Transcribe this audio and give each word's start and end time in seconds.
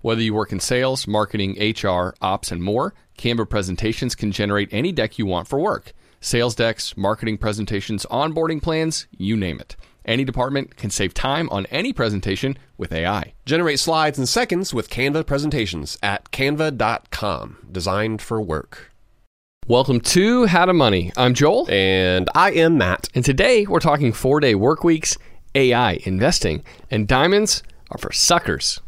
Whether 0.00 0.22
you 0.22 0.34
work 0.34 0.52
in 0.52 0.60
sales, 0.60 1.06
marketing, 1.06 1.56
HR, 1.58 2.14
ops, 2.20 2.52
and 2.52 2.62
more, 2.62 2.94
Canva 3.18 3.48
presentations 3.48 4.14
can 4.14 4.32
generate 4.32 4.68
any 4.72 4.92
deck 4.92 5.18
you 5.18 5.26
want 5.26 5.48
for 5.48 5.58
work. 5.58 5.92
Sales 6.20 6.54
decks, 6.54 6.96
marketing 6.96 7.38
presentations, 7.38 8.06
onboarding 8.06 8.62
plans, 8.62 9.06
you 9.16 9.36
name 9.36 9.60
it. 9.60 9.76
Any 10.04 10.24
department 10.24 10.76
can 10.76 10.90
save 10.90 11.14
time 11.14 11.48
on 11.50 11.66
any 11.66 11.92
presentation 11.92 12.56
with 12.78 12.92
AI. 12.92 13.34
Generate 13.44 13.80
slides 13.80 14.18
in 14.18 14.26
seconds 14.26 14.72
with 14.72 14.88
Canva 14.88 15.26
presentations 15.26 15.98
at 16.02 16.30
canva.com, 16.30 17.68
designed 17.72 18.22
for 18.22 18.40
work. 18.40 18.92
Welcome 19.66 20.00
to 20.02 20.46
How 20.46 20.64
to 20.64 20.72
Money. 20.72 21.12
I'm 21.16 21.34
Joel. 21.34 21.68
And 21.68 22.28
I 22.36 22.52
am 22.52 22.78
Matt. 22.78 23.08
And 23.16 23.24
today 23.24 23.66
we're 23.66 23.80
talking 23.80 24.12
four 24.12 24.38
day 24.38 24.54
work 24.54 24.84
weeks, 24.84 25.18
AI 25.56 25.98
investing, 26.04 26.62
and 26.88 27.08
diamonds 27.08 27.64
are 27.90 27.98
for 27.98 28.12
suckers. 28.12 28.80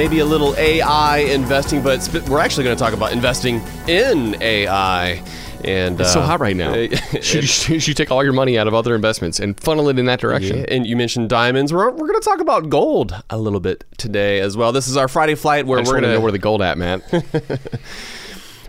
Maybe 0.00 0.20
a 0.20 0.24
little 0.24 0.56
AI 0.56 1.18
investing, 1.18 1.82
but 1.82 2.08
we're 2.26 2.40
actually 2.40 2.64
going 2.64 2.74
to 2.74 2.82
talk 2.82 2.94
about 2.94 3.12
investing 3.12 3.60
in 3.86 4.34
AI. 4.42 5.22
And 5.62 6.00
It's 6.00 6.14
so 6.14 6.22
uh, 6.22 6.26
hot 6.26 6.40
right 6.40 6.56
now. 6.56 6.72
should, 7.20 7.42
you, 7.42 7.42
should 7.42 7.86
you 7.86 7.92
take 7.92 8.10
all 8.10 8.24
your 8.24 8.32
money 8.32 8.56
out 8.56 8.66
of 8.66 8.72
other 8.72 8.94
investments 8.94 9.40
and 9.40 9.60
funnel 9.60 9.90
it 9.90 9.98
in 9.98 10.06
that 10.06 10.18
direction? 10.18 10.60
Yeah, 10.60 10.64
and 10.70 10.86
you 10.86 10.96
mentioned 10.96 11.28
diamonds. 11.28 11.70
We're, 11.70 11.90
we're 11.90 12.08
going 12.08 12.18
to 12.18 12.24
talk 12.24 12.40
about 12.40 12.70
gold 12.70 13.14
a 13.28 13.36
little 13.36 13.60
bit 13.60 13.84
today 13.98 14.40
as 14.40 14.56
well. 14.56 14.72
This 14.72 14.88
is 14.88 14.96
our 14.96 15.06
Friday 15.06 15.34
flight 15.34 15.66
where 15.66 15.80
we're 15.80 15.84
going 15.84 16.04
to 16.04 16.14
know 16.14 16.20
where 16.20 16.32
the 16.32 16.38
gold 16.38 16.62
at, 16.62 16.78
Matt. 16.78 17.02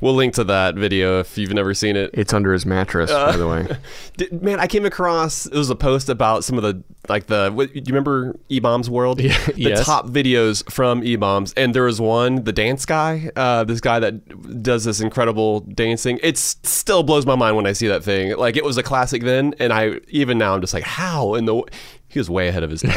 We'll 0.02 0.16
link 0.16 0.34
to 0.36 0.44
that 0.46 0.76
video 0.76 1.20
if 1.20 1.38
you've 1.38 1.54
never 1.54 1.74
seen 1.74 1.96
it. 1.96 2.10
it's 2.14 2.34
under 2.34 2.52
his 2.52 2.66
mattress, 2.66 3.12
by 3.12 3.38
the 3.38 3.48
way. 3.48 3.68
Did, 4.18 4.42
man, 4.42 4.60
I 4.60 4.68
came 4.68 4.86
across 4.86 5.46
it 5.46 5.54
was 5.54 5.70
a 5.70 5.76
post 5.76 6.10
about 6.10 6.44
some 6.44 6.58
of 6.58 6.64
the 6.64 6.84
like 7.08 7.28
the 7.28 7.52
what, 7.54 7.72
do 7.72 7.80
you 7.80 7.84
remember 7.88 8.36
eBaum's 8.50 8.90
World? 8.90 9.22
Yeah, 9.22 9.38
the 9.46 9.62
yes. 9.62 9.86
top 9.86 10.08
videos 10.08 10.70
from 10.72 11.04
E-Bombs, 11.04 11.54
and 11.54 11.74
there 11.74 11.84
was 11.84 12.02
one, 12.02 12.44
the 12.44 12.52
dance 12.52 12.86
guy, 12.86 13.30
uh, 13.36 13.64
this 13.64 13.80
guy 13.80 14.00
that 14.00 14.64
does 14.64 14.84
this 14.84 15.00
incredible 15.00 15.62
dancing. 15.62 16.20
It 16.24 16.38
still 16.38 17.04
blows 17.04 17.26
my 17.26 17.36
mind 17.36 17.56
when 17.56 17.68
I 17.68 17.74
see 17.74 17.88
that 17.88 18.04
thing. 18.04 18.36
Like 18.36 18.58
it 18.58 18.64
was 18.64 18.78
a 18.78 18.84
classic 18.84 19.24
then, 19.24 19.54
and 19.60 19.72
I 19.72 20.00
even 20.10 20.38
now 20.38 20.56
I'm 20.56 20.62
just 20.62 20.74
like, 20.74 20.84
how 20.84 21.36
in 21.36 21.46
the 21.46 21.64
he 22.12 22.20
was 22.20 22.30
way 22.30 22.48
ahead 22.48 22.64
of 22.64 22.70
his 22.72 22.82
time. 22.82 22.94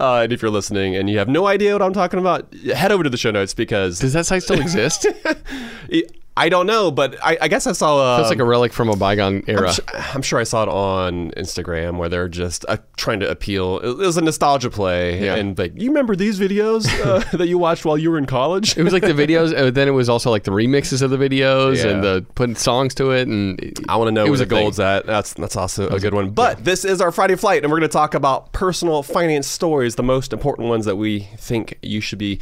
uh, 0.00 0.20
and 0.22 0.32
if 0.32 0.42
you're 0.42 0.50
listening 0.50 0.96
and 0.96 1.08
you 1.08 1.18
have 1.18 1.28
no 1.28 1.46
idea 1.46 1.72
what 1.72 1.82
I'm 1.82 1.92
talking 1.92 2.18
about, 2.18 2.52
head 2.74 2.92
over 2.92 3.02
to 3.04 3.10
the 3.10 3.16
show 3.16 3.30
notes 3.30 3.54
because 3.54 3.98
Does 3.98 4.12
that 4.12 4.26
site 4.26 4.42
still 4.42 4.60
exist? 4.66 5.06
I 6.38 6.48
don't 6.48 6.66
know, 6.66 6.90
but 6.92 7.16
I, 7.22 7.36
I 7.40 7.48
guess 7.48 7.66
I 7.66 7.72
saw. 7.72 7.98
Uh, 7.98 8.18
That's 8.18 8.30
like 8.30 8.38
a 8.38 8.44
relic 8.44 8.72
from 8.72 8.88
a 8.88 8.96
bygone 8.96 9.42
era. 9.48 9.68
I'm 9.68 9.74
sure, 9.74 9.84
I'm 10.14 10.22
sure 10.22 10.38
I 10.38 10.44
saw 10.44 10.62
it 10.62 10.68
on 10.68 11.32
Instagram 11.32 11.98
where 11.98 12.08
they're 12.08 12.28
just 12.28 12.64
uh, 12.68 12.76
trying 12.96 13.18
to 13.20 13.28
appeal. 13.28 13.78
It 13.80 13.96
was 13.96 14.16
a 14.16 14.20
nostalgia 14.20 14.70
play, 14.70 15.24
Yeah. 15.24 15.34
and 15.34 15.58
like, 15.58 15.72
you 15.74 15.88
remember 15.90 16.14
these 16.14 16.38
videos 16.38 16.86
uh, 17.04 17.24
that 17.36 17.48
you 17.48 17.58
watched 17.58 17.84
while 17.84 17.98
you 17.98 18.10
were 18.10 18.18
in 18.18 18.26
college? 18.26 18.76
It 18.78 18.84
was 18.84 18.92
like 18.92 19.02
the 19.02 19.08
videos, 19.08 19.52
uh, 19.56 19.70
then 19.72 19.88
it 19.88 19.92
was 19.92 20.08
also 20.08 20.30
like 20.30 20.44
the 20.44 20.52
remixes 20.52 21.02
of 21.02 21.10
the 21.10 21.16
videos 21.18 21.84
and 21.84 22.04
the 22.04 22.24
putting 22.36 22.54
songs 22.54 22.94
to 22.94 23.10
it, 23.10 23.26
and 23.26 23.58
I 23.88 23.96
want 23.96 24.06
to 24.08 24.12
know 24.12 24.20
It 24.22 24.24
where 24.26 24.30
was 24.30 24.40
the 24.40 24.46
gold's 24.46 24.78
at. 24.78 25.06
That's 25.06 25.32
that's 25.32 25.56
also 25.56 25.88
a 25.88 25.98
good 25.98 26.14
one. 26.14 26.30
But 26.30 26.64
this 26.64 26.84
is 26.84 27.00
our 27.00 27.10
Friday 27.10 27.34
flight, 27.34 27.64
and 27.64 27.72
we're 27.72 27.78
going 27.80 27.88
to 27.88 27.92
talk 27.92 28.14
about 28.14 28.52
personal 28.52 29.02
finance 29.02 29.48
stories, 29.48 29.96
the 29.96 30.02
most 30.04 30.32
important 30.32 30.68
ones 30.68 30.84
that 30.84 30.96
we 30.96 31.20
think 31.36 31.78
you 31.82 32.00
should 32.00 32.18
be 32.20 32.38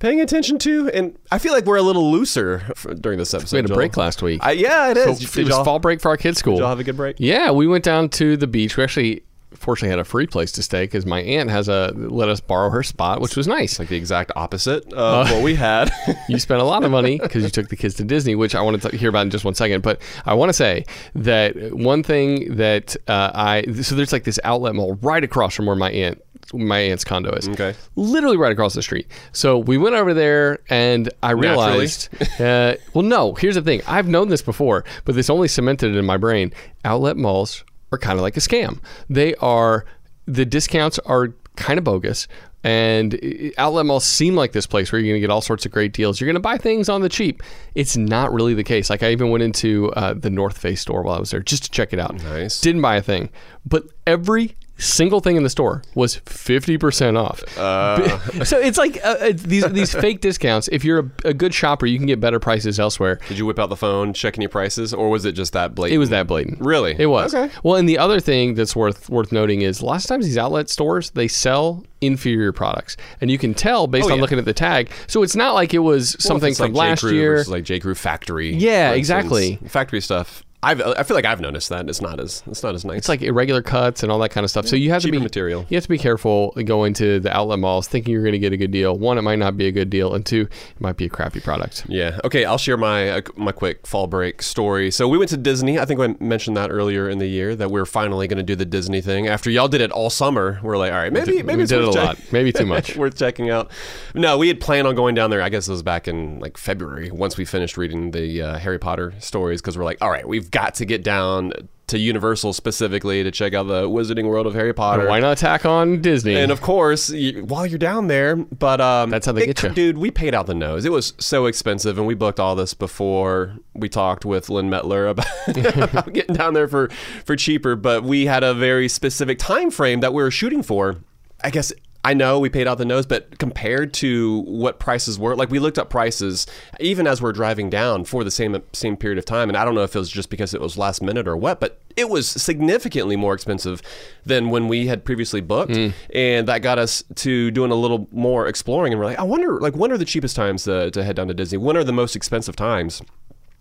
paying 0.00 0.20
attention 0.20 0.58
to. 0.58 0.88
And 0.90 1.16
I 1.30 1.38
feel 1.38 1.52
like 1.52 1.64
we're 1.66 1.76
a 1.76 1.82
little 1.82 2.10
looser 2.10 2.62
f- 2.70 2.86
during 3.00 3.18
this 3.18 3.32
episode. 3.32 3.52
we 3.52 3.58
had 3.58 3.64
a 3.66 3.68
Joel. 3.68 3.76
break 3.76 3.96
last 3.96 4.20
week. 4.22 4.40
I, 4.44 4.52
yeah, 4.52 4.90
it 4.90 4.96
is. 4.96 5.30
So 5.30 5.40
it 5.40 5.46
was 5.46 5.54
fall 5.58 5.78
break 5.78 6.00
for 6.00 6.08
our 6.08 6.16
kids' 6.16 6.38
school. 6.38 6.54
did 6.54 6.60
y'all 6.60 6.68
have 6.70 6.80
a 6.80 6.84
good 6.84 6.96
break? 6.96 7.16
Yeah, 7.20 7.52
we 7.52 7.68
went 7.68 7.84
down 7.84 8.08
to 8.10 8.36
the 8.36 8.46
beach. 8.46 8.76
We 8.76 8.82
actually, 8.82 9.22
fortunately, 9.52 9.90
had 9.90 9.98
a 9.98 10.04
free 10.04 10.26
place 10.26 10.52
to 10.52 10.62
stay 10.62 10.84
because 10.84 11.04
my 11.04 11.20
aunt 11.20 11.50
has 11.50 11.68
a 11.68 11.92
let 11.94 12.28
us 12.28 12.40
borrow 12.40 12.70
her 12.70 12.82
spot, 12.82 13.20
which 13.20 13.36
was 13.36 13.46
nice. 13.46 13.78
Like 13.78 13.88
the 13.88 13.96
exact 13.96 14.32
opposite 14.36 14.90
of 14.94 15.30
what 15.30 15.42
we 15.42 15.54
had. 15.54 15.90
you 16.28 16.38
spent 16.38 16.60
a 16.60 16.64
lot 16.64 16.82
of 16.82 16.90
money 16.90 17.18
because 17.18 17.42
you 17.44 17.50
took 17.50 17.68
the 17.68 17.76
kids 17.76 17.94
to 17.96 18.04
Disney, 18.04 18.34
which 18.34 18.54
I 18.54 18.62
want 18.62 18.80
to 18.82 18.96
hear 18.96 19.10
about 19.10 19.22
in 19.22 19.30
just 19.30 19.44
one 19.44 19.54
second. 19.54 19.82
But 19.82 20.00
I 20.24 20.34
want 20.34 20.48
to 20.48 20.54
say 20.54 20.86
that 21.14 21.74
one 21.74 22.02
thing 22.02 22.56
that 22.56 22.96
uh, 23.06 23.30
I 23.34 23.64
so 23.82 23.94
there's 23.94 24.12
like 24.12 24.24
this 24.24 24.40
outlet 24.44 24.74
mall 24.74 24.94
right 25.02 25.22
across 25.22 25.54
from 25.54 25.66
where 25.66 25.76
my 25.76 25.90
aunt 25.90 26.22
my 26.52 26.78
aunt's 26.78 27.04
condo 27.04 27.32
is. 27.32 27.48
Okay. 27.48 27.74
literally 27.96 28.36
right 28.36 28.52
across 28.52 28.74
the 28.74 28.82
street. 28.82 29.06
So 29.32 29.58
we 29.58 29.78
went 29.78 29.94
over 29.94 30.14
there, 30.14 30.60
and 30.68 31.08
I 31.22 31.32
realized. 31.32 32.08
uh, 32.40 32.74
well, 32.94 33.04
no. 33.04 33.34
Here's 33.34 33.54
the 33.54 33.62
thing. 33.62 33.82
I've 33.86 34.08
known 34.08 34.28
this 34.28 34.42
before, 34.42 34.84
but 35.04 35.14
this 35.14 35.30
only 35.30 35.48
cemented 35.48 35.94
it 35.94 35.98
in 35.98 36.04
my 36.04 36.16
brain. 36.16 36.52
Outlet 36.84 37.16
malls 37.16 37.64
are 37.92 37.98
kind 37.98 38.18
of 38.18 38.22
like 38.22 38.36
a 38.36 38.40
scam. 38.40 38.80
They 39.08 39.34
are 39.36 39.84
the 40.26 40.44
discounts 40.44 40.98
are 41.00 41.34
kind 41.56 41.78
of 41.78 41.84
bogus. 41.84 42.28
And 42.62 43.14
uh, 43.14 43.50
outlet 43.58 43.86
malls 43.86 44.04
seem 44.04 44.36
like 44.36 44.52
this 44.52 44.66
place 44.66 44.92
where 44.92 45.00
you're 45.00 45.12
going 45.12 45.20
to 45.20 45.26
get 45.26 45.32
all 45.32 45.40
sorts 45.40 45.64
of 45.64 45.72
great 45.72 45.92
deals. 45.92 46.20
You're 46.20 46.26
going 46.26 46.34
to 46.34 46.40
buy 46.40 46.58
things 46.58 46.88
on 46.88 47.00
the 47.00 47.08
cheap. 47.08 47.42
It's 47.74 47.96
not 47.96 48.32
really 48.32 48.54
the 48.54 48.64
case. 48.64 48.90
Like 48.90 49.02
I 49.02 49.10
even 49.12 49.30
went 49.30 49.42
into 49.42 49.90
uh, 49.92 50.14
the 50.14 50.30
North 50.30 50.58
Face 50.58 50.80
store 50.80 51.02
while 51.02 51.16
I 51.16 51.20
was 51.20 51.30
there 51.30 51.40
just 51.40 51.64
to 51.64 51.70
check 51.70 51.92
it 51.92 51.98
out. 51.98 52.22
Nice. 52.22 52.60
Didn't 52.60 52.82
buy 52.82 52.96
a 52.96 53.02
thing, 53.02 53.30
but 53.64 53.84
every 54.06 54.56
single 54.80 55.20
thing 55.20 55.36
in 55.36 55.42
the 55.42 55.50
store 55.50 55.82
was 55.94 56.16
50% 56.26 57.18
off. 57.18 57.42
Uh. 57.58 58.44
so 58.44 58.58
it's 58.58 58.78
like 58.78 58.96
uh, 59.04 59.16
uh, 59.20 59.32
these 59.34 59.64
these 59.72 59.92
fake 59.94 60.20
discounts. 60.20 60.68
If 60.72 60.84
you're 60.84 60.98
a, 61.24 61.28
a 61.28 61.34
good 61.34 61.54
shopper, 61.54 61.86
you 61.86 61.98
can 61.98 62.06
get 62.06 62.20
better 62.20 62.40
prices 62.40 62.80
elsewhere. 62.80 63.20
Did 63.28 63.38
you 63.38 63.46
whip 63.46 63.58
out 63.58 63.68
the 63.68 63.76
phone, 63.76 64.12
checking 64.12 64.42
your 64.42 64.48
prices, 64.48 64.92
or 64.94 65.08
was 65.10 65.24
it 65.24 65.32
just 65.32 65.52
that 65.52 65.74
blatant? 65.74 65.94
It 65.94 65.98
was 65.98 66.10
that 66.10 66.26
blatant. 66.26 66.60
Really? 66.60 66.96
It 66.98 67.06
was. 67.06 67.34
Okay. 67.34 67.52
Well, 67.62 67.76
and 67.76 67.88
the 67.88 67.98
other 67.98 68.20
thing 68.20 68.54
that's 68.54 68.74
worth 68.74 69.08
worth 69.10 69.32
noting 69.32 69.62
is 69.62 69.82
lots 69.82 70.04
of 70.04 70.08
times 70.08 70.24
these 70.26 70.38
outlet 70.38 70.68
stores 70.70 71.10
they 71.10 71.28
sell 71.28 71.84
inferior 72.00 72.52
products, 72.52 72.96
and 73.20 73.30
you 73.30 73.36
can 73.38 73.52
tell 73.54 73.86
based 73.86 74.08
Oh, 74.08 74.12
on 74.12 74.16
yeah. 74.16 74.22
looking 74.22 74.38
at 74.38 74.44
the 74.46 74.54
tag. 74.54 74.90
So 75.06 75.22
it's 75.22 75.36
not 75.36 75.54
like 75.54 75.74
it 75.74 75.80
was 75.80 76.16
Well, 76.18 76.28
something 76.28 76.54
from 76.54 76.72
like 76.72 76.88
last 76.90 77.00
J. 77.02 77.08
Crew 77.08 77.16
year. 77.18 77.44
like 77.44 77.64
J. 77.64 77.78
Crew 77.80 77.94
Factory. 77.94 78.54
Yeah, 78.54 78.92
exactly. 78.92 79.56
Factory 79.66 80.00
stuff. 80.00 80.42
I've, 80.62 80.82
I 80.82 81.02
feel 81.04 81.14
like 81.14 81.24
I've 81.24 81.40
noticed 81.40 81.70
that 81.70 81.88
it's 81.88 82.02
not 82.02 82.20
as 82.20 82.42
it's 82.46 82.62
not 82.62 82.74
as 82.74 82.84
nice. 82.84 82.98
It's 82.98 83.08
like 83.08 83.22
irregular 83.22 83.62
cuts 83.62 84.02
and 84.02 84.12
all 84.12 84.18
that 84.18 84.28
kind 84.30 84.44
of 84.44 84.50
stuff. 84.50 84.66
So 84.66 84.76
you 84.76 84.90
have 84.90 85.00
to 85.02 85.10
be 85.10 85.18
material. 85.18 85.64
You 85.70 85.76
have 85.76 85.84
to 85.84 85.88
be 85.88 85.96
careful 85.96 86.50
going 86.64 86.92
to 86.94 87.18
the 87.18 87.34
outlet 87.34 87.58
malls 87.58 87.88
thinking 87.88 88.12
you're 88.12 88.22
going 88.22 88.32
to 88.32 88.38
get 88.38 88.52
a 88.52 88.58
good 88.58 88.70
deal. 88.70 88.96
One, 88.98 89.16
it 89.16 89.22
might 89.22 89.38
not 89.38 89.56
be 89.56 89.66
a 89.68 89.72
good 89.72 89.88
deal, 89.88 90.14
and 90.14 90.24
two, 90.24 90.42
it 90.42 90.80
might 90.80 90.98
be 90.98 91.06
a 91.06 91.08
crappy 91.08 91.40
product. 91.40 91.86
Yeah. 91.88 92.20
Okay. 92.24 92.44
I'll 92.44 92.58
share 92.58 92.76
my 92.76 93.08
uh, 93.10 93.20
my 93.36 93.52
quick 93.52 93.86
fall 93.86 94.06
break 94.06 94.42
story. 94.42 94.90
So 94.90 95.08
we 95.08 95.16
went 95.16 95.30
to 95.30 95.38
Disney. 95.38 95.78
I 95.78 95.86
think 95.86 95.98
I 96.00 96.14
mentioned 96.22 96.56
that 96.58 96.70
earlier 96.70 97.08
in 97.08 97.18
the 97.18 97.26
year 97.26 97.56
that 97.56 97.70
we 97.70 97.80
are 97.80 97.86
finally 97.86 98.28
going 98.28 98.36
to 98.36 98.42
do 98.42 98.54
the 98.54 98.66
Disney 98.66 99.00
thing. 99.00 99.28
After 99.28 99.48
y'all 99.50 99.68
did 99.68 99.80
it 99.80 99.90
all 99.90 100.10
summer, 100.10 100.60
we're 100.62 100.76
like, 100.76 100.92
all 100.92 100.98
right, 100.98 101.12
maybe 101.12 101.42
maybe 101.42 101.62
we 101.62 101.66
did 101.66 101.80
it 101.80 101.88
a 101.88 101.92
check- 101.92 102.04
lot, 102.04 102.18
maybe 102.32 102.52
too 102.52 102.66
much. 102.66 102.96
worth 103.00 103.16
checking 103.16 103.48
out. 103.48 103.70
No, 104.14 104.36
we 104.36 104.48
had 104.48 104.60
planned 104.60 104.86
on 104.86 104.94
going 104.94 105.14
down 105.14 105.30
there. 105.30 105.40
I 105.40 105.48
guess 105.48 105.68
it 105.68 105.70
was 105.70 105.82
back 105.82 106.06
in 106.06 106.38
like 106.40 106.58
February 106.58 107.10
once 107.10 107.38
we 107.38 107.46
finished 107.46 107.78
reading 107.78 108.10
the 108.10 108.42
uh, 108.42 108.58
Harry 108.58 108.78
Potter 108.78 109.14
stories 109.20 109.62
because 109.62 109.78
we're 109.78 109.84
like, 109.84 109.98
all 110.02 110.10
right, 110.10 110.28
we've 110.28 110.49
got 110.50 110.74
to 110.76 110.84
get 110.84 111.02
down 111.02 111.52
to 111.88 111.98
Universal 111.98 112.52
specifically 112.52 113.24
to 113.24 113.32
check 113.32 113.52
out 113.52 113.64
the 113.66 113.88
Wizarding 113.88 114.28
World 114.28 114.46
of 114.46 114.54
Harry 114.54 114.72
Potter. 114.72 115.08
Why 115.08 115.18
not 115.18 115.38
tack 115.38 115.66
on 115.66 116.00
Disney? 116.00 116.36
And 116.36 116.52
of 116.52 116.60
course, 116.60 117.10
you, 117.10 117.44
while 117.44 117.66
you're 117.66 117.80
down 117.80 118.06
there, 118.06 118.36
but 118.36 118.80
um, 118.80 119.10
That's 119.10 119.26
how 119.26 119.32
they 119.32 119.42
it- 119.42 119.56
get 119.56 119.62
you. 119.64 119.68
dude. 119.70 119.98
We 119.98 120.12
paid 120.12 120.32
out 120.32 120.46
the 120.46 120.54
nose. 120.54 120.84
It 120.84 120.92
was 120.92 121.14
so 121.18 121.46
expensive, 121.46 121.98
and 121.98 122.06
we 122.06 122.14
booked 122.14 122.38
all 122.38 122.54
this 122.54 122.74
before 122.74 123.56
we 123.74 123.88
talked 123.88 124.24
with 124.24 124.48
Lynn 124.48 124.70
Metler 124.70 125.10
about, 125.10 125.82
about 125.90 126.12
getting 126.12 126.36
down 126.36 126.54
there 126.54 126.68
for 126.68 126.90
for 127.24 127.34
cheaper. 127.34 127.74
But 127.74 128.04
we 128.04 128.26
had 128.26 128.44
a 128.44 128.54
very 128.54 128.86
specific 128.88 129.40
time 129.40 129.72
frame 129.72 129.98
that 129.98 130.14
we 130.14 130.22
were 130.22 130.30
shooting 130.30 130.62
for. 130.62 130.98
I 131.42 131.50
guess 131.50 131.72
I 132.02 132.14
know 132.14 132.38
we 132.38 132.48
paid 132.48 132.66
out 132.66 132.78
the 132.78 132.84
nose, 132.84 133.04
but 133.04 133.38
compared 133.38 133.92
to 133.94 134.40
what 134.40 134.78
prices 134.78 135.18
were, 135.18 135.36
like 135.36 135.50
we 135.50 135.58
looked 135.58 135.78
up 135.78 135.90
prices 135.90 136.46
even 136.80 137.06
as 137.06 137.20
we're 137.20 137.32
driving 137.32 137.68
down 137.68 138.04
for 138.04 138.24
the 138.24 138.30
same 138.30 138.62
same 138.72 138.96
period 138.96 139.18
of 139.18 139.24
time, 139.24 139.50
and 139.50 139.56
I 139.56 139.64
don't 139.64 139.74
know 139.74 139.82
if 139.82 139.94
it 139.94 139.98
was 139.98 140.10
just 140.10 140.30
because 140.30 140.54
it 140.54 140.60
was 140.60 140.78
last 140.78 141.02
minute 141.02 141.28
or 141.28 141.36
what, 141.36 141.60
but 141.60 141.80
it 141.96 142.08
was 142.08 142.28
significantly 142.28 143.16
more 143.16 143.34
expensive 143.34 143.82
than 144.24 144.50
when 144.50 144.68
we 144.68 144.86
had 144.86 145.04
previously 145.04 145.40
booked, 145.40 145.72
mm. 145.72 145.92
and 146.14 146.48
that 146.48 146.62
got 146.62 146.78
us 146.78 147.04
to 147.16 147.50
doing 147.50 147.70
a 147.70 147.74
little 147.74 148.08
more 148.12 148.46
exploring. 148.46 148.92
And 148.92 149.00
we're 149.00 149.06
like, 149.06 149.18
I 149.18 149.24
wonder, 149.24 149.60
like, 149.60 149.74
when 149.74 149.92
are 149.92 149.98
the 149.98 150.04
cheapest 150.04 150.36
times 150.36 150.64
to, 150.64 150.90
to 150.92 151.04
head 151.04 151.16
down 151.16 151.28
to 151.28 151.34
Disney? 151.34 151.58
When 151.58 151.76
are 151.76 151.84
the 151.84 151.92
most 151.92 152.16
expensive 152.16 152.56
times? 152.56 153.02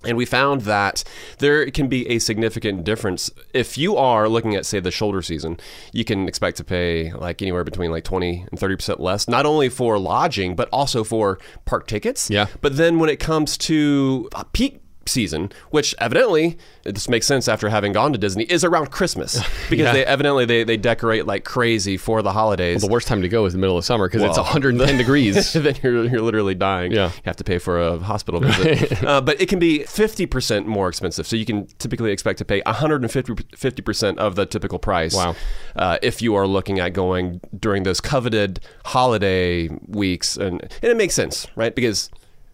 And 0.05 0.15
we 0.15 0.25
found 0.25 0.61
that 0.61 1.03
there 1.39 1.69
can 1.71 1.87
be 1.89 2.07
a 2.07 2.19
significant 2.19 2.85
difference. 2.85 3.29
If 3.53 3.77
you 3.77 3.97
are 3.97 4.29
looking 4.29 4.55
at, 4.55 4.65
say, 4.65 4.79
the 4.79 4.91
shoulder 4.91 5.21
season, 5.21 5.59
you 5.91 6.05
can 6.05 6.27
expect 6.27 6.57
to 6.57 6.63
pay 6.63 7.11
like 7.11 7.41
anywhere 7.41 7.65
between 7.65 7.91
like 7.91 8.05
20 8.05 8.45
and 8.49 8.59
30% 8.59 8.99
less, 8.99 9.27
not 9.27 9.45
only 9.45 9.67
for 9.67 9.99
lodging, 9.99 10.55
but 10.55 10.69
also 10.71 11.03
for 11.03 11.37
park 11.65 11.87
tickets. 11.87 12.29
Yeah. 12.29 12.45
But 12.61 12.77
then 12.77 12.99
when 12.99 13.09
it 13.09 13.19
comes 13.19 13.57
to 13.57 14.29
uh, 14.33 14.43
peak 14.53 14.81
season, 15.09 15.51
which 15.71 15.93
evidently 15.99 16.57
this 16.83 17.09
makes 17.09 17.27
sense 17.27 17.47
after 17.47 17.69
having 17.69 17.91
gone 17.91 18.13
to 18.13 18.17
Disney, 18.19 18.43
is 18.45 18.63
around 18.63 18.91
Christmas 18.91 19.35
because 19.69 19.85
Yeah. 19.85 19.93
they 19.93 20.05
evidently 20.05 20.45
they, 20.45 20.63
they 20.63 20.77
decorate 20.77 21.25
like 21.25 21.43
crazy 21.43 21.97
for 21.97 22.21
the 22.21 22.31
holidays. 22.31 22.81
the 22.81 22.87
worst 22.87 23.07
time 23.07 23.21
to 23.21 23.29
go 23.29 23.45
is 23.45 23.53
the 23.53 23.59
middle 23.59 23.77
of 23.77 23.85
summer 23.85 24.07
because 24.07 24.23
it's 24.23 24.37
110 24.37 24.97
degrees. 24.97 25.53
then 25.53 25.75
you're, 25.83 26.05
you're 26.05 26.21
literally 26.21 26.55
dying. 26.55 26.91
Yeah. 26.91 27.07
You 27.07 27.21
have 27.25 27.35
to 27.37 27.43
pay 27.43 27.57
for 27.59 27.79
a 27.81 27.97
hospital 27.99 28.39
visit. 28.39 29.03
uh, 29.03 29.21
but 29.21 29.39
it 29.41 29.49
can 29.49 29.59
be 29.59 29.79
50% 29.79 30.65
more 30.65 30.87
expensive. 30.89 31.27
So 31.27 31.35
you 31.35 31.45
can 31.45 31.67
typically 31.79 32.11
expect 32.11 32.37
to 32.39 32.45
pay 32.45 32.61
150 32.65 33.81
percent 33.81 34.19
of 34.19 34.35
the 34.35 34.45
typical 34.45 34.79
price. 34.79 35.15
Wow. 35.15 35.35
Uh, 35.75 35.97
if 36.01 36.21
you 36.21 36.35
are 36.35 36.47
looking 36.47 36.79
at 36.79 36.93
going 36.93 37.41
during 37.57 37.83
those 37.83 38.01
coveted 38.01 38.59
holiday 38.85 39.69
weeks. 39.87 40.37
And, 40.37 40.61
and 40.61 40.91
it 40.91 40.97
makes 40.97 41.13
sense, 41.13 41.47
right? 41.55 41.73
Because 41.75 42.09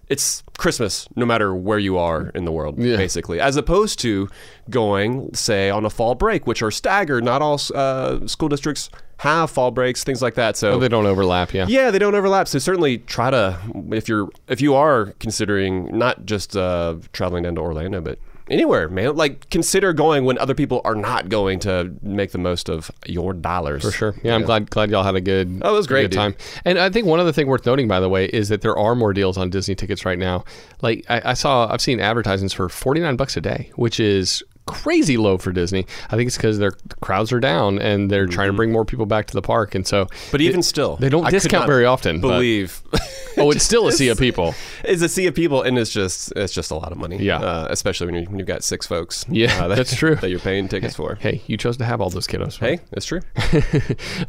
it's 0.08 0.44
Christmas 0.58 1.08
no 1.16 1.26
matter 1.26 1.54
where 1.56 1.80
you 1.80 1.98
are 1.98 2.30
in 2.36 2.46
the 2.46 2.52
world, 2.52 2.78
Yeah. 2.78 2.96
basically, 2.98 3.40
as 3.40 3.58
opposed 3.58 4.00
to 4.00 4.30
going, 4.70 5.34
say, 5.34 5.70
on 5.70 5.86
a 5.86 5.90
fall 5.90 6.16
break, 6.16 6.46
which 6.48 6.62
are 6.62 6.72
staggered. 6.72 7.24
Not 7.24 7.42
all 7.42 7.60
uh, 7.74 8.26
school 8.28 8.50
districts 8.50 8.90
have 9.18 9.50
fall 9.50 9.72
breaks, 9.72 10.04
things 10.04 10.22
like 10.22 10.36
that. 10.36 10.58
So 10.58 10.78
they 10.78 10.90
don't 10.90 11.06
overlap, 11.06 11.54
yeah. 11.54 11.66
yeah, 11.68 11.90
they 11.92 12.00
don't 12.00 12.16
overlap. 12.16 12.48
So 12.48 12.60
certainly 12.60 13.00
try 13.00 13.30
to 13.32 13.58
if 13.92 14.08
you're 14.10 14.30
if 14.48 14.62
you 14.62 14.76
are 14.76 15.14
considering 15.20 15.98
not 15.98 16.26
just 16.26 16.56
uh, 16.56 16.96
traveling 17.14 17.44
down 17.44 17.56
to 17.56 17.62
Orlando, 17.62 18.02
but 18.02 18.20
anywhere, 18.50 18.88
man. 18.90 19.16
Like 19.16 19.50
consider 19.50 19.94
going 19.94 20.26
when 20.26 20.38
other 20.38 20.54
people 20.54 20.82
are 20.86 20.96
not 20.96 21.30
going 21.30 21.60
to 21.60 21.94
make 22.02 22.32
the 22.32 22.38
most 22.38 22.70
of 22.70 22.92
your 23.06 23.34
dollars. 23.34 23.84
For 23.84 23.92
sure. 23.92 24.16
Yeah, 24.24 24.36
I'm 24.36 24.44
glad 24.44 24.70
glad 24.70 24.90
y'all 24.92 25.04
had 25.04 25.16
a 25.16 25.22
good, 25.22 25.62
Oh, 25.64 25.74
it 25.74 25.78
was 25.78 25.88
great, 25.88 26.04
good 26.04 26.12
dude. 26.12 26.18
time. 26.18 26.36
And 26.66 26.80
I 26.80 26.90
think 26.90 27.06
one 27.08 27.20
other 27.20 27.32
thing 27.32 27.48
worth 27.48 27.66
noting, 27.66 27.88
by 27.88 28.00
the 28.00 28.10
way, 28.10 28.26
is 28.26 28.50
that 28.50 28.62
there 28.62 28.78
are 28.78 28.96
more 28.96 29.14
deals 29.14 29.38
on 29.38 29.50
Disney 29.50 29.76
tickets 29.76 30.06
right 30.06 30.20
now. 30.20 30.44
Like 30.82 31.06
I, 31.10 31.32
I 31.32 31.34
saw, 31.34 31.72
I've 31.72 31.82
seen 31.82 32.00
advertisements 32.00 32.54
for 32.54 32.70
49 32.70 33.16
bucks 33.16 33.36
a 33.38 33.42
day, 33.42 33.72
which 33.76 34.00
is 34.00 34.44
crazy 34.66 35.18
low 35.18 35.38
for 35.38 35.52
Disney. 35.52 35.86
I 36.10 36.16
think 36.16 36.28
it's 36.28 36.38
because 36.38 36.58
their 36.58 36.72
crowds 37.02 37.32
are 37.32 37.40
down 37.40 37.80
and 37.80 38.10
they're 38.10 38.28
trying 38.28 38.50
to 38.50 38.54
bring 38.54 38.72
more 38.72 38.86
people 38.86 39.06
back 39.06 39.28
to 39.28 39.34
the 39.34 39.42
park, 39.42 39.76
and 39.76 39.86
so. 39.86 40.06
Mm-hmm. 40.06 40.32
But 40.32 40.42
even 40.42 40.64
still, 40.64 40.96
they 40.98 41.10
don't 41.10 41.26
I 41.26 41.32
discount 41.32 41.68
very 41.68 41.86
often, 41.86 42.22
but- 42.22 42.30
Believe. 42.30 42.82
oh, 43.38 43.52
it's 43.52 43.64
still 43.64 43.88
a 43.88 43.92
sea 43.92 44.10
of 44.10 44.18
people. 44.18 44.54
It's 44.84 45.02
a 45.02 45.10
sea 45.10 45.26
of 45.26 45.34
people, 45.34 45.64
and 45.64 45.80
it's 45.80 45.92
just 45.92 46.32
it's 46.36 46.54
just 46.54 46.70
a 46.70 46.76
lot 46.76 46.92
of 46.92 47.00
money. 47.00 47.18
Yeah. 47.18 47.40
uh, 47.40 47.68
especially 47.72 48.06
when 48.06 48.16
you 48.16 48.30
when 48.30 48.38
you've 48.38 48.48
got 48.48 48.64
six 48.64 48.86
folks. 48.86 49.26
Yeah, 49.28 49.64
uh, 49.64 49.68
that, 49.68 49.76
that's 49.78 49.96
true. 49.96 50.16
That 50.22 50.30
you're 50.30 50.40
paying 50.40 50.68
tickets 50.68 50.96
for. 50.96 51.16
Hey, 51.16 51.42
you 51.48 51.58
chose 51.58 51.78
to 51.78 51.86
have 51.86 52.02
all 52.02 52.10
those 52.10 52.28
kiddos. 52.28 52.60
Hey, 52.60 52.80
that's 52.92 53.06
true. 53.06 53.22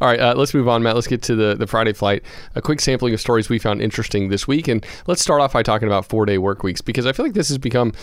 All 0.01 0.07
right, 0.07 0.19
uh, 0.19 0.33
let's 0.35 0.53
move 0.53 0.67
on, 0.67 0.81
Matt. 0.83 0.95
Let's 0.95 1.07
get 1.07 1.21
to 1.23 1.35
the, 1.35 1.55
the 1.55 1.67
Friday 1.67 1.93
flight. 1.93 2.23
A 2.55 2.61
quick 2.61 2.81
sampling 2.81 3.13
of 3.13 3.21
stories 3.21 3.49
we 3.49 3.59
found 3.59 3.81
interesting 3.81 4.29
this 4.29 4.47
week. 4.47 4.67
And 4.67 4.85
let's 5.05 5.21
start 5.21 5.41
off 5.41 5.53
by 5.53 5.63
talking 5.63 5.87
about 5.87 6.05
four 6.05 6.25
day 6.25 6.37
work 6.37 6.63
weeks 6.63 6.81
because 6.81 7.05
I 7.05 7.11
feel 7.13 7.25
like 7.25 7.33
this 7.33 7.49
has 7.49 7.57
become 7.57 7.93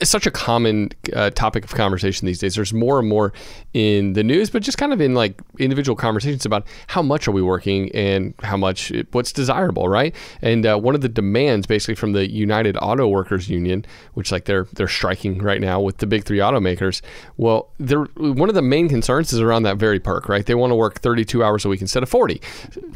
s- 0.00 0.08
such 0.08 0.26
a 0.26 0.30
common 0.30 0.90
uh, 1.14 1.30
topic 1.30 1.64
of 1.64 1.74
conversation 1.74 2.26
these 2.26 2.38
days. 2.38 2.54
There's 2.54 2.72
more 2.72 2.98
and 2.98 3.08
more 3.08 3.32
in 3.74 4.12
the 4.14 4.24
news, 4.24 4.50
but 4.50 4.62
just 4.62 4.78
kind 4.78 4.92
of 4.92 5.00
in 5.00 5.14
like 5.14 5.40
individual 5.58 5.96
conversations 5.96 6.46
about 6.46 6.66
how 6.88 7.02
much 7.02 7.28
are 7.28 7.32
we 7.32 7.42
working 7.42 7.90
and 7.94 8.34
how 8.42 8.56
much, 8.56 8.92
what's 9.12 9.32
desirable, 9.32 9.88
right? 9.88 10.14
And 10.42 10.66
uh, 10.66 10.78
one 10.78 10.94
of 10.94 11.00
the 11.00 11.08
demands 11.08 11.66
basically 11.66 11.94
from 11.94 12.12
the 12.12 12.28
United 12.30 12.76
Auto 12.80 13.08
Workers 13.08 13.48
Union, 13.48 13.84
which 14.14 14.32
like 14.32 14.44
they're, 14.44 14.66
they're 14.74 14.88
striking 14.88 15.38
right 15.38 15.60
now 15.60 15.80
with 15.80 15.98
the 15.98 16.06
big 16.06 16.24
three 16.24 16.38
automakers. 16.38 17.00
Well, 17.36 17.70
they're, 17.78 18.04
one 18.16 18.48
of 18.48 18.54
the 18.54 18.62
main 18.62 18.88
concerns 18.88 19.32
is 19.32 19.40
around 19.40 19.64
that 19.64 19.76
very 19.76 20.00
perk, 20.00 20.28
right? 20.28 20.44
They 20.44 20.54
want 20.54 20.70
to 20.70 20.74
work 20.76 21.00
32 21.00 21.42
hours 21.44 21.64
a 21.64 21.68
week 21.68 21.80
instead 21.80 22.02
of 22.02 22.08
40. 22.08 22.40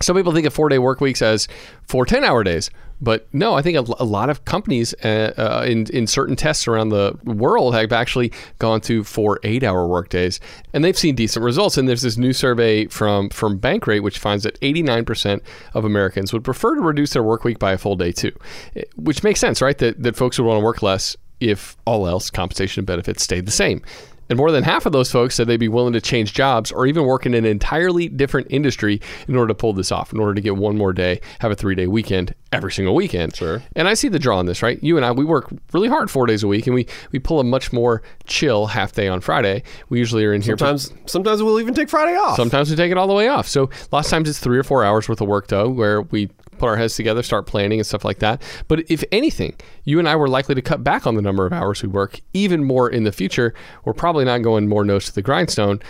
Some 0.00 0.16
people 0.16 0.32
think 0.32 0.46
of 0.46 0.54
four 0.54 0.68
day 0.68 0.78
work 0.78 1.00
weeks 1.00 1.22
as 1.22 1.48
four 1.86 2.06
10 2.06 2.24
hour 2.24 2.42
days. 2.44 2.70
But 3.02 3.26
no, 3.34 3.54
I 3.54 3.62
think 3.62 3.76
a, 3.76 3.92
a 3.98 4.04
lot 4.04 4.30
of 4.30 4.44
companies 4.44 4.94
uh, 5.04 5.34
uh, 5.36 5.64
in, 5.66 5.86
in 5.88 6.06
certain 6.06 6.36
tests 6.36 6.68
around 6.68 6.90
the 6.90 7.18
world 7.24 7.74
have 7.74 7.92
actually 7.92 8.32
gone 8.60 8.80
to 8.82 9.02
four 9.02 9.40
eight 9.42 9.64
hour 9.64 9.88
workdays, 9.88 10.38
and 10.72 10.84
they've 10.84 10.96
seen 10.96 11.16
decent 11.16 11.44
results. 11.44 11.76
And 11.76 11.88
there's 11.88 12.02
this 12.02 12.16
new 12.16 12.32
survey 12.32 12.86
from 12.86 13.28
from 13.30 13.58
Bankrate 13.58 14.02
which 14.02 14.18
finds 14.18 14.44
that 14.44 14.58
89% 14.60 15.40
of 15.74 15.84
Americans 15.84 16.32
would 16.32 16.44
prefer 16.44 16.76
to 16.76 16.80
reduce 16.80 17.12
their 17.12 17.24
work 17.24 17.42
week 17.42 17.58
by 17.58 17.72
a 17.72 17.78
full 17.78 17.96
day 17.96 18.12
too, 18.12 18.32
Eh, 18.76 18.82
which 18.96 19.22
makes 19.24 19.40
sense, 19.40 19.60
right? 19.60 19.76
That 19.78 20.02
that 20.02 20.16
folks 20.16 20.38
would 20.38 20.46
want 20.46 20.60
to 20.60 20.64
work 20.64 20.80
less 20.82 21.16
if 21.40 21.76
all 21.84 22.06
else 22.06 22.30
compensation 22.30 22.80
and 22.80 22.86
benefits 22.86 23.24
stayed 23.24 23.46
the 23.46 23.52
same. 23.52 23.82
And 24.28 24.36
more 24.36 24.50
than 24.50 24.64
half 24.64 24.86
of 24.86 24.92
those 24.92 25.10
folks 25.10 25.34
said 25.34 25.46
they'd 25.46 25.56
be 25.58 25.68
willing 25.68 25.92
to 25.92 26.00
change 26.00 26.32
jobs 26.32 26.72
or 26.72 26.86
even 26.86 27.04
work 27.04 27.26
in 27.26 27.34
an 27.34 27.44
entirely 27.44 28.08
different 28.08 28.46
industry 28.50 29.00
in 29.28 29.36
order 29.36 29.48
to 29.48 29.54
pull 29.54 29.72
this 29.72 29.92
off, 29.92 30.12
in 30.12 30.20
order 30.20 30.34
to 30.34 30.40
get 30.40 30.56
one 30.56 30.76
more 30.76 30.92
day, 30.92 31.20
have 31.40 31.50
a 31.50 31.54
three 31.54 31.74
day 31.74 31.86
weekend 31.86 32.34
every 32.52 32.72
single 32.72 32.94
weekend. 32.94 33.34
Sure. 33.36 33.62
And 33.76 33.88
I 33.88 33.94
see 33.94 34.08
the 34.08 34.18
draw 34.18 34.38
on 34.38 34.46
this, 34.46 34.62
right? 34.62 34.82
You 34.82 34.96
and 34.96 35.04
I, 35.04 35.12
we 35.12 35.24
work 35.24 35.50
really 35.72 35.88
hard 35.88 36.10
four 36.10 36.26
days 36.26 36.42
a 36.42 36.48
week 36.48 36.66
and 36.66 36.74
we, 36.74 36.86
we 37.10 37.18
pull 37.18 37.40
a 37.40 37.44
much 37.44 37.72
more 37.72 38.02
chill 38.26 38.66
half 38.66 38.92
day 38.92 39.08
on 39.08 39.20
Friday. 39.20 39.62
We 39.88 39.98
usually 39.98 40.24
are 40.24 40.32
in 40.32 40.42
here. 40.42 40.56
Sometimes 40.56 40.92
sometimes 41.06 41.42
we'll 41.42 41.60
even 41.60 41.74
take 41.74 41.88
Friday 41.88 42.16
off. 42.16 42.36
Sometimes 42.36 42.70
we 42.70 42.76
take 42.76 42.92
it 42.92 42.98
all 42.98 43.06
the 43.06 43.14
way 43.14 43.28
off. 43.28 43.48
So 43.48 43.70
lots 43.90 44.08
of 44.08 44.10
times 44.10 44.28
it's 44.28 44.38
three 44.38 44.58
or 44.58 44.64
four 44.64 44.84
hours 44.84 45.08
worth 45.08 45.20
of 45.20 45.28
work 45.28 45.48
though, 45.48 45.68
where 45.68 46.02
we 46.02 46.30
put 46.62 46.68
our 46.68 46.76
heads 46.76 46.94
together, 46.94 47.24
start 47.24 47.46
planning 47.46 47.80
and 47.80 47.86
stuff 47.86 48.04
like 48.04 48.20
that. 48.20 48.40
But 48.68 48.88
if 48.88 49.02
anything, 49.10 49.56
you 49.82 49.98
and 49.98 50.08
I 50.08 50.14
were 50.14 50.28
likely 50.28 50.54
to 50.54 50.62
cut 50.62 50.84
back 50.84 51.08
on 51.08 51.16
the 51.16 51.22
number 51.22 51.44
of 51.44 51.52
hours 51.52 51.82
we 51.82 51.88
work 51.88 52.20
even 52.34 52.62
more 52.62 52.88
in 52.88 53.02
the 53.02 53.10
future. 53.10 53.52
We're 53.84 53.94
probably 53.94 54.24
not 54.24 54.42
going 54.42 54.68
more 54.68 54.84
nose 54.84 55.06
to 55.06 55.14
the 55.14 55.22
grindstone. 55.22 55.80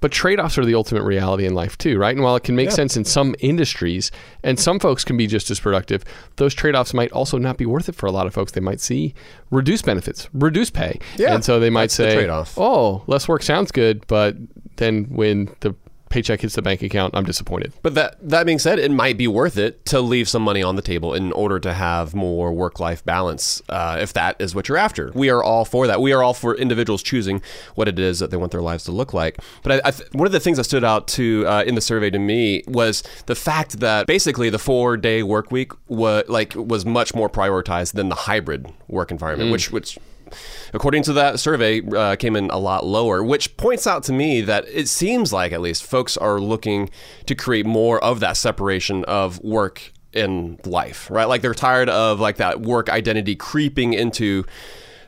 But 0.00 0.12
trade 0.12 0.40
offs 0.40 0.58
are 0.58 0.64
the 0.64 0.74
ultimate 0.74 1.02
reality 1.02 1.46
in 1.46 1.54
life, 1.54 1.78
too, 1.78 1.98
right? 1.98 2.14
And 2.14 2.22
while 2.22 2.36
it 2.36 2.42
can 2.44 2.56
make 2.56 2.70
sense 2.70 2.94
in 2.94 3.04
some 3.06 3.34
industries 3.38 4.10
and 4.42 4.58
some 4.58 4.78
folks 4.78 5.02
can 5.02 5.16
be 5.16 5.26
just 5.26 5.50
as 5.50 5.60
productive, 5.60 6.04
those 6.36 6.52
trade 6.54 6.74
offs 6.74 6.92
might 6.92 7.10
also 7.12 7.38
not 7.38 7.56
be 7.56 7.64
worth 7.64 7.88
it 7.88 7.94
for 7.94 8.06
a 8.06 8.10
lot 8.10 8.26
of 8.26 8.34
folks. 8.34 8.52
They 8.52 8.60
might 8.60 8.80
see 8.80 9.14
reduced 9.50 9.86
benefits, 9.86 10.28
reduced 10.34 10.74
pay. 10.74 11.00
Yeah, 11.16 11.34
and 11.34 11.42
so 11.42 11.58
they 11.58 11.70
might 11.70 11.88
the 11.88 11.94
say, 11.94 12.14
trade-off. 12.14 12.58
oh, 12.58 13.02
less 13.06 13.28
work 13.28 13.42
sounds 13.42 13.72
good, 13.72 14.06
but 14.06 14.36
then 14.76 15.04
when 15.04 15.54
the 15.60 15.74
paycheck 16.14 16.42
hits 16.42 16.54
the 16.54 16.62
bank 16.62 16.80
account, 16.80 17.12
I'm 17.16 17.24
disappointed. 17.24 17.72
But 17.82 17.96
that 17.96 18.16
that 18.22 18.46
being 18.46 18.60
said, 18.60 18.78
it 18.78 18.92
might 18.92 19.18
be 19.18 19.26
worth 19.26 19.58
it 19.58 19.84
to 19.86 20.00
leave 20.00 20.28
some 20.28 20.42
money 20.42 20.62
on 20.62 20.76
the 20.76 20.82
table 20.82 21.12
in 21.12 21.32
order 21.32 21.58
to 21.58 21.72
have 21.72 22.14
more 22.14 22.52
work 22.52 22.78
life 22.78 23.04
balance, 23.04 23.60
uh, 23.68 23.98
if 24.00 24.12
that 24.12 24.36
is 24.38 24.54
what 24.54 24.68
you're 24.68 24.78
after. 24.78 25.10
We 25.12 25.28
are 25.28 25.42
all 25.42 25.64
for 25.64 25.88
that. 25.88 26.00
We 26.00 26.12
are 26.12 26.22
all 26.22 26.32
for 26.32 26.54
individuals 26.54 27.02
choosing 27.02 27.42
what 27.74 27.88
it 27.88 27.98
is 27.98 28.20
that 28.20 28.30
they 28.30 28.36
want 28.36 28.52
their 28.52 28.62
lives 28.62 28.84
to 28.84 28.92
look 28.92 29.12
like. 29.12 29.40
But 29.64 29.72
I, 29.72 29.88
I 29.88 29.90
th- 29.90 30.08
one 30.12 30.26
of 30.26 30.32
the 30.32 30.38
things 30.38 30.56
that 30.58 30.64
stood 30.64 30.84
out 30.84 31.08
to 31.08 31.44
uh, 31.48 31.64
in 31.66 31.74
the 31.74 31.80
survey 31.80 32.10
to 32.10 32.18
me 32.20 32.62
was 32.68 33.02
the 33.26 33.34
fact 33.34 33.80
that 33.80 34.06
basically 34.06 34.50
the 34.50 34.58
four 34.60 34.96
day 34.96 35.24
work 35.24 35.50
week 35.50 35.72
was 35.88 36.22
like 36.28 36.54
was 36.54 36.86
much 36.86 37.12
more 37.12 37.28
prioritized 37.28 37.94
than 37.94 38.08
the 38.08 38.14
hybrid 38.14 38.72
work 38.86 39.10
environment, 39.10 39.50
which 39.50 39.72
which 39.72 39.98
but 40.23 40.23
according 40.72 41.02
to 41.04 41.12
that 41.14 41.40
survey, 41.40 41.80
uh, 41.80 42.16
came 42.16 42.36
in 42.36 42.50
a 42.50 42.58
lot 42.58 42.84
lower, 42.84 43.22
which 43.22 43.56
points 43.56 43.86
out 43.86 44.02
to 44.04 44.12
me 44.12 44.40
that 44.42 44.66
it 44.68 44.88
seems 44.88 45.32
like 45.32 45.52
at 45.52 45.60
least 45.60 45.84
folks 45.84 46.16
are 46.16 46.40
looking 46.40 46.90
to 47.26 47.34
create 47.34 47.66
more 47.66 48.02
of 48.02 48.20
that 48.20 48.36
separation 48.36 49.04
of 49.04 49.42
work 49.42 49.92
in 50.12 50.58
life, 50.64 51.10
right? 51.10 51.24
Like 51.26 51.42
they're 51.42 51.54
tired 51.54 51.88
of 51.88 52.20
like 52.20 52.36
that 52.36 52.60
work 52.60 52.88
identity 52.88 53.34
creeping 53.36 53.92
into 53.94 54.44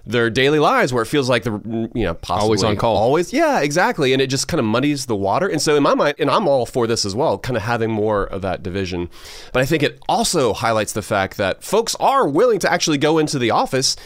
their 0.07 0.31
daily 0.31 0.61
lives 0.61 0.93
where 0.93 1.03
it 1.03 1.07
feels 1.07 1.29
like 1.29 1.43
they're 1.43 1.61
you 1.65 1.91
know 2.05 2.15
possibly 2.15 2.45
Always 2.45 2.63
on 2.63 2.77
call. 2.77 2.97
always 2.97 3.33
yeah 3.33 3.61
exactly 3.61 4.13
and 4.13 4.23
it 4.23 4.29
just 4.29 4.47
kind 4.47 4.61
of 4.61 4.65
muddies 4.65 5.07
the 5.07 5.17
water 5.17 5.49
and 5.49 5.61
so 5.61 5.75
in 5.77 5.83
my 5.83 5.95
mind 5.95 6.15
and 6.21 6.31
i'm 6.31 6.47
all 6.47 6.65
for 6.65 6.87
this 6.87 7.05
as 7.05 7.15
well 7.17 7.39
kind 7.39 7.57
of 7.57 7.65
having 7.65 7.91
more 7.91 8.25
of 8.25 8.41
that 8.43 8.63
division 8.63 9.11
but 9.53 9.61
i 9.63 9.67
think 9.67 9.83
it 9.83 9.99
also 10.09 10.53
highlights 10.53 10.93
the 10.93 11.03
fact 11.03 11.37
that 11.39 11.65
folks 11.65 11.97
are 11.97 12.29
willing 12.29 12.61
to 12.61 12.71
actually 12.71 12.99
go 12.99 13.19
into 13.19 13.37
the 13.37 13.51
office 13.51 13.97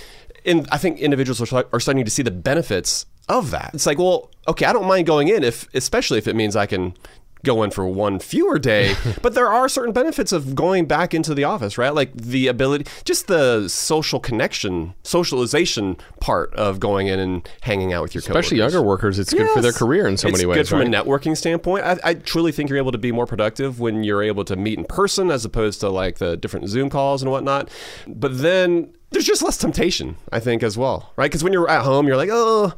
and 0.45 0.69
i 0.73 0.79
think 0.79 0.99
individuals 0.99 1.53
are, 1.53 1.67
are 1.73 1.81
starting 1.81 2.05
to 2.05 2.11
see 2.11 2.23
the 2.23 2.31
benefits 2.31 3.07
of 3.29 3.51
that 3.51 3.71
it's 3.75 3.87
like 3.87 3.99
well 3.99 4.31
okay 4.49 4.65
i 4.67 4.73
don't 4.73 4.87
mind 4.87 5.07
going 5.07 5.29
in 5.29 5.43
if 5.45 5.69
especially 5.75 6.19
if 6.19 6.27
it 6.27 6.37
means 6.37 6.57
i 6.57 6.67
can 6.67 6.95
go 7.43 7.63
in 7.63 7.71
for 7.71 7.87
one 7.87 8.19
fewer 8.19 8.59
day 8.59 8.95
but 9.23 9.35
there 9.35 9.49
are 9.49 9.69
certain 9.69 9.93
benefits 9.93 10.31
of 10.31 10.55
going 10.55 10.85
back 10.85 11.15
into 11.15 11.35
the 11.35 11.45
office 11.45 11.79
right 11.79 11.95
like 11.95 12.13
the 12.15 12.47
ability 12.47 12.85
just 13.05 13.29
the 13.29 13.67
social 13.69 14.21
connection 14.21 14.93
socialization 15.03 15.97
part 16.21 16.55
of 16.55 16.79
going 16.81 17.07
in 17.07 17.19
and 17.19 17.49
hanging 17.63 17.93
out 17.93 18.03
with 18.03 18.15
your 18.15 18.21
Especially 18.21 18.59
coworkers. 18.59 18.75
younger 18.75 18.87
workers, 18.87 19.19
it's 19.19 19.33
good 19.33 19.49
for 19.51 19.63
their 19.63 19.73
career 19.73 20.07
in 20.07 20.17
so 20.17 20.29
it's 20.29 20.37
many 20.39 20.47
ways. 20.47 20.59
good 20.59 20.69
from 20.69 20.81
right? 20.81 20.89
a 20.89 20.91
networking 20.91 21.37
standpoint. 21.37 21.85
I, 21.85 21.99
I 22.05 22.15
truly 22.15 22.53
think 22.53 22.69
you're 22.69 22.79
able 22.79 22.93
to 22.93 22.99
be 22.99 23.11
more 23.13 23.27
productive 23.27 23.81
when 23.81 24.05
you're 24.05 24.23
able 24.23 24.45
to 24.45 24.57
meet 24.57 24.79
in 24.79 24.85
person 24.85 25.31
as 25.31 25.45
opposed 25.45 25.81
to 25.81 25.89
like 25.89 26.19
the 26.19 26.37
different 26.37 26.69
Zoom 26.69 26.91
calls 26.91 27.23
and 27.23 27.31
whatnot. 27.31 27.71
But 28.07 28.39
then 28.39 28.93
there's 29.11 29.25
just 29.25 29.43
less 29.43 29.57
temptation, 29.57 30.17
I 30.33 30.41
think, 30.41 30.63
as 30.63 30.77
well, 30.79 31.13
right? 31.17 31.31
Because 31.31 31.43
when 31.45 31.53
you're 31.53 31.69
at 31.71 31.83
home, 31.85 32.07
you're 32.07 32.17
like, 32.17 32.31
oh. 32.33 32.73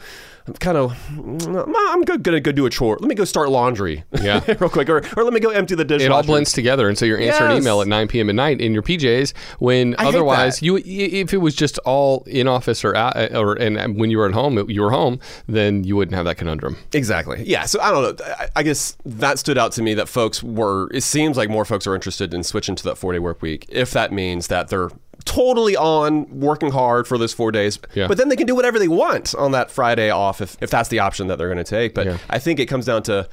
I'm 0.44 0.54
kind 0.54 0.76
of, 0.76 0.92
I'm 1.16 2.02
go- 2.02 2.18
gonna 2.18 2.40
go 2.40 2.50
do 2.50 2.66
a 2.66 2.70
chore. 2.70 2.96
Let 3.00 3.08
me 3.08 3.14
go 3.14 3.24
start 3.24 3.48
laundry, 3.48 4.02
Yeah. 4.20 4.42
real 4.58 4.68
quick, 4.68 4.88
or, 4.88 5.00
or 5.16 5.22
let 5.22 5.32
me 5.32 5.38
go 5.38 5.50
empty 5.50 5.76
the 5.76 5.84
dishwasher. 5.84 6.10
it 6.10 6.12
all 6.12 6.24
blends 6.24 6.50
together, 6.50 6.88
and 6.88 6.98
so 6.98 7.06
you're 7.06 7.20
answering 7.20 7.52
Yes. 7.52 7.62
email 7.62 7.80
at 7.80 7.86
9 7.86 8.08
p.m. 8.08 8.28
at 8.28 8.34
night 8.34 8.60
in 8.60 8.72
your 8.72 8.82
PJs. 8.82 9.34
When 9.60 9.94
I 10.00 10.06
otherwise, 10.06 10.60
you 10.60 10.78
if 10.78 11.32
it 11.32 11.36
was 11.36 11.54
just 11.54 11.78
all 11.84 12.24
in 12.26 12.48
office 12.48 12.84
or 12.84 12.92
out, 12.96 13.16
or 13.36 13.54
and 13.54 13.96
when 14.00 14.10
you 14.10 14.18
were 14.18 14.26
at 14.26 14.34
home, 14.34 14.68
you 14.68 14.82
were 14.82 14.90
home, 14.90 15.20
then 15.46 15.84
you 15.84 15.94
wouldn't 15.94 16.16
have 16.16 16.24
that 16.24 16.38
conundrum. 16.38 16.76
Exactly. 16.92 17.44
Yeah. 17.46 17.64
So 17.66 17.80
I 17.80 17.92
don't 17.92 18.18
know. 18.18 18.24
I, 18.26 18.48
I 18.56 18.62
guess 18.64 18.96
that 19.06 19.38
stood 19.38 19.58
out 19.58 19.70
to 19.72 19.82
me 19.82 19.94
that 19.94 20.08
folks 20.08 20.42
were. 20.42 20.90
It 20.92 21.02
seems 21.02 21.36
like 21.36 21.50
more 21.50 21.64
folks 21.64 21.86
are 21.86 21.94
interested 21.94 22.34
in 22.34 22.42
switching 22.42 22.74
to 22.74 22.82
that 22.82 22.98
four 22.98 23.12
day 23.12 23.20
work 23.20 23.42
week 23.42 23.66
if 23.68 23.92
that 23.92 24.12
means 24.12 24.48
that 24.48 24.66
they're 24.70 24.90
totally 25.22 25.76
on 25.76 26.40
working 26.40 26.70
hard 26.70 27.06
for 27.06 27.18
those 27.18 27.32
four 27.32 27.52
days. 27.52 27.78
Yeah. 27.94 28.08
But 28.08 28.18
then 28.18 28.28
they 28.28 28.36
can 28.36 28.46
do 28.46 28.54
whatever 28.54 28.78
they 28.78 28.88
want 28.88 29.34
on 29.34 29.52
that 29.52 29.70
Friday 29.70 30.10
off 30.10 30.40
if, 30.40 30.56
if 30.60 30.70
that's 30.70 30.88
the 30.88 30.98
option 30.98 31.26
that 31.28 31.38
they're 31.38 31.48
going 31.48 31.58
to 31.58 31.64
take. 31.64 31.94
But 31.94 32.06
Yeah. 32.06 32.18
I 32.30 32.38
think 32.38 32.58
it 32.60 32.66
comes 32.66 32.86
down 32.86 33.02
to, 33.04 33.28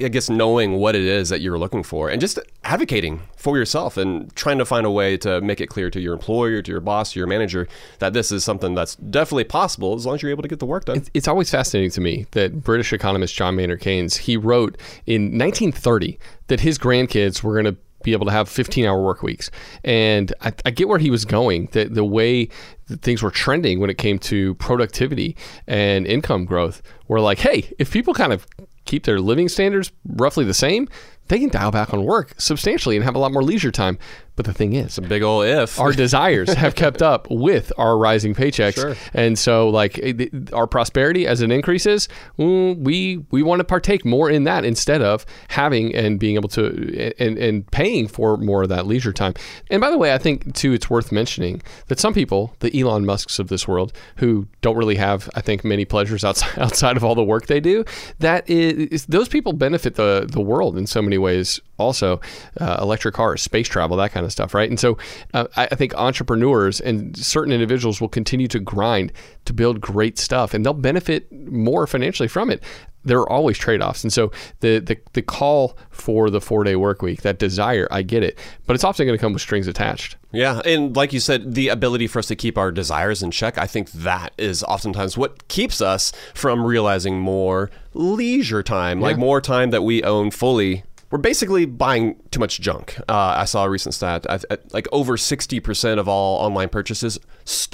I 0.00 0.08
guess, 0.08 0.28
knowing 0.30 0.74
what 0.74 0.94
it 0.94 1.02
is 1.02 1.28
that 1.28 1.40
you're 1.40 1.58
looking 1.58 1.82
for 1.82 2.08
and 2.08 2.20
just 2.20 2.38
advocating 2.64 3.22
for 3.36 3.56
yourself 3.56 3.96
and 3.96 4.34
trying 4.34 4.58
to 4.58 4.64
find 4.64 4.84
a 4.86 4.90
way 4.90 5.16
to 5.18 5.40
make 5.40 5.60
it 5.60 5.68
clear 5.68 5.90
to 5.90 6.00
your 6.00 6.14
employer, 6.14 6.62
to 6.62 6.70
your 6.70 6.80
boss, 6.80 7.12
to 7.12 7.18
your 7.20 7.26
manager 7.28 7.68
that 7.98 8.12
this 8.12 8.32
is 8.32 8.44
something 8.44 8.74
that's 8.74 8.96
definitely 8.96 9.44
possible 9.44 9.94
as 9.94 10.06
long 10.06 10.14
as 10.16 10.22
you're 10.22 10.30
able 10.30 10.42
to 10.42 10.48
get 10.48 10.58
the 10.58 10.66
work 10.66 10.86
done. 10.86 10.96
It's, 10.96 11.10
it's 11.14 11.28
always 11.28 11.50
fascinating 11.50 11.90
to 11.92 12.00
me 12.00 12.26
that 12.32 12.62
British 12.62 12.92
economist 12.92 13.34
John 13.34 13.56
Maynard 13.56 13.80
Keynes 13.80 14.16
he 14.16 14.36
wrote 14.36 14.76
in 15.06 15.38
1930 15.38 16.18
that 16.48 16.60
his 16.60 16.78
grandkids 16.78 17.42
were 17.42 17.52
going 17.54 17.66
to 17.74 17.76
be 18.02 18.12
able 18.12 18.26
to 18.26 18.32
have 18.32 18.48
15 18.48 18.84
hour 18.84 19.02
work 19.02 19.22
weeks. 19.22 19.50
And 19.84 20.32
I, 20.40 20.52
I 20.64 20.70
get 20.70 20.88
where 20.88 20.98
he 20.98 21.10
was 21.10 21.24
going, 21.24 21.68
that 21.72 21.94
the 21.94 22.04
way 22.04 22.48
things 22.88 23.22
were 23.22 23.30
trending 23.30 23.80
when 23.80 23.90
it 23.90 23.98
came 23.98 24.18
to 24.18 24.54
productivity 24.54 25.36
and 25.66 26.06
income 26.06 26.44
growth 26.44 26.82
were 27.08 27.20
like, 27.20 27.38
hey, 27.38 27.72
if 27.78 27.92
people 27.92 28.14
kind 28.14 28.32
of 28.32 28.46
keep 28.84 29.04
their 29.04 29.20
living 29.20 29.48
standards 29.48 29.92
roughly 30.06 30.44
the 30.44 30.54
same, 30.54 30.88
they 31.28 31.38
can 31.38 31.48
dial 31.48 31.70
back 31.70 31.92
on 31.92 32.04
work 32.04 32.34
substantially 32.38 32.96
and 32.96 33.04
have 33.04 33.14
a 33.14 33.18
lot 33.18 33.32
more 33.32 33.42
leisure 33.42 33.70
time. 33.72 33.98
But 34.36 34.46
the 34.46 34.52
thing 34.54 34.74
is, 34.74 34.96
a 34.98 35.02
Big 35.02 35.24
ol' 35.24 35.42
if. 35.42 35.80
our 35.80 35.92
desires 36.04 36.52
have 36.52 36.76
kept 36.76 37.02
up 37.02 37.26
with 37.28 37.72
our 37.76 37.98
rising 37.98 38.34
paychecks, 38.36 38.74
Sure. 38.76 38.94
and 39.12 39.36
so 39.36 39.68
like 39.68 39.98
it- 39.98 40.52
our 40.52 40.68
prosperity 40.68 41.26
as 41.26 41.40
it 41.42 41.50
increases, 41.50 42.08
mm, 42.38 42.78
we 42.78 43.24
we 43.32 43.42
want 43.42 43.58
to 43.58 43.64
partake 43.64 44.04
more 44.04 44.30
in 44.30 44.44
that 44.44 44.64
instead 44.64 45.02
of 45.02 45.26
having 45.48 45.92
and 45.92 46.20
being 46.20 46.36
able 46.36 46.48
to 46.50 47.12
and 47.18 47.36
and 47.36 47.68
paying 47.72 48.06
for 48.06 48.36
more 48.36 48.62
of 48.62 48.68
that 48.68 48.86
leisure 48.86 49.12
time. 49.12 49.34
And 49.72 49.80
by 49.80 49.90
the 49.90 49.98
way, 49.98 50.14
I 50.14 50.18
think 50.18 50.54
too 50.54 50.72
it's 50.72 50.88
worth 50.88 51.10
mentioning 51.10 51.60
that 51.88 51.98
some 51.98 52.14
people, 52.14 52.54
the 52.60 52.70
Elon 52.80 53.04
Musks 53.04 53.40
of 53.40 53.48
this 53.48 53.66
world, 53.66 53.92
who 54.18 54.46
don't 54.60 54.76
really 54.76 54.96
have 54.96 55.28
I 55.34 55.40
think 55.40 55.64
many 55.64 55.84
pleasures 55.84 56.24
outside 56.24 56.56
outside 56.60 56.96
of 56.96 57.02
all 57.02 57.16
the 57.16 57.24
work 57.24 57.46
they 57.48 57.58
do, 57.58 57.84
that 58.20 58.48
is 58.48 59.04
those 59.06 59.28
people 59.28 59.52
benefit 59.52 59.96
the 59.96 60.28
the 60.30 60.40
world 60.40 60.78
in 60.78 60.86
so 60.86 61.02
many 61.02 61.17
ways. 61.18 61.60
Also, 61.76 62.20
uh, 62.60 62.78
electric 62.80 63.14
cars, 63.14 63.40
space 63.40 63.68
travel, 63.68 63.96
that 63.96 64.10
kind 64.10 64.26
of 64.26 64.32
stuff, 64.32 64.52
right? 64.52 64.68
And 64.68 64.80
so, 64.80 64.98
uh, 65.34 65.46
I, 65.56 65.68
I 65.70 65.74
think 65.76 65.94
entrepreneurs 65.94 66.80
and 66.80 67.16
certain 67.16 67.52
individuals 67.52 68.00
will 68.00 68.08
continue 68.08 68.48
to 68.48 68.58
grind 68.58 69.12
to 69.44 69.52
build 69.52 69.80
great 69.80 70.18
stuff, 70.18 70.54
and 70.54 70.66
they'll 70.66 70.74
benefit 70.74 71.30
more 71.32 71.86
financially 71.86 72.28
from 72.28 72.50
it. 72.50 72.62
There 73.04 73.20
are 73.20 73.30
always 73.30 73.56
trade-offs, 73.56 74.02
and 74.02 74.12
so 74.12 74.32
the 74.58 74.80
the, 74.80 74.98
the 75.12 75.22
call 75.22 75.78
for 75.90 76.30
the 76.30 76.40
four-day 76.40 76.74
work 76.74 77.00
week, 77.00 77.22
that 77.22 77.38
desire, 77.38 77.86
I 77.92 78.02
get 78.02 78.24
it, 78.24 78.36
but 78.66 78.74
it's 78.74 78.84
often 78.84 79.06
going 79.06 79.16
to 79.16 79.20
come 79.20 79.32
with 79.32 79.40
strings 79.40 79.68
attached. 79.68 80.16
Yeah, 80.32 80.60
and 80.64 80.94
like 80.96 81.12
you 81.12 81.20
said, 81.20 81.54
the 81.54 81.68
ability 81.68 82.08
for 82.08 82.18
us 82.18 82.26
to 82.26 82.36
keep 82.36 82.58
our 82.58 82.72
desires 82.72 83.22
in 83.22 83.30
check, 83.30 83.56
I 83.56 83.66
think 83.68 83.92
that 83.92 84.32
is 84.36 84.64
oftentimes 84.64 85.16
what 85.16 85.46
keeps 85.46 85.80
us 85.80 86.12
from 86.34 86.64
realizing 86.64 87.20
more 87.20 87.70
leisure 87.94 88.64
time, 88.64 89.00
like 89.00 89.16
more 89.16 89.40
time 89.40 89.70
that 89.70 89.82
we 89.82 90.02
own 90.02 90.32
fully. 90.32 90.82
We're 91.10 91.18
basically 91.18 91.64
buying 91.64 92.16
too 92.30 92.40
much 92.40 92.60
junk. 92.60 92.98
Uh, 93.08 93.36
I 93.38 93.46
saw 93.46 93.64
a 93.64 93.70
recent 93.70 93.94
stat, 93.94 94.26
I, 94.28 94.40
I, 94.50 94.58
like 94.72 94.86
over 94.92 95.16
60% 95.16 95.98
of 95.98 96.06
all 96.06 96.44
online 96.44 96.68
purchases 96.68 97.18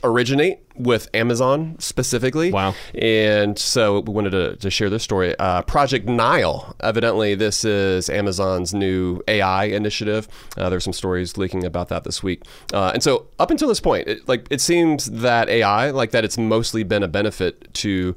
originate 0.05 0.61
with 0.77 1.09
Amazon 1.15 1.77
specifically. 1.81 2.53
Wow. 2.53 2.75
And 2.95 3.59
so 3.59 4.01
we 4.01 4.13
wanted 4.13 4.31
to, 4.31 4.57
to 4.57 4.71
share 4.71 4.89
this 4.89 5.03
story. 5.03 5.37
Uh, 5.39 5.63
Project 5.63 6.07
Nile, 6.07 6.77
evidently, 6.81 7.35
this 7.35 7.65
is 7.65 8.09
Amazon's 8.09 8.73
new 8.73 9.21
AI 9.27 9.65
initiative. 9.65 10.29
Uh, 10.57 10.71
there's 10.71 10.85
some 10.85 10.93
stories 10.93 11.37
leaking 11.37 11.65
about 11.65 11.89
that 11.89 12.05
this 12.05 12.23
week. 12.23 12.43
Uh, 12.73 12.93
and 12.95 13.03
so 13.03 13.27
up 13.41 13.51
until 13.51 13.67
this 13.67 13.81
point, 13.81 14.07
it, 14.07 14.29
like 14.29 14.47
it 14.51 14.61
seems 14.61 15.07
that 15.07 15.49
AI, 15.49 15.91
like 15.91 16.13
that, 16.13 16.25
it's 16.25 16.39
mostly 16.39 16.85
been 16.85 17.03
a 17.03 17.09
benefit 17.09 17.73
to 17.75 18.15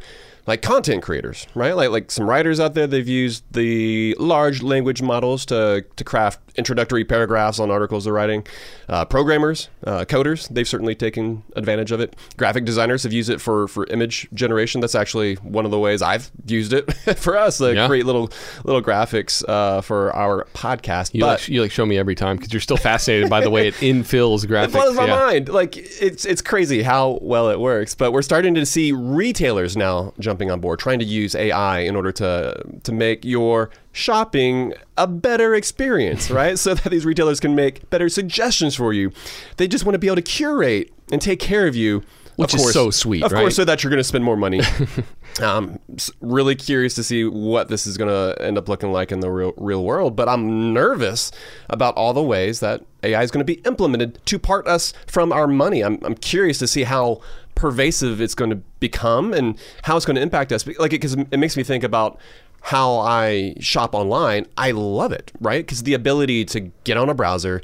like 0.48 0.62
content 0.62 1.04
creators, 1.04 1.46
right? 1.54 1.74
Like 1.75 1.89
like 1.92 2.10
some 2.12 2.27
writers 2.27 2.60
out 2.60 2.74
there, 2.74 2.88
they've 2.88 3.08
used 3.08 3.44
the 3.51 4.16
large 4.20 4.63
language 4.63 5.01
models 5.01 5.46
to 5.48 5.86
to 5.96 6.04
craft 6.04 6.39
introductory 6.58 7.06
paragraphs 7.06 7.60
on 7.60 7.70
articles 7.70 8.06
they're 8.06 8.13
writing. 8.13 8.48
Uh, 8.89 9.06
programmers, 9.06 9.70
uh, 9.86 10.06
coders, 10.06 10.48
they've 10.50 10.68
certainly 10.68 10.96
taken 10.96 11.44
advantage 11.56 11.92
of 11.92 12.00
it. 12.00 12.16
Graphic 12.38 12.66
designers 12.66 13.04
have 13.04 13.13
used 13.13 13.30
it 13.30 13.39
for 13.42 13.68
for 13.68 13.86
image 13.88 14.27
generation. 14.34 14.82
That's 14.82 14.96
actually 14.96 15.36
one 15.36 15.66
of 15.66 15.72
the 15.72 15.80
ways 15.80 16.01
I've 16.01 16.32
used 16.48 16.72
it 16.74 16.92
for 17.18 17.38
us 17.38 17.58
to 17.60 17.75
Yeah. 17.75 17.88
create 17.88 18.06
little 18.06 18.32
little 18.63 18.82
graphics 18.82 19.44
uh, 19.48 19.82
for 19.82 20.16
our 20.16 20.46
podcast. 20.54 21.13
You 21.13 21.22
but 21.22 21.39
like 21.42 21.50
you 21.50 21.62
like 21.62 21.72
show 21.72 21.86
me 21.86 21.98
every 21.98 22.16
time 22.16 22.38
because 22.38 22.54
you're 22.54 22.62
still 22.62 22.77
fascinated 22.77 23.30
by 23.30 23.42
the 23.42 23.50
way 23.50 23.68
it 23.68 23.74
infills 23.82 24.46
graphics. 24.46 24.68
it 24.70 24.72
blows 24.72 24.96
my 24.96 25.06
Yeah. 25.08 25.16
mind. 25.20 25.50
Like 25.50 25.75
it's 25.75 26.24
it's 26.25 26.42
crazy 26.42 26.82
how 26.82 27.20
well 27.22 27.50
it 27.50 27.60
works. 27.60 27.94
But 27.94 28.13
we're 28.13 28.22
starting 28.22 28.56
to 28.56 28.66
see 28.66 28.94
retailers 28.94 29.75
now 29.75 30.13
jumping 30.38 30.51
on 30.51 30.60
board, 30.60 30.79
trying 30.79 31.00
to 31.00 31.06
use 31.06 31.34
AI 31.34 31.79
in 31.79 31.96
order 31.96 32.12
to 32.12 32.63
to 32.84 32.91
make 32.91 33.25
your 33.25 33.70
shopping 33.91 34.74
a 34.98 35.08
better 35.08 35.56
experience, 35.56 36.29
right? 36.41 36.60
so 36.60 36.74
that 36.75 36.89
these 36.89 37.06
retailers 37.06 37.39
can 37.39 37.56
make 37.56 37.89
better 37.89 38.10
suggestions 38.10 38.75
for 38.75 38.94
you. 38.94 39.12
They 39.58 39.67
just 39.67 39.86
want 39.86 39.96
to 39.96 40.00
be 40.00 40.08
able 40.08 40.17
to 40.17 40.22
curate 40.22 40.94
and 41.12 41.22
take 41.22 41.39
care 41.39 41.67
of 41.67 41.75
you. 41.75 42.03
Which 42.36 42.53
of 42.53 42.60
is 42.60 42.72
so 42.72 42.91
sweet, 42.91 43.24
Of 43.24 43.32
right? 43.32 43.39
course, 43.39 43.56
so 43.56 43.65
that 43.65 43.84
you're 43.84 43.89
going 43.89 43.98
to 43.98 44.03
spend 44.03 44.24
more 44.24 44.38
money. 44.38 44.62
um, 45.41 45.79
really 46.22 46.53
curious 46.53 46.94
to 46.94 47.03
see 47.03 47.25
what 47.25 47.67
this 47.67 47.88
is 47.88 47.98
going 47.98 48.12
to 48.12 48.39
end 48.39 48.60
up 48.60 48.70
looking 48.70 48.91
like 48.91 49.12
in 49.12 49.22
the 49.22 49.32
real 49.32 49.53
real 49.58 49.84
world. 49.84 50.15
But 50.15 50.29
I'm 50.29 50.72
nervous 50.72 51.32
about 51.67 51.96
all 51.96 52.13
the 52.13 52.22
ways 52.22 52.60
that 52.60 52.84
AI 53.01 53.24
is 53.24 53.32
going 53.32 53.44
to 53.44 53.53
be 53.56 53.60
implemented 53.65 54.24
to 54.27 54.38
part 54.38 54.67
us 54.67 54.94
from 55.08 55.34
our 55.34 55.48
money. 55.48 55.84
I'm, 55.84 55.98
I'm 56.03 56.13
curious 56.13 56.60
to 56.60 56.67
see 56.67 56.84
how 56.84 57.22
pervasive 57.58 58.22
it's 58.22 58.36
going 58.36 58.52
to 58.52 58.58
become 58.80 59.34
and 59.34 59.58
how 59.84 59.98
it's 59.98 60.06
going 60.06 60.16
to 60.16 60.22
impact 60.22 60.52
us. 60.52 60.66
Like, 60.80 60.92
because 60.92 61.14
it 61.14 61.38
makes 61.38 61.58
me 61.58 61.64
think 61.64 61.84
about 61.84 62.20
how 62.62 62.98
I 63.00 63.56
shop 63.60 63.94
online. 63.94 64.46
I 64.58 64.72
love 64.72 65.12
it, 65.12 65.32
right? 65.42 65.66
Because 65.66 65.84
the 65.84 65.94
ability 65.94 66.46
to 66.46 66.72
get 66.84 66.98
on 66.98 67.10
a 67.10 67.14
browser 67.14 67.62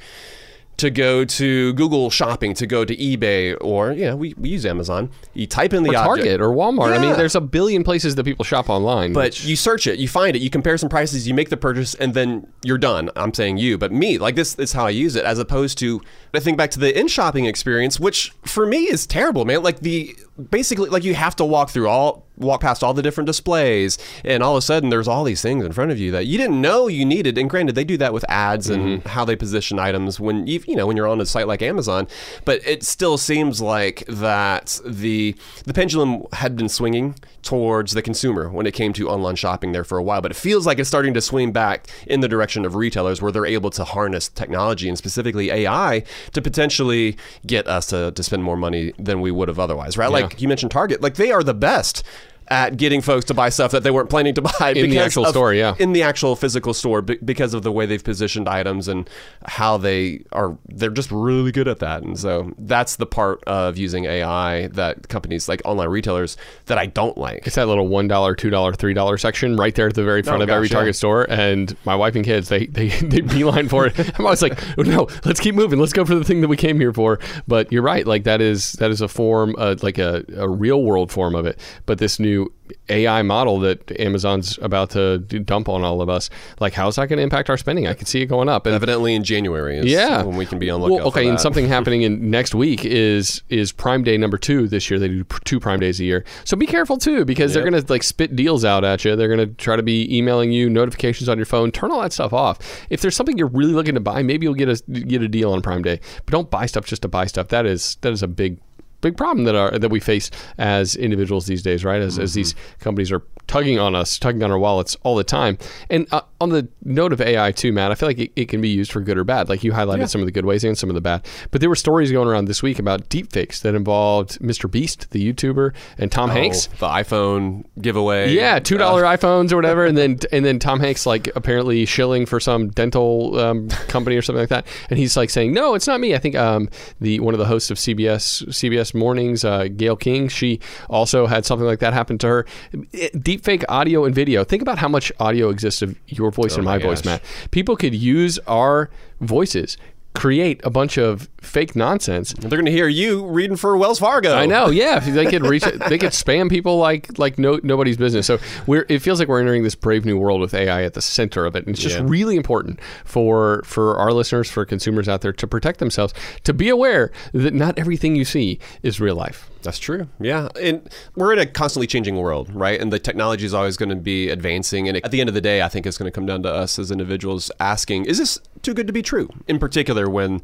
to 0.78 0.90
go 0.90 1.24
to 1.24 1.74
Google 1.74 2.10
Shopping, 2.10 2.54
to 2.56 2.66
go 2.66 2.84
to 2.84 2.96
eBay, 2.96 3.56
or 3.62 3.92
yeah, 3.92 4.14
we, 4.16 4.34
we 4.38 4.50
use 4.50 4.66
Amazon. 4.66 5.12
You 5.34 5.46
type 5.46 5.72
in 5.74 5.84
the 5.84 5.92
or 5.92 5.98
object, 5.98 6.28
Target 6.28 6.42
or 6.42 6.50
Walmart. 6.50 6.98
I 6.98 6.98
mean, 6.98 7.16
there's 7.16 7.36
a 7.36 7.42
billion 7.42 7.84
places 7.84 8.16
that 8.16 8.24
people 8.24 8.44
shop 8.44 8.70
online. 8.70 9.14
but 9.14 9.26
which- 9.26 9.46
you 9.46 9.56
search 9.56 9.88
it, 9.88 10.00
you 10.00 10.08
find 10.08 10.36
it, 10.36 10.42
you 10.42 10.50
compare 10.50 10.78
some 10.78 10.90
prices, 10.90 11.28
you 11.28 11.34
make 11.34 11.50
the 11.50 11.58
purchase, 11.58 11.94
and 11.96 12.14
then 12.14 12.48
you're 12.64 12.78
done. 12.80 13.10
I'm 13.16 13.34
saying 13.34 13.58
you, 13.58 13.78
but 13.78 13.92
me, 13.92 14.18
like 14.18 14.36
this 14.36 14.56
is 14.56 14.74
how 14.74 14.86
I 14.86 14.90
use 14.90 15.16
it, 15.16 15.26
as 15.26 15.38
opposed 15.40 15.78
to 15.80 16.02
I 16.34 16.40
think 16.40 16.58
back 16.58 16.72
to 16.72 16.80
the 16.80 16.98
in 16.98 17.08
shopping 17.08 17.46
experience, 17.46 18.00
which 18.00 18.32
for 18.44 18.66
me 18.66 18.80
is 18.90 19.06
terrible, 19.06 19.46
man. 19.46 19.62
Like 19.62 19.80
the 19.82 20.16
basically 20.50 20.90
like 20.90 21.04
you 21.04 21.14
have 21.14 21.36
to 21.36 21.46
walk 21.46 21.70
through 21.70 21.88
all 21.88 22.26
walk 22.38 22.62
past 22.62 22.84
all 22.84 22.94
the 22.94 23.02
different 23.02 23.28
displays 23.28 23.98
and 24.26 24.42
all 24.42 24.54
of 24.54 24.58
a 24.58 24.62
sudden 24.62 24.90
there's 24.90 25.08
all 25.08 25.24
these 25.24 25.42
things 25.42 25.64
in 25.64 25.72
front 25.72 25.92
of 25.92 26.00
you 26.00 26.12
that 26.12 26.26
you 26.26 26.38
didn't 26.38 26.60
know 26.60 26.88
you 26.88 27.06
needed 27.06 27.38
and 27.38 27.50
granted 27.50 27.76
they 27.76 27.84
do 27.84 27.98
that 27.98 28.14
with 28.14 28.26
ads 28.30 28.70
and 28.70 28.84
mm-hmm. 28.84 29.08
how 29.08 29.24
they 29.24 29.36
position 29.36 29.78
items 29.78 30.20
when 30.20 30.48
you 30.48 30.64
you 30.68 30.76
know 30.76 30.88
when 30.88 30.98
you're 30.98 31.08
on 31.08 31.22
a 31.22 31.26
site 31.26 31.48
like 31.48 31.62
Amazon 31.62 32.08
but 32.46 32.66
it 32.66 32.84
still 32.84 33.18
seems 33.18 33.62
like 33.62 34.04
that 34.08 34.80
the 34.86 35.36
the 35.66 35.74
pendulum 35.74 36.24
had 36.34 36.56
been 36.56 36.70
swinging 36.70 37.16
towards 37.44 37.94
the 37.94 38.02
consumer 38.02 38.50
when 38.50 38.66
it 38.66 38.74
came 38.74 38.94
to 38.94 39.10
online 39.10 39.36
shopping 39.36 39.72
there 39.72 39.84
for 39.84 39.98
a 39.98 40.04
while 40.04 40.22
but 40.22 40.32
it 40.32 40.36
feels 40.36 40.66
like 40.66 40.80
it's 40.80 40.90
starting 40.90 41.14
to 41.14 41.22
swing 41.22 41.52
back 41.52 41.88
in 42.08 42.22
the 42.22 42.28
direction 42.28 42.66
of 42.66 42.76
retailers 42.76 43.22
where 43.22 43.32
they're 43.32 43.46
able 43.46 43.70
to 43.70 43.84
harness 43.84 44.30
technology 44.30 44.88
and 44.88 44.98
specifically 44.98 45.52
AI 45.52 46.04
to 46.32 46.42
potentially 46.42 47.18
get 47.46 47.68
us 47.68 47.88
to, 47.88 48.12
to 48.12 48.24
spend 48.24 48.44
more 48.44 48.58
money 48.58 48.94
than 48.98 49.22
we 49.22 49.30
would 49.30 49.48
have 49.48 49.60
otherwise 49.60 49.98
right? 49.98 50.12
Like 50.12 50.42
you 50.42 50.48
mentioned 50.48 50.72
Target 50.72 51.02
like 51.02 51.16
they 51.16 51.32
are 51.32 51.44
the 51.44 51.54
best 51.54 52.04
at 52.48 52.78
getting 52.78 53.02
folks 53.02 53.26
to 53.26 53.34
buy 53.34 53.50
stuff 53.50 53.72
that 53.72 53.84
they 53.84 53.92
weren't 53.92 54.10
planning 54.10 54.34
to 54.36 54.42
buy 54.60 54.70
In 54.70 54.76
the 54.76 54.82
because 54.90 55.06
actual 55.06 55.24
of- 55.26 55.30
store, 55.32 55.54
yeah. 55.54 55.76
in 55.80 55.94
the 55.94 56.04
actual 56.04 56.36
physical 56.36 56.74
store 56.74 57.02
be- 57.02 57.18
because 57.24 57.54
of 57.54 57.64
the 57.64 57.72
way 57.72 57.86
they've 57.86 58.04
positioned 58.04 58.48
items 58.50 58.88
and 58.88 59.10
how 59.46 59.78
they 59.78 60.24
are 60.32 60.58
they're 60.68 60.90
just 60.90 61.12
really 61.12 61.52
good 61.52 61.68
at 61.68 61.80
that 61.80 62.04
and 62.04 62.20
so 62.20 62.52
that's 62.58 62.98
the 62.98 63.06
part 63.06 63.44
of 63.46 63.78
using 63.78 64.06
AI 64.06 64.68
that 64.68 65.08
companies 65.10 65.48
like 65.50 65.62
online 65.66 65.90
retailers 65.90 66.38
that 66.66 66.78
I 66.78 66.86
don't 66.88 67.18
like 67.18 67.46
It's 67.48 67.56
that 67.56 67.68
little 67.68 67.88
one 67.88 68.08
dollar, 68.08 68.36
two 68.36 68.50
dollar, 68.50 68.74
three 68.74 68.94
dollar 68.94 69.18
section 69.18 69.56
right 69.56 69.74
there 69.76 69.88
at 69.88 69.96
the 69.96 70.04
very 70.04 70.22
front 70.22 70.42
Oh, 70.42 70.44
of 70.44 70.50
every 70.50 70.68
gosh, 70.68 70.72
yeah. 70.72 70.78
Target 70.80 70.96
store. 70.96 71.26
And 71.30 71.76
my 71.86 71.96
wife 71.96 72.16
and 72.16 72.26
kids, 72.26 72.50
they 72.50 72.66
they 72.68 72.88
they 73.02 73.22
beeline 73.22 73.70
for 73.70 73.88
it. 73.88 73.98
I'm 74.20 74.26
always 74.26 74.42
like, 74.42 74.60
oh, 74.78 74.82
no, 74.84 75.08
let's 75.26 75.40
keep 75.40 75.56
moving. 75.56 75.80
Let's 75.80 75.94
go 75.94 76.06
for 76.06 76.16
the 76.16 76.24
thing 76.24 76.42
that 76.42 76.48
we 76.48 76.58
came 76.58 76.80
here 76.80 76.94
for. 76.94 77.20
But 77.48 77.72
you're 77.72 77.84
right, 77.84 78.06
like 78.06 78.24
that 78.24 78.42
is 78.42 78.74
that 78.74 78.92
is 78.92 79.02
a 79.02 79.08
form, 79.08 79.56
uh, 79.58 79.76
like 79.82 79.98
a, 79.98 80.24
a 80.38 80.50
real 80.50 80.84
world 80.84 81.12
form 81.12 81.36
of 81.36 81.46
it. 81.46 81.60
But 81.86 82.00
this 82.00 82.20
new 82.20 82.43
AI 82.90 83.22
model 83.22 83.60
that 83.60 83.92
Amazon's 84.00 84.58
about 84.62 84.90
to 84.92 85.20
dump 85.20 85.70
on 85.70 85.84
all 85.84 86.02
of 86.02 86.10
us, 86.10 86.30
like 86.60 86.74
how's 86.74 86.96
that 86.96 87.08
going 87.08 87.18
to 87.18 87.24
impact 87.24 87.50
our 87.50 87.58
spending? 87.58 87.88
I 87.88 87.94
can 87.94 88.06
see 88.06 88.22
it 88.22 88.28
going 88.28 88.50
up. 88.50 88.66
And 88.66 88.76
evidently 88.76 89.14
in 89.16 89.24
January 89.24 89.78
is 89.78 89.86
yeah, 89.86 90.24
when 90.24 90.36
we 90.36 90.46
can 90.46 90.60
be 90.60 90.70
on 90.70 90.82
lookout 90.82 90.96
Well, 90.96 91.08
okay, 91.08 91.28
and 91.28 91.40
something 91.40 91.68
happening 91.70 92.02
in 92.02 92.30
next 92.30 92.56
week 92.56 92.86
is 92.86 93.44
is 93.50 93.72
Prime 93.72 94.04
Day 94.04 94.18
number 94.18 94.38
two 94.38 94.68
this 94.68 94.90
year. 94.90 95.00
They 95.00 95.08
do 95.08 95.24
two 95.44 95.60
Prime 95.60 95.80
Days 95.80 96.00
a 96.00 96.04
year, 96.04 96.24
so 96.44 96.58
be 96.58 96.66
careful 96.66 96.98
too 96.98 97.26
because 97.26 97.54
they're 97.54 97.64
gonna 97.64 97.84
like 97.88 98.04
spit 98.04 98.36
deals 98.36 98.66
out 98.66 98.84
at 98.84 99.06
you. 99.06 99.16
They're 99.16 99.30
gonna 99.30 99.48
try 99.48 99.76
to 99.76 99.84
be 99.84 100.16
emailing 100.16 100.52
you 100.52 100.70
notifications 100.70 101.30
on 101.30 101.38
your 101.38 101.46
phone. 101.46 101.72
Turn 101.72 101.92
all 101.92 102.02
that 102.02 102.14
stuff 102.14 102.34
off. 102.34 102.60
If 102.90 103.02
there's 103.02 103.16
something 103.16 103.38
you're 103.38 103.48
really 103.48 103.74
looking 103.74 103.96
to 103.96 104.02
buy, 104.02 104.24
maybe 104.24 104.46
you'll 104.46 104.56
get 104.56 104.70
a 104.70 104.92
get 104.92 105.22
a 105.22 105.28
deal 105.28 105.52
on 105.52 105.62
Prime 105.62 105.82
Day. 105.82 106.00
But 106.26 106.32
don't 106.32 106.50
buy 106.50 106.66
stuff 106.66 106.86
just 106.86 107.02
to 107.04 107.08
buy 107.08 107.26
stuff. 107.26 107.50
That 107.50 107.66
is 107.66 107.98
that 108.02 108.12
is 108.12 108.24
a 108.24 108.28
big 108.28 108.60
big 109.04 109.18
problem 109.18 109.46
that 109.46 109.56
are 109.56 109.78
that 109.78 109.90
we 109.90 110.00
face 110.00 110.32
as 110.58 110.96
individuals 110.96 111.46
these 111.46 111.62
days, 111.62 111.86
right? 111.86 112.02
As, 112.02 112.18
as 112.18 112.32
mm-hmm. 112.32 112.40
these 112.40 112.56
companies 112.80 113.12
are 113.12 113.22
tugging 113.48 113.80
on 113.80 113.96
us, 113.96 114.18
tugging 114.18 114.44
on 114.44 114.52
our 114.52 114.60
wallets 114.60 114.96
all 115.04 115.16
the 115.16 115.24
time. 115.24 115.58
And 115.90 116.08
uh, 116.12 116.22
on 116.42 116.50
the 116.50 116.68
note 116.84 117.14
of 117.14 117.22
AI 117.22 117.52
too, 117.52 117.72
Matt, 117.72 117.92
I 117.92 117.96
feel 117.96 118.10
like 118.10 118.20
it, 118.20 118.32
it 118.36 118.50
can 118.50 118.62
be 118.62 118.70
used 118.70 118.92
for 118.92 119.02
good 119.02 119.18
or 119.18 119.24
bad. 119.24 119.50
Like 119.50 119.64
you 119.64 119.72
highlighted 119.72 120.10
some 120.10 120.22
of 120.22 120.26
the 120.26 120.32
good 120.32 120.46
ways 120.46 120.64
and 120.64 120.78
some 120.78 120.90
of 120.90 120.96
the 120.96 121.02
bad. 121.02 121.26
But 121.52 121.62
there 121.62 121.70
were 121.70 121.76
stories 121.76 122.12
going 122.12 122.28
around 122.28 122.46
this 122.46 122.62
week 122.62 122.80
about 122.80 123.10
deepfakes 123.10 123.62
that 123.62 123.76
involved 123.76 124.40
Mr. 124.40 124.70
Beast, 124.70 125.12
the 125.12 125.34
YouTuber, 125.34 125.74
and 125.98 126.12
Tom 126.12 126.30
Hanks. 126.30 126.70
Oh, 126.74 126.76
the 126.80 126.88
iPhone 126.88 127.66
giveaway 127.82 128.34
Yeah, 128.34 128.60
two 128.60 128.78
dollar 128.78 129.04
iPhones 129.04 129.52
or 129.52 129.56
whatever, 129.56 129.86
and 129.86 129.98
then 129.98 130.20
and 130.32 130.44
then 130.46 130.60
Tom 130.60 130.80
Hanks 130.80 131.06
like 131.06 131.30
apparently 131.36 131.86
shilling 131.86 132.26
for 132.26 132.40
some 132.40 132.70
dental 132.70 133.40
um, 133.40 133.70
company 133.88 134.16
or 134.16 134.22
something 134.22 134.42
like 134.42 134.50
that, 134.50 134.68
and 134.90 135.00
he's 135.00 135.16
like 135.16 135.30
saying, 135.30 135.54
"No, 135.54 135.76
it's 135.76 135.88
not 135.88 136.00
me." 136.00 136.16
I 136.16 136.18
think 136.18 136.36
um, 136.36 136.70
the 137.00 137.20
one 137.20 137.34
of 137.34 137.40
the 137.40 137.46
hosts 137.46 137.72
of 137.72 137.78
CBS 137.78 138.48
CBS 138.48 138.94
Mornings, 138.94 139.46
uh, 139.46 139.68
Gayle 139.76 139.96
King, 139.96 140.28
she 140.28 140.60
also 140.90 141.26
had 141.28 141.46
something 141.46 141.66
like 141.66 141.80
that 141.80 141.94
happen 141.94 142.18
to 142.20 142.28
her. 142.28 142.46
It, 142.92 143.12
deepfake 143.38 143.64
audio 143.70 144.06
and 144.06 144.14
video. 144.14 144.44
Think 144.44 144.62
about 144.62 144.78
how 144.78 144.88
much 144.88 145.12
audio 145.20 145.50
exists 145.50 145.82
of 145.82 145.96
your 146.08 146.32
voice 146.32 146.54
oh 146.54 146.58
and 146.58 146.66
my 146.66 146.78
my 146.78 146.84
voice. 146.84 147.06
Matt. 147.06 147.22
People 147.52 147.76
could 147.76 147.96
use 147.96 148.40
our 148.48 148.90
voices. 149.22 149.78
Create 150.14 150.62
a 150.64 150.70
bunch 150.70 150.98
of 150.98 151.30
fake 151.44 151.76
nonsense 151.76 152.34
they're 152.40 152.50
going 152.50 152.66
to 152.66 152.72
hear 152.72 152.88
you 152.88 153.26
reading 153.28 153.56
for 153.58 153.78
Wells 153.78 154.00
Fargo 154.00 154.34
I 154.36 154.46
know, 154.46 154.70
yeah. 154.70 155.00
They 155.00 155.26
could 155.26 155.46
reach, 155.46 155.64
they 155.64 155.98
could 155.98 156.12
spam 156.12 156.50
people 156.50 156.78
like 156.78 157.18
like 157.20 157.38
no 157.38 157.60
nobody's 157.64 157.98
business. 157.98 158.26
So 158.26 158.40
we're 158.66 158.86
it 158.90 159.00
feels 159.00 159.20
like 159.20 159.28
we're 159.28 159.40
entering 159.40 159.64
this 159.64 159.76
brave 159.76 160.06
new 160.06 160.18
world 160.18 160.42
with 160.42 160.54
AI 160.54 160.84
at 160.84 160.94
the 160.94 161.02
center 161.02 161.46
of 161.46 161.56
it, 161.56 161.66
and 161.66 161.74
it's 161.76 161.82
just 161.82 161.98
Yeah. 161.98 162.06
really 162.08 162.36
important 162.36 162.80
for 163.06 163.62
for 163.66 163.98
our 163.98 164.12
listeners, 164.14 164.50
for 164.50 164.66
consumers 164.66 165.08
out 165.08 165.22
there 165.22 165.34
to 165.34 165.48
protect 165.48 165.80
themselves, 165.80 166.14
to 166.44 166.54
be 166.54 166.70
aware 166.70 167.12
that 167.34 167.54
not 167.54 167.78
everything 167.78 168.16
you 168.16 168.26
see 168.26 168.60
is 168.82 169.00
real 169.00 169.16
life. 169.16 169.50
That's 169.62 169.80
true. 169.80 170.08
Yeah. 170.20 170.50
And 170.62 170.90
we're 171.16 171.32
in 171.34 171.40
a 171.40 171.46
constantly 171.46 171.88
changing 171.88 172.18
world, 172.18 172.54
right? 172.54 172.80
And 172.82 172.92
the 172.92 173.00
technology 173.00 173.46
is 173.46 173.54
always 173.54 173.78
going 173.78 173.90
to 173.90 173.96
be 173.96 174.30
advancing. 174.30 174.88
And 174.90 174.98
at 174.98 175.12
the 175.12 175.22
end 175.22 175.30
of 175.30 175.34
the 175.36 175.42
day, 175.42 175.62
I 175.62 175.70
think 175.70 175.86
it's 175.88 175.98
going 175.98 176.12
to 176.12 176.16
come 176.16 176.26
down 176.26 176.44
to 176.44 176.52
us 176.52 176.78
as 176.78 176.92
individuals 176.92 177.50
asking, 177.62 178.06
is 178.06 178.18
this 178.18 178.40
too 178.62 178.74
good 178.74 178.88
to 178.88 178.94
be 178.94 179.02
true? 179.02 179.30
In 179.48 179.60
particular, 179.60 180.10
when 180.10 180.42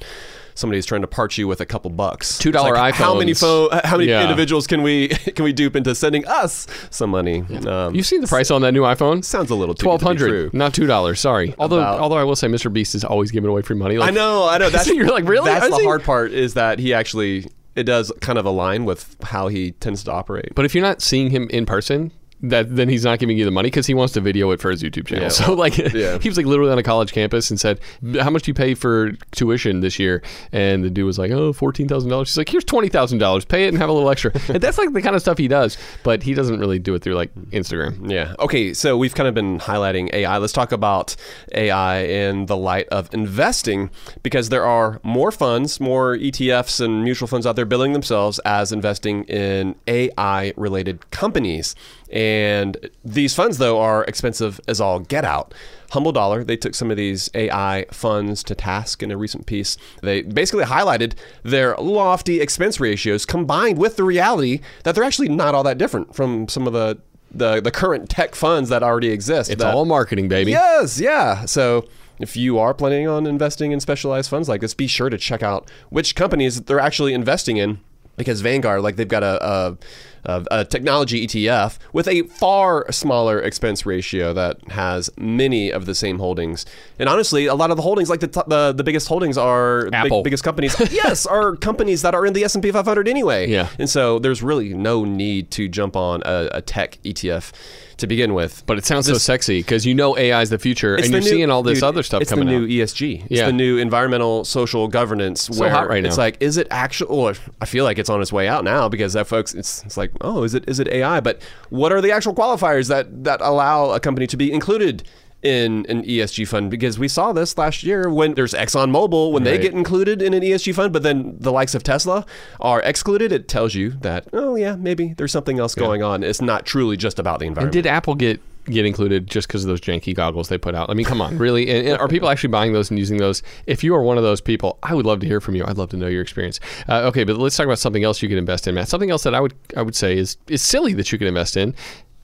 somebody's 0.60 0.86
trying 0.86 1.02
to 1.02 1.08
part 1.08 1.38
you 1.38 1.48
with 1.48 1.62
a 1.62 1.66
couple 1.66 1.90
bucks. 1.92 2.38
$2 2.40 2.48
It's 2.50 2.56
like, 2.64 2.94
How 2.96 3.16
many, 3.18 3.32
iPhones. 3.32 3.40
pho- 3.40 3.82
how 3.84 3.98
many 3.98 4.10
Yeah. 4.10 4.22
individuals 4.24 4.68
can 4.68 4.82
we 4.84 5.08
can 5.36 5.44
we 5.46 5.54
dupe 5.54 5.76
into 5.76 5.96
sending 5.96 6.26
us 6.28 6.68
some 6.90 7.10
money? 7.10 7.44
Um, 7.66 7.96
you 7.96 8.04
seen 8.04 8.22
the 8.22 8.28
price 8.28 8.52
on 8.52 8.62
that 8.62 8.74
new 8.74 8.82
iPhone? 8.84 9.24
sounds 9.24 9.50
a 9.50 9.56
little 9.56 9.74
too 9.76 9.84
Twelve 9.84 10.02
good 10.02 10.18
to 10.20 10.26
be 10.26 10.32
hundred, 10.32 10.54
not 10.54 10.74
two 10.74 10.86
dollars. 10.88 11.20
Sorry. 11.20 11.56
Although, 11.58 11.78
About- 11.80 12.00
although 12.00 12.18
I 12.18 12.24
will 12.24 12.36
say, 12.36 12.48
Mr. 12.48 12.72
Beast 12.72 12.94
is 12.96 13.04
always 13.04 13.32
giving 13.32 13.50
away 13.50 13.62
free 13.62 13.76
money. 13.76 13.98
Like, 13.98 14.10
I 14.10 14.12
know, 14.12 14.48
I 14.48 14.58
know. 14.58 14.70
That's 14.80 14.88
You're 14.88 15.08
like, 15.08 15.28
really? 15.28 15.50
That's 15.50 15.70
the 15.70 15.84
hard 15.84 16.04
part 16.04 16.32
is 16.32 16.54
that 16.56 16.80
he 16.80 16.94
actually 16.94 17.48
it 17.76 17.84
does 17.84 18.12
kind 18.20 18.38
of 18.38 18.46
align 18.46 18.84
with 18.84 19.16
how 19.24 19.48
he 19.48 19.72
tends 19.72 20.04
to 20.04 20.12
operate. 20.12 20.50
But 20.56 20.66
if 20.66 20.76
you're 20.76 20.84
not 20.84 21.02
seeing 21.02 21.30
him 21.30 21.48
in 21.50 21.66
person, 21.66 22.12
that 22.42 22.76
then 22.76 22.88
he's 22.90 23.04
not 23.04 23.20
giving 23.20 23.38
you 23.38 23.46
the 23.46 23.52
money 23.52 23.68
because 23.68 23.86
he 23.86 23.94
wants 23.94 24.14
to 24.14 24.22
video 24.22 24.52
it 24.52 24.62
for 24.62 24.72
his 24.72 24.82
YouTube 24.82 25.08
channel. 25.08 25.24
Yeah. 25.26 25.30
So 25.40 25.54
like 25.54 25.78
Yeah. 25.78 26.18
he 26.22 26.30
was 26.30 26.38
like 26.38 26.46
literally 26.46 26.72
on 26.72 26.78
a 26.78 26.84
college 26.84 27.12
campus 27.14 27.50
and 27.50 27.60
said, 27.60 27.80
"How 28.20 28.30
much 28.30 28.44
do 28.44 28.50
you 28.50 28.54
pay 28.54 28.74
for 28.74 29.12
tuition 29.32 29.80
this 29.82 30.00
year?" 30.00 30.22
And 30.52 30.84
the 30.84 30.90
dude 30.90 31.06
was 31.06 31.18
like, 31.20 31.32
"Oh, 31.32 31.54
fourteen 31.54 31.88
thousand 31.88 32.10
dollars." 32.10 32.30
He's 32.30 32.38
like, 32.38 32.50
"Here's 32.50 32.64
twenty 32.64 32.90
thousand 32.90 33.20
dollars. 33.20 33.46
Pay 33.46 33.66
it 33.66 33.70
and 33.70 33.78
have 33.78 33.90
a 33.90 33.94
little 33.94 34.10
extra." 34.10 34.32
and 34.50 34.62
that's 34.62 34.78
like 34.78 34.92
the 34.94 35.02
kind 35.02 35.16
of 35.16 35.22
stuff 35.22 35.38
he 35.38 35.48
does, 35.48 35.78
but 36.04 36.24
he 36.24 36.34
doesn't 36.34 36.60
really 36.60 36.80
do 36.80 36.94
it 36.96 37.02
through 37.02 37.16
like 37.16 37.34
Instagram. 37.52 38.10
Yeah. 38.10 38.36
Okay. 38.40 38.74
So 38.74 38.98
we've 38.98 39.16
kind 39.16 39.28
of 39.28 39.34
been 39.34 39.60
highlighting 39.60 40.14
AI. 40.14 40.38
Let's 40.38 40.54
talk 40.54 40.72
about 40.72 41.16
AI 41.54 42.04
in 42.04 42.46
the 42.48 42.58
light 42.58 42.88
of 42.90 43.14
investing 43.14 43.90
because 44.24 44.50
there 44.50 44.66
are 44.66 45.00
more 45.04 45.32
funds, 45.32 45.80
more 45.80 46.18
ETFs 46.18 46.84
and 46.84 47.04
mutual 47.04 47.28
funds 47.28 47.46
out 47.46 47.56
there 47.56 47.66
billing 47.66 47.94
themselves 47.94 48.40
as 48.40 48.72
investing 48.72 49.24
in 49.26 49.76
AI 49.88 50.54
related 50.58 51.10
companies. 51.12 51.76
And 52.12 52.90
these 53.06 53.36
funds, 53.36 53.58
though, 53.58 53.80
are 53.80 54.04
expensive 54.06 54.60
as 54.68 54.82
all 54.82 55.00
get 55.00 55.26
out. 55.26 55.54
Humble 55.92 56.12
Dollar, 56.12 56.44
they 56.44 56.58
took 56.58 56.76
some 56.76 56.92
of 56.92 56.98
these 56.98 57.30
AI 57.34 57.86
funds 57.92 58.44
to 58.44 58.56
task 58.56 59.02
in 59.02 59.12
a 59.12 59.18
recent 59.18 59.46
piece. 59.46 59.78
They 60.02 60.22
basically 60.22 60.66
highlighted 60.66 61.14
their 61.44 61.76
lofty 61.78 62.42
expense 62.42 62.80
ratios 62.80 63.26
combined 63.26 63.78
with 63.78 63.96
the 63.96 64.04
reality 64.04 64.62
that 64.84 64.96
they're 64.96 65.04
actually 65.04 65.30
not 65.30 65.56
all 65.56 65.64
that 65.64 65.78
different 65.78 66.16
from 66.16 66.48
some 66.48 66.68
of 66.68 66.74
the 66.74 67.00
the, 67.32 67.62
the 67.62 67.70
current 67.70 68.10
tech 68.10 68.34
funds 68.34 68.70
that 68.70 68.82
already 68.82 69.10
exist. 69.10 69.52
It's 69.52 69.62
that- 69.62 69.76
all 69.76 69.86
marketing, 69.86 70.30
baby. 70.30 70.50
Yes, 70.52 71.00
yeah. 71.00 71.46
So 71.46 71.88
if 72.20 72.36
you 72.36 72.58
are 72.60 72.74
planning 72.74 73.08
on 73.08 73.26
investing 73.28 73.72
in 73.72 73.80
specialized 73.80 74.30
funds 74.30 74.50
like 74.50 74.62
this, 74.62 74.74
be 74.74 74.88
sure 74.88 75.10
to 75.10 75.18
check 75.18 75.44
out 75.44 75.70
which 75.90 76.16
companies 76.16 76.62
they're 76.62 76.80
actually 76.80 77.14
investing 77.14 77.58
in. 77.58 77.80
Because 78.18 78.42
Vanguard, 78.42 78.82
like 78.82 78.98
they've 78.98 79.08
got 79.08 79.24
a, 79.24 79.46
a, 79.46 79.78
a, 80.26 80.44
a 80.50 80.54
uh, 80.54 80.64
technology 80.64 81.26
ETF 81.26 81.78
with 81.94 82.08
a 82.08 82.24
far 82.24 82.92
smaller 82.92 83.40
expense 83.40 83.86
ratio 83.86 84.34
that 84.34 84.58
has 84.72 85.10
many 85.18 85.72
of 85.72 85.86
the 85.86 85.96
same 85.96 86.20
holdings. 86.20 86.66
And 86.98 87.08
honestly, 87.10 87.46
a 87.46 87.56
lot 87.56 87.72
of 87.72 87.78
the 87.78 87.84
holdings, 87.84 88.10
like 88.10 88.20
the 88.20 88.28
t- 88.28 88.42
the, 88.48 88.74
the 88.74 88.84
biggest 88.84 89.08
holdings, 89.08 89.38
are 89.38 89.90
big- 89.90 90.24
biggest 90.24 90.44
companies. 90.44 90.76
yes, 90.92 91.26
are 91.26 91.56
companies 91.56 92.02
that 92.02 92.14
are 92.14 92.26
in 92.26 92.34
the 92.34 92.44
S 92.44 92.56
and 92.56 92.64
P 92.64 92.72
500 92.72 93.08
anyway. 93.08 93.48
Yeah. 93.50 93.70
And 93.80 93.90
so 93.90 94.20
there's 94.20 94.44
really 94.44 94.74
no 94.74 95.04
need 95.06 95.52
to 95.52 95.68
jump 95.68 95.96
on 95.96 96.22
a, 96.26 96.50
a 96.54 96.62
tech 96.62 97.00
ETF 97.04 97.52
to 97.98 98.08
begin 98.08 98.34
with. 98.34 98.64
But 98.66 98.78
it 98.78 98.86
sounds 98.86 99.08
so 99.08 99.16
sexy 99.16 99.60
because 99.60 99.86
you 99.86 99.94
know 99.94 100.18
AI 100.18 100.42
is 100.42 100.50
the 100.50 100.58
future, 100.60 100.96
and 100.96 101.04
It's 101.04 101.12
you're 101.12 101.20
new- 101.22 101.28
seeing 101.28 101.52
all 101.52 101.64
this 101.64 101.80
dude, 101.80 101.84
other 101.84 102.04
stuff 102.04 102.20
coming 102.20 102.22
it's 102.22 102.32
coming 102.32 102.48
the 102.48 102.68
new 102.68 102.82
out. 102.84 102.88
ESG. 102.88 103.22
It's 103.24 103.32
Yeah. 103.32 103.46
the 103.48 103.54
new 103.54 103.78
environmental 103.78 104.46
social 104.46 104.88
governance. 104.88 105.50
where 105.50 105.70
hot 105.70 105.90
right 105.90 106.02
now. 106.02 106.08
It's 106.10 106.18
like, 106.18 106.38
is 106.42 106.58
it 106.58 106.68
actual? 106.72 107.20
Or 107.20 107.34
I 107.62 107.66
feel 107.66 107.84
like 107.84 107.98
it's 108.00 108.10
on 108.10 108.22
its 108.22 108.32
way 108.32 108.48
out 108.48 108.64
now 108.64 108.88
because 108.90 109.14
that 109.14 109.28
folks, 109.28 109.54
it's, 109.54 109.84
it's 109.84 109.98
like, 110.14 110.22
oh, 110.22 110.44
is 110.44 110.54
it 110.54 110.68
is 110.68 110.80
it 110.80 110.88
AI? 110.88 111.20
But 111.20 111.42
what 111.70 111.92
are 111.92 112.02
the 112.02 112.12
actual 112.12 112.34
qualifiers 112.34 112.88
that 112.90 113.24
that 113.24 113.42
allow 113.42 113.92
a 113.92 114.00
company 114.00 114.28
to 114.28 114.38
be 114.38 114.52
included? 114.52 115.04
in 115.42 115.86
an 115.88 116.04
ESG 116.04 116.48
fund 116.48 116.70
because 116.70 117.00
we 117.00 117.08
saw 117.08 117.32
this 117.32 117.58
last 117.58 117.82
year 117.82 118.10
when 118.10 118.34
there's 118.34 118.54
ExxonMobil 118.54 119.32
when 119.32 119.44
right. 119.44 119.52
they 119.52 119.58
get 119.58 119.74
included 119.74 120.22
in 120.22 120.34
an 120.34 120.42
ESG 120.42 120.76
fund, 120.76 120.92
but 120.92 121.04
then 121.04 121.38
the 121.40 121.52
likes 121.52 121.74
of 121.74 121.84
Tesla 121.84 122.26
are 122.60 122.82
excluded. 122.82 123.32
It 123.32 123.48
tells 123.48 123.74
you 123.74 123.92
that 124.02 124.28
oh 124.34 124.56
yeah, 124.56 124.76
maybe 124.76 125.14
there's 125.14 125.32
something 125.32 125.60
else 125.60 125.78
yeah. 125.78 125.84
going 125.84 126.04
on. 126.04 126.24
It's 126.24 126.42
not 126.42 126.66
truly 126.66 126.98
just 126.98 127.20
about 127.20 127.40
the 127.40 127.46
environment. 127.46 127.74
And 127.74 127.84
did 127.84 127.90
Apple 127.90 128.16
get 128.16 128.42
get 128.70 128.86
included 128.86 129.28
just 129.28 129.48
because 129.48 129.64
of 129.64 129.68
those 129.68 129.82
janky 129.82 130.16
goggles 130.16 130.50
they 130.50 130.58
put 130.58 130.76
out. 130.76 130.90
I 130.90 130.94
mean, 130.94 131.06
come 131.06 131.22
on, 131.22 131.38
really? 131.38 131.70
And, 131.70 131.88
and 131.88 131.98
are 131.98 132.08
people 132.08 132.30
actually 132.30 132.50
buying 132.50 132.74
those 132.74 132.90
and 132.90 133.00
using 133.00 133.18
those? 133.18 133.44
If 133.66 133.84
you 133.84 133.96
are 133.96 134.02
one 134.02 134.18
of 134.18 134.24
those 134.24 134.42
people, 134.42 134.80
I 134.84 134.94
would 134.94 135.06
love 135.06 135.20
to 135.22 135.28
hear 135.28 135.42
from 135.42 135.56
you. 135.56 135.66
I'd 135.66 135.78
love 135.78 135.90
to 135.90 135.98
know 135.98 136.08
your 136.08 136.22
experience. 136.22 136.60
Uh, 136.88 137.02
okay, 137.08 137.24
but 137.24 137.38
let's 137.38 137.56
talk 137.56 137.66
about 137.66 137.80
something 137.80 138.04
else 138.04 138.22
you 138.22 138.30
could 138.30 138.38
invest 138.38 138.68
in, 138.68 138.76
Matt. 138.76 138.90
Something 138.90 139.12
else 139.12 139.24
that 139.24 139.36
I 139.36 139.40
would 139.40 139.54
I 139.78 139.82
would 139.82 139.96
say 139.96 140.18
is 140.18 140.38
is 140.48 140.62
silly 140.62 140.94
that 140.94 141.12
you 141.12 141.18
could 141.18 141.28
invest 141.28 141.58
in, 141.58 141.76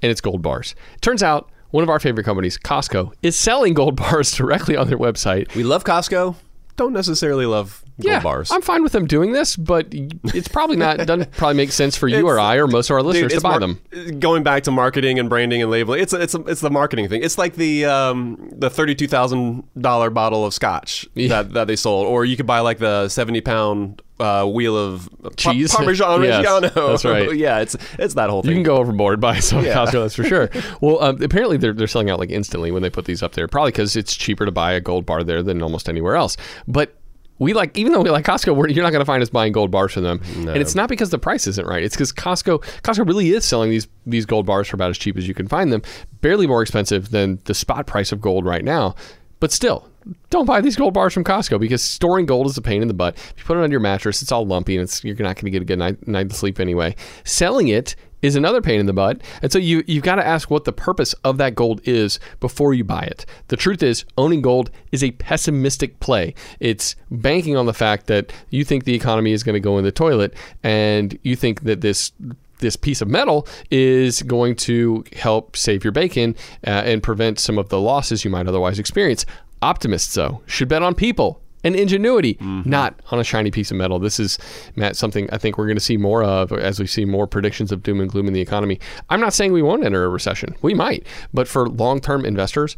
and 0.02 0.12
it's 0.12 0.22
gold 0.22 0.42
bars. 0.42 0.76
Turns 1.02 1.24
out 1.24 1.50
one 1.72 1.84
of 1.84 1.90
our 1.90 2.00
favorite 2.00 2.24
companies, 2.24 2.58
Costco, 2.58 3.14
is 3.22 3.36
selling 3.36 3.74
gold 3.74 3.96
bars 3.98 4.32
directly 4.32 4.76
on 4.76 4.88
their 4.88 4.98
website. 4.98 5.54
We 5.56 5.64
love 5.64 5.84
Costco. 5.84 6.36
Don't 6.76 6.94
necessarily 6.94 7.46
love 7.46 7.85
yeah, 7.98 8.20
bars. 8.20 8.52
I'm 8.52 8.62
fine 8.62 8.84
with 8.84 8.92
them 8.92 9.08
doing 9.08 9.32
this, 9.32 9.56
but 9.56 9.88
it's 9.92 10.48
probably 10.48 10.76
not 10.76 10.98
doesn't 10.98 11.32
probably 11.38 11.56
make 11.56 11.72
sense 11.72 11.96
for 11.96 12.08
you 12.08 12.28
or 12.28 12.40
I 12.40 12.56
or 12.58 12.68
most 12.68 12.90
of 12.90 12.96
our 12.96 13.02
listeners 13.02 13.32
dude, 13.32 13.40
to 13.40 13.44
buy 13.44 13.58
mar- 13.58 13.60
them. 13.60 14.20
Going 14.20 14.44
back 14.44 14.64
to 14.64 14.72
marketing 14.72 15.18
and 15.18 15.30
branding 15.30 15.62
and 15.62 15.72
labeling, 15.72 16.02
it's 16.02 16.12
a, 16.12 16.22
it's 16.22 16.36
a, 16.36 16.42
it's 16.42 16.62
the 16.62 16.70
marketing 16.70 17.08
thing. 17.08 17.24
It's 17.24 17.38
like 17.38 17.56
the 17.56 17.86
um, 17.86 18.50
the 18.52 18.70
thirty 18.70 18.96
two 18.96 19.08
thousand 19.08 19.64
dollar 19.80 20.10
bottle 20.10 20.46
of 20.46 20.54
scotch 20.54 21.08
yeah. 21.14 21.30
that, 21.30 21.54
that 21.54 21.68
they 21.68 21.76
sold, 21.76 22.08
or 22.08 22.26
you 22.26 22.36
could 22.36 22.48
buy 22.48 22.60
like 22.60 22.80
the 22.80 23.08
seventy 23.08 23.40
pound 23.40 24.02
uh, 24.20 24.46
wheel 24.46 24.78
of 24.78 25.10
cheese, 25.38 25.72
pa- 25.72 25.78
Parmesan 25.84 26.24
yes, 26.24 26.46
Reggiano. 26.46 26.74
That's 26.74 27.06
right. 27.06 27.36
yeah, 27.36 27.60
it's 27.60 27.78
it's 27.98 28.16
that 28.16 28.30
whole 28.30 28.42
thing. 28.42 28.52
You 28.52 28.56
can 28.58 28.64
go 28.64 28.78
overboard 28.78 29.22
by 29.22 29.40
some 29.40 29.64
yeah. 29.64 29.74
Costco, 29.76 30.04
that's 30.04 30.16
for 30.16 30.24
sure. 30.24 30.50
well, 30.82 31.02
um, 31.02 31.22
apparently 31.22 31.58
they're 31.58 31.74
they're 31.74 31.88
selling 31.88 32.10
out 32.10 32.20
like 32.20 32.30
instantly 32.30 32.72
when 32.72 32.82
they 32.82 32.90
put 32.90 33.06
these 33.06 33.24
up 33.24 33.34
there, 33.34 33.48
probably 33.48 33.72
because 33.72 33.96
it's 33.96 34.16
cheaper 34.16 34.46
to 34.46 34.52
buy 34.52 34.74
a 34.74 34.82
gold 34.82 35.06
bar 35.06 35.24
there 35.24 35.42
than 35.42 35.62
almost 35.62 35.88
anywhere 35.88 36.16
else. 36.16 36.36
But 36.68 36.98
we 37.40 37.54
like 37.54 37.78
even 37.78 37.92
though 37.92 38.02
we 38.02 38.10
like 38.10 38.26
Costco, 38.26 38.74
you're 38.74 38.84
not 38.84 38.92
going 38.92 39.02
to 39.02 39.06
find 39.06 39.22
us 39.22 39.30
buying 39.30 39.52
gold 39.52 39.72
bars 39.72 39.94
from 39.94 40.04
them, 40.04 40.22
no. 40.38 40.52
and 40.52 40.62
it's 40.62 40.76
not 40.76 40.90
because 40.90 41.10
the 41.10 41.20
price 41.20 41.48
isn't 41.48 41.68
right. 41.68 41.84
It's 41.84 41.96
because 41.96 42.14
Costco 42.14 42.64
Costco 42.82 43.08
really 43.08 43.32
is 43.32 43.46
selling 43.46 43.70
these 43.70 43.88
these 44.06 44.26
gold 44.26 44.46
bars 44.46 44.68
for 44.68 44.76
about 44.76 44.90
as 44.90 44.98
cheap 44.98 45.18
as 45.18 45.28
you 45.28 45.34
can 45.34 45.48
find 45.48 45.72
them, 45.72 45.82
barely 46.22 46.48
more 46.48 46.62
expensive 46.62 47.12
than 47.12 47.40
the 47.46 47.54
spot 47.54 47.88
price 47.88 48.12
of 48.12 48.22
gold 48.22 48.46
right 48.46 48.64
now. 48.64 48.96
But 49.42 49.52
still, 49.52 49.90
don't 50.30 50.46
buy 50.46 50.62
these 50.62 50.76
gold 50.76 50.94
bars 50.94 51.14
from 51.14 51.24
Costco 51.24 51.60
because 51.60 51.82
storing 51.82 52.26
gold 52.26 52.48
is 52.48 52.58
a 52.58 52.62
pain 52.62 52.82
in 52.82 52.88
the 52.88 52.94
butt. 52.94 53.16
If 53.16 53.34
you 53.38 53.44
put 53.44 53.58
it 53.58 53.64
on 53.64 53.72
your 53.72 53.80
mattress, 53.80 54.22
it's 54.22 54.32
all 54.32 54.46
lumpy 54.46 54.76
and 54.76 54.84
it's, 54.84 55.04
you're 55.04 55.16
not 55.16 55.36
going 55.36 55.46
to 55.46 55.50
get 55.52 55.62
a 55.62 55.66
good 55.66 55.80
night, 55.80 56.08
night 56.08 56.30
to 56.30 56.36
sleep 56.36 56.60
anyway. 56.60 56.96
Selling 57.24 57.68
it 57.68 57.96
is 58.26 58.36
another 58.36 58.62
pain 58.62 58.80
in 58.80 58.86
the 58.86 58.94
butt. 58.94 59.22
And 59.42 59.52
so 59.52 59.60
you, 59.60 59.84
you've 59.88 60.04
got 60.04 60.16
to 60.16 60.26
ask 60.26 60.50
what 60.50 60.66
the 60.66 60.74
purpose 60.74 61.14
of 61.24 61.38
that 61.38 61.56
gold 61.56 61.82
is 61.84 62.20
before 62.40 62.74
you 62.74 62.84
buy 62.84 63.04
it. 63.04 63.26
The 63.48 63.58
truth 63.58 63.84
is, 63.84 64.04
owning 64.18 64.42
gold 64.42 64.72
is 64.92 65.04
a 65.04 65.12
pessimistic 65.12 66.00
play. 66.00 66.34
It's 66.60 66.96
banking 67.12 67.56
on 67.56 67.66
the 67.66 67.74
fact 67.74 68.08
that 68.08 68.34
you 68.50 68.66
think 68.66 68.84
the 68.84 68.96
economy 68.96 69.32
is 69.32 69.44
going 69.44 69.54
to 69.54 69.60
go 69.60 69.78
in 69.78 69.84
the 69.84 69.92
toilet 69.92 70.34
and 70.64 71.18
you 71.24 71.36
think 71.36 71.62
that 71.62 71.82
this 71.82 72.12
this 72.60 72.78
piece 72.78 73.02
of 73.02 73.10
metal 73.10 73.46
is 73.70 74.22
going 74.24 74.56
to 74.56 75.04
help 75.12 75.58
save 75.58 75.84
your 75.84 75.92
bacon 75.92 76.34
uh, 76.66 76.70
and 76.70 77.04
prevent 77.04 77.38
some 77.38 77.58
of 77.58 77.68
the 77.68 77.80
losses 77.80 78.24
you 78.24 78.32
might 78.32 78.48
otherwise 78.48 78.80
experience. 78.80 79.26
Optimists, 79.62 80.14
though, 80.14 80.42
should 80.46 80.70
bet 80.70 80.82
on 80.82 80.96
people 80.96 81.42
and 81.66 81.76
ingenuity, 81.76 82.36
mm-hmm. 82.36 82.70
not 82.70 82.98
on 83.12 83.20
a 83.20 83.24
shiny 83.24 83.52
piece 83.52 83.72
of 83.72 83.78
metal. 83.78 84.00
This 84.00 84.20
is, 84.20 84.38
Matt, 84.76 84.96
something 84.96 85.28
I 85.32 85.38
think 85.38 85.58
we're 85.58 85.66
going 85.66 85.76
to 85.76 85.82
see 85.82 85.98
more 85.98 86.24
of 86.24 86.52
as 86.54 86.80
we 86.80 86.88
see 86.88 87.04
more 87.04 87.28
predictions 87.28 87.72
of 87.72 87.84
doom 87.84 88.00
and 88.00 88.10
gloom 88.10 88.28
in 88.28 88.34
the 88.34 88.40
economy. 88.40 88.80
I'm 89.10 89.20
not 89.20 89.34
saying 89.34 89.52
we 89.52 89.64
won't 89.64 89.84
enter 89.84 90.06
a 90.06 90.10
recession. 90.10 90.56
We 90.62 90.76
might. 90.76 91.06
But 91.34 91.48
for 91.48 91.68
long 91.68 92.00
term 92.00 92.24
investors, 92.24 92.78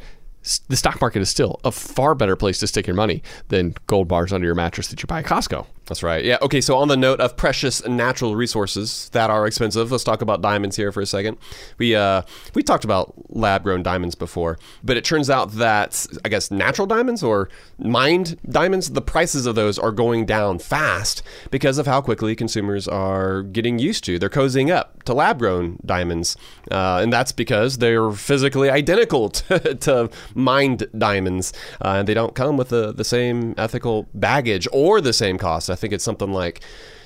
the 0.69 0.77
stock 0.77 1.01
market 1.01 1.21
is 1.21 1.29
still 1.29 1.59
a 1.65 1.71
far 1.71 2.15
better 2.15 2.37
place 2.37 2.59
to 2.59 2.67
stick 2.67 2.87
your 2.87 2.95
money 2.95 3.21
than 3.49 3.75
gold 3.87 4.07
bars 4.07 4.31
under 4.31 4.45
your 4.45 4.55
mattress 4.55 4.87
that 4.87 5.03
you 5.03 5.07
buy 5.07 5.19
at 5.19 5.25
Costco. 5.25 5.67
That's 5.87 6.03
right. 6.03 6.23
Yeah. 6.23 6.37
Okay. 6.41 6.59
So 6.59 6.77
on 6.77 6.89
the 6.89 6.97
note 6.97 7.21
of 7.21 7.37
precious 7.37 7.85
natural 7.87 8.35
resources 8.35 9.09
that 9.13 9.29
are 9.29 9.47
expensive, 9.47 9.89
let's 9.89 10.03
talk 10.03 10.21
about 10.21 10.41
diamonds 10.41 10.75
here 10.75 10.91
for 10.91 10.99
a 10.99 11.05
second. 11.05 11.37
We 11.77 11.95
uh, 11.95 12.23
we 12.53 12.61
talked 12.61 12.83
about 12.83 13.13
lab 13.29 13.63
grown 13.63 13.83
diamonds 13.83 14.13
before, 14.13 14.59
but 14.83 14.97
it 14.97 15.05
turns 15.05 15.29
out 15.29 15.53
that 15.53 16.05
I 16.25 16.29
guess 16.29 16.51
natural 16.51 16.87
diamonds 16.87 17.23
or 17.23 17.49
mined 17.77 18.37
diamonds, 18.49 18.91
the 18.91 19.01
prices 19.01 19.45
of 19.45 19.55
those 19.55 19.79
are 19.79 19.93
going 19.93 20.25
down 20.25 20.59
fast 20.59 21.23
because 21.51 21.77
of 21.77 21.85
how 21.87 22.01
quickly 22.01 22.35
consumers 22.35 22.87
are 22.87 23.43
getting 23.43 23.79
used 23.79 24.03
to. 24.05 24.19
They're 24.19 24.29
cozying 24.29 24.69
up 24.69 25.03
to 25.03 25.13
lab 25.13 25.39
grown 25.39 25.79
diamonds, 25.85 26.35
uh, 26.69 26.99
and 27.01 27.13
that's 27.13 27.31
because 27.31 27.77
they're 27.77 28.11
physically 28.11 28.69
identical 28.69 29.29
to, 29.29 29.75
to 29.75 30.09
mined 30.35 30.87
diamonds, 30.97 31.53
uh, 31.81 31.95
and 31.99 32.07
they 32.09 32.13
don't 32.13 32.35
come 32.35 32.57
with 32.57 32.69
the 32.69 32.91
the 32.91 33.05
same 33.05 33.53
ethical 33.57 34.09
baggage 34.13 34.67
or 34.73 34.99
the 34.99 35.13
same 35.13 35.37
cost. 35.37 35.76
I 35.77 35.79
think 35.79 35.93
it's 35.93 36.03
something 36.03 36.31
like 36.31 36.61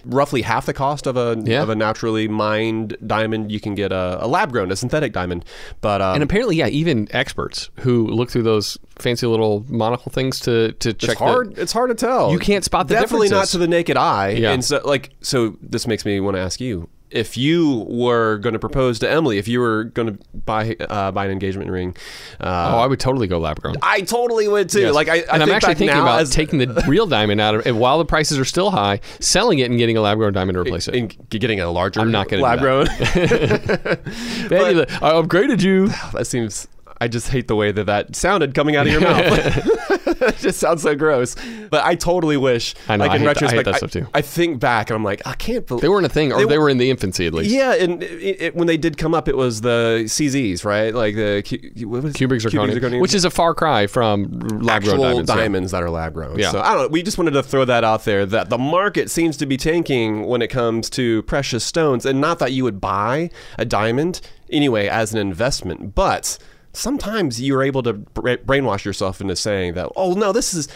roughly 0.06 0.42
half 0.42 0.66
the 0.66 0.74
cost 0.74 1.08
of 1.08 1.18
a 1.18 1.42
yeah. 1.44 1.62
of 1.62 1.70
a 1.70 1.76
naturally 1.76 2.28
mined 2.28 2.98
diamond. 3.06 3.52
You 3.52 3.60
can 3.60 3.76
get 3.76 3.92
a, 3.92 4.18
a 4.22 4.28
lab 4.28 4.52
grown, 4.52 4.72
a 4.72 4.76
synthetic 4.76 5.14
diamond. 5.14 5.46
But 5.82 6.02
um, 6.02 6.16
and 6.16 6.24
apparently, 6.24 6.56
yeah, 6.56 6.68
even 6.68 7.08
experts 7.12 7.70
who 7.80 8.08
look 8.08 8.32
through 8.32 8.44
those 8.44 8.78
fancy 8.98 9.28
little 9.28 9.66
monocle 9.68 10.12
things 10.12 10.40
to 10.42 10.72
to 10.74 10.94
check. 10.94 11.12
It's 11.12 11.20
hard. 11.20 11.56
The, 11.56 11.62
it's 11.62 11.74
hard 11.74 11.90
to 11.90 11.96
tell. 11.96 12.32
You 12.32 12.40
can't 12.40 12.64
spot 12.64 12.88
the 12.88 12.96
definitely 12.96 13.30
not 13.30 13.48
to 13.48 13.58
the 13.58 13.68
naked 13.68 13.98
eye. 13.98 14.30
Yeah. 14.30 14.52
And 14.52 14.64
so, 14.64 14.82
like, 14.86 15.12
so 15.22 15.58
this 15.62 15.86
makes 15.88 16.06
me 16.06 16.20
want 16.20 16.38
to 16.38 16.42
ask 16.42 16.62
you 16.62 16.90
if 17.12 17.38
you 17.38 17.86
were 17.88 18.38
going 18.38 18.54
to 18.54 18.60
propose 18.60 19.00
to 19.00 19.10
Emily, 19.10 19.38
if 19.38 19.48
you 19.48 19.60
were 19.60 19.86
going 19.86 20.18
to 20.18 20.24
buy 20.46 20.76
uh, 20.80 21.12
buy 21.12 21.26
an 21.26 21.32
engagement 21.32 21.70
ring, 21.70 21.96
uh, 22.40 22.72
oh, 22.74 22.80
I 22.80 22.88
would 22.88 23.00
totally 23.00 23.28
go 23.28 23.40
lab 23.40 23.62
grown. 23.62 23.76
I 23.82 24.02
totally 24.02 24.48
would 24.48 24.70
too. 24.70 24.82
Yes. 24.82 24.94
Like 24.94 25.10
I, 25.10 25.18
I 25.18 25.34
and 25.34 25.44
I'm 25.44 25.52
actually 25.52 25.76
thinking 25.76 25.98
about 25.98 26.22
as, 26.22 26.32
taking 26.32 26.60
the 26.60 26.84
real 26.88 27.08
diamond 27.08 27.42
out 27.42 27.56
of 27.56 27.68
it 27.68 27.76
while 27.76 27.98
the 27.98 28.06
prices 28.06 28.40
are 28.40 28.46
still 28.46 28.72
high, 28.72 29.02
selling 29.20 29.60
it 29.60 29.70
and 29.70 29.78
getting 29.78 29.98
a 29.98 30.02
lab 30.02 30.18
grown 30.18 30.34
diamond 30.34 30.56
to 30.56 30.62
replace 30.62 30.88
it. 30.88 31.30
Getting 31.30 31.60
a 31.60 31.70
larger. 31.70 32.00
I'm 32.00 32.12
not 32.12 32.30
going 32.30 32.40
to 32.40 32.44
lab 32.44 32.60
grown. 32.60 32.88
I 32.90 32.94
upgraded 35.14 35.62
you. 35.62 35.90
That 36.12 36.28
seems 36.28 36.68
I 37.02 37.08
just 37.08 37.30
hate 37.30 37.48
the 37.48 37.56
way 37.56 37.72
that 37.72 37.88
that 37.88 38.16
sounded 38.16 38.54
coming 38.54 38.76
out 38.76 38.86
of 38.86 38.94
your 38.94 39.02
mouth. 39.02 39.22
it 40.22 40.38
just 40.38 40.60
sounds 40.60 40.84
so 40.84 40.94
gross. 40.96 41.36
But 41.72 41.84
I 41.84 41.96
totally 41.96 42.38
wish, 42.38 42.76
I 42.88 42.96
know, 42.96 43.06
like 43.06 43.20
in 43.20 43.24
I 43.24 43.26
retrospect, 43.26 43.68
I, 43.68 44.02
I, 44.02 44.08
I, 44.20 44.22
think 44.22 44.60
back 44.60 44.92
and 44.92 44.96
I'm 44.96 45.04
like, 45.04 45.26
I 45.26 45.34
can't 45.34 45.66
believe 45.66 45.82
they 45.82 45.90
weren't 45.90 46.06
a 46.06 46.10
thing, 46.10 46.32
or 46.32 46.38
they, 46.38 46.46
they 46.46 46.58
were 46.60 46.70
in 46.70 46.78
the 46.78 46.92
infancy 46.92 47.26
at 47.26 47.34
least. 47.34 47.50
Yeah, 47.50 47.74
and 47.74 48.04
it, 48.04 48.42
it, 48.42 48.56
when 48.56 48.68
they 48.68 48.78
did 48.78 49.00
come 49.00 49.16
up, 49.16 49.28
it 49.28 49.36
was 49.36 49.62
the 49.62 50.04
CZs, 50.06 50.64
right? 50.64 50.94
Like 50.94 51.16
the 51.16 51.42
what 51.86 52.04
was 52.04 52.14
cubic 52.14 52.42
zirconium, 52.42 52.78
zirconium, 52.78 53.02
which 53.02 53.16
is 53.16 53.26
a 53.26 53.32
far 53.32 53.56
cry 53.56 53.88
from 53.88 54.38
lab 54.62 54.84
grown 54.84 55.00
diamonds, 55.00 55.28
diamonds 55.28 55.74
yeah. 55.74 55.80
that 55.80 55.86
are 55.86 55.90
lab 55.90 56.14
grown. 56.14 56.38
Yeah. 56.38 56.52
So 56.52 56.62
I 56.62 56.74
don't. 56.76 56.84
know. 56.84 56.88
We 56.90 57.02
just 57.02 57.18
wanted 57.18 57.32
to 57.32 57.42
throw 57.42 57.66
that 57.66 57.84
out 57.84 58.06
there 58.06 58.28
that 58.28 58.50
the 58.52 58.60
market 58.60 59.10
seems 59.10 59.38
to 59.38 59.48
be 59.48 59.58
tanking 59.58 60.28
when 60.28 60.44
it 60.44 60.50
comes 60.50 60.88
to 60.92 61.24
precious 61.24 61.64
stones, 61.64 62.06
and 62.06 62.22
not 62.22 62.38
that 62.40 62.52
you 62.52 62.64
would 62.64 62.80
buy 62.80 63.32
a 63.58 63.66
diamond 63.66 64.22
anyway 64.52 64.88
as 64.88 65.14
an 65.14 65.20
investment, 65.20 65.96
but 65.96 66.38
sometimes 66.74 67.42
you're 67.42 67.64
able 67.64 67.84
to 67.84 67.94
brainwash 67.94 68.86
yourself 68.86 69.22
into 69.22 69.36
saying 69.36 69.74
that, 69.74 69.90
oh, 69.96 70.14
no, 70.14 70.32
this 70.32 70.54
is 70.54 70.68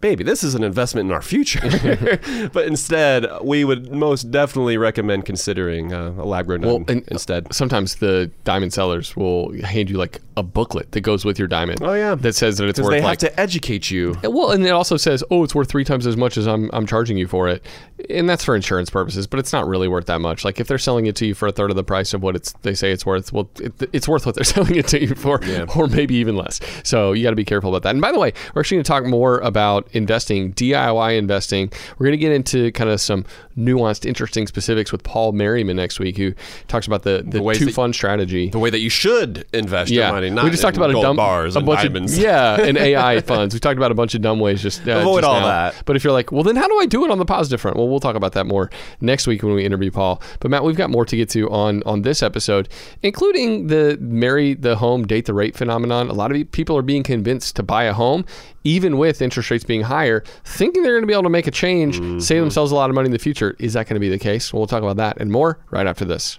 baby, 0.00 0.24
this 0.24 0.44
is 0.44 0.54
an 0.54 0.62
investment 0.62 1.08
in 1.08 1.12
our 1.12 1.22
future. 1.22 1.60
but 2.52 2.66
instead, 2.66 3.26
we 3.42 3.64
would 3.64 3.90
most 3.90 4.30
definitely 4.30 4.76
recommend 4.76 5.24
considering 5.24 5.92
uh, 5.92 6.10
a 6.18 6.24
lab 6.24 6.46
grown 6.46 6.62
well, 6.62 6.78
diamond 6.80 7.08
instead. 7.08 7.52
Sometimes 7.52 7.96
the 7.96 8.30
diamond 8.44 8.72
sellers 8.72 9.16
will 9.16 9.52
hand 9.62 9.90
you 9.90 9.96
like 9.96 10.20
a 10.36 10.42
booklet 10.42 10.92
that 10.92 11.00
goes 11.00 11.24
with 11.24 11.38
your 11.38 11.48
diamond. 11.48 11.82
Oh 11.82 11.94
yeah, 11.94 12.14
that 12.14 12.34
says 12.34 12.58
that 12.58 12.68
it's 12.68 12.80
worth. 12.80 12.90
They 12.90 13.02
like, 13.02 13.20
have 13.20 13.30
to 13.30 13.40
educate 13.40 13.90
you. 13.90 14.14
Well, 14.22 14.52
and 14.52 14.64
it 14.64 14.70
also 14.70 14.96
says, 14.96 15.24
oh, 15.30 15.42
it's 15.42 15.54
worth 15.54 15.68
three 15.68 15.84
times 15.84 16.06
as 16.06 16.16
much 16.16 16.36
as 16.36 16.46
I'm 16.46 16.70
I'm 16.72 16.86
charging 16.86 17.16
you 17.18 17.26
for 17.26 17.48
it, 17.48 17.64
and 18.08 18.28
that's 18.28 18.44
for 18.44 18.54
insurance 18.54 18.90
purposes. 18.90 19.26
But 19.26 19.40
it's 19.40 19.52
not 19.52 19.66
really 19.66 19.88
worth 19.88 20.06
that 20.06 20.20
much. 20.20 20.44
Like 20.44 20.60
if 20.60 20.68
they're 20.68 20.78
selling 20.78 21.06
it 21.06 21.16
to 21.16 21.26
you 21.26 21.34
for 21.34 21.48
a 21.48 21.52
third 21.52 21.70
of 21.70 21.76
the 21.76 21.84
price 21.84 22.14
of 22.14 22.22
what 22.22 22.36
it's 22.36 22.52
they 22.62 22.74
say 22.74 22.92
it's 22.92 23.04
worth, 23.04 23.32
well, 23.32 23.50
it, 23.60 23.72
it's 23.92 24.08
worth 24.08 24.26
what 24.26 24.34
they're 24.34 24.44
selling 24.58 24.76
it 24.76 24.86
to 24.88 25.00
you 25.00 25.14
for, 25.14 25.40
yeah. 25.42 25.66
or 25.76 25.88
maybe 25.88 26.14
even 26.14 26.36
less. 26.36 26.60
So 26.84 27.12
you 27.12 27.22
got 27.24 27.30
to 27.30 27.36
be 27.36 27.44
careful 27.44 27.70
about 27.70 27.82
that. 27.82 27.90
And 27.90 28.00
by 28.00 28.12
the 28.12 28.18
way, 28.18 28.32
we're 28.54 28.60
actually 28.60 28.76
going 28.76 28.84
to 28.84 28.88
talk 28.88 29.04
more 29.04 29.38
about 29.38 29.77
investing, 29.92 30.52
DIY 30.54 31.18
investing. 31.18 31.72
We're 31.98 32.06
going 32.06 32.18
to 32.18 32.18
get 32.18 32.32
into 32.32 32.72
kind 32.72 32.90
of 32.90 33.00
some 33.00 33.24
nuanced, 33.56 34.06
interesting 34.06 34.46
specifics 34.46 34.92
with 34.92 35.02
Paul 35.02 35.32
Merriman 35.32 35.76
next 35.76 35.98
week, 35.98 36.16
who 36.16 36.34
talks 36.68 36.86
about 36.86 37.02
the, 37.02 37.24
the, 37.26 37.40
the 37.40 37.54
two 37.54 37.72
fund 37.72 37.94
strategy. 37.94 38.48
The 38.48 38.58
way 38.58 38.70
that 38.70 38.80
you 38.80 38.90
should 38.90 39.46
invest 39.52 39.90
yeah. 39.90 40.06
your 40.06 40.14
money. 40.14 40.30
Not 40.30 40.44
we 40.44 40.50
just 40.50 40.62
talked 40.62 40.76
about 40.76 40.90
a 40.90 40.94
dumb 40.94 41.16
bars 41.16 41.56
a 41.56 41.60
bunch 41.60 41.82
diamonds. 41.82 42.16
Of, 42.16 42.22
yeah, 42.22 42.60
and 42.60 42.78
AI 42.78 43.20
funds. 43.20 43.54
We 43.54 43.60
talked 43.60 43.76
about 43.76 43.90
a 43.90 43.94
bunch 43.94 44.14
of 44.14 44.22
dumb 44.22 44.40
ways 44.40 44.62
just 44.62 44.86
uh, 44.86 44.98
avoid 44.98 45.22
just 45.22 45.32
all 45.32 45.40
now. 45.40 45.46
that. 45.46 45.82
But 45.84 45.96
if 45.96 46.04
you're 46.04 46.12
like, 46.12 46.32
well, 46.32 46.42
then 46.42 46.56
how 46.56 46.68
do 46.68 46.78
I 46.78 46.86
do 46.86 47.04
it 47.04 47.10
on 47.10 47.18
the 47.18 47.24
positive 47.24 47.60
front? 47.60 47.76
Well, 47.76 47.88
we'll 47.88 48.00
talk 48.00 48.16
about 48.16 48.32
that 48.32 48.46
more 48.46 48.70
next 49.00 49.26
week 49.26 49.42
when 49.42 49.54
we 49.54 49.64
interview 49.64 49.90
Paul. 49.90 50.22
But 50.40 50.50
Matt, 50.50 50.64
we've 50.64 50.76
got 50.76 50.90
more 50.90 51.04
to 51.04 51.16
get 51.16 51.28
to 51.30 51.50
on 51.50 51.82
on 51.84 52.02
this 52.02 52.22
episode, 52.22 52.68
including 53.02 53.66
the 53.66 53.98
marry 54.00 54.54
the 54.54 54.76
home, 54.76 55.06
date 55.06 55.26
the 55.26 55.34
rate 55.34 55.56
phenomenon. 55.56 56.08
A 56.08 56.12
lot 56.12 56.34
of 56.34 56.52
people 56.52 56.76
are 56.76 56.82
being 56.82 57.02
convinced 57.02 57.56
to 57.56 57.62
buy 57.62 57.84
a 57.84 57.92
home, 57.92 58.24
even 58.64 58.98
with 58.98 59.22
interest 59.22 59.50
rates 59.50 59.57
being 59.64 59.82
higher, 59.82 60.22
thinking 60.44 60.82
they're 60.82 60.92
going 60.92 61.02
to 61.02 61.06
be 61.06 61.12
able 61.12 61.24
to 61.24 61.30
make 61.30 61.46
a 61.46 61.50
change, 61.50 61.98
mm-hmm. 61.98 62.18
save 62.18 62.40
themselves 62.40 62.72
a 62.72 62.74
lot 62.74 62.90
of 62.90 62.94
money 62.94 63.06
in 63.06 63.12
the 63.12 63.18
future. 63.18 63.56
Is 63.58 63.72
that 63.74 63.86
going 63.86 63.94
to 63.94 64.00
be 64.00 64.08
the 64.08 64.18
case? 64.18 64.52
Well, 64.52 64.60
we'll 64.60 64.66
talk 64.66 64.82
about 64.82 64.96
that 64.96 65.20
and 65.20 65.30
more 65.30 65.58
right 65.70 65.86
after 65.86 66.04
this. 66.04 66.38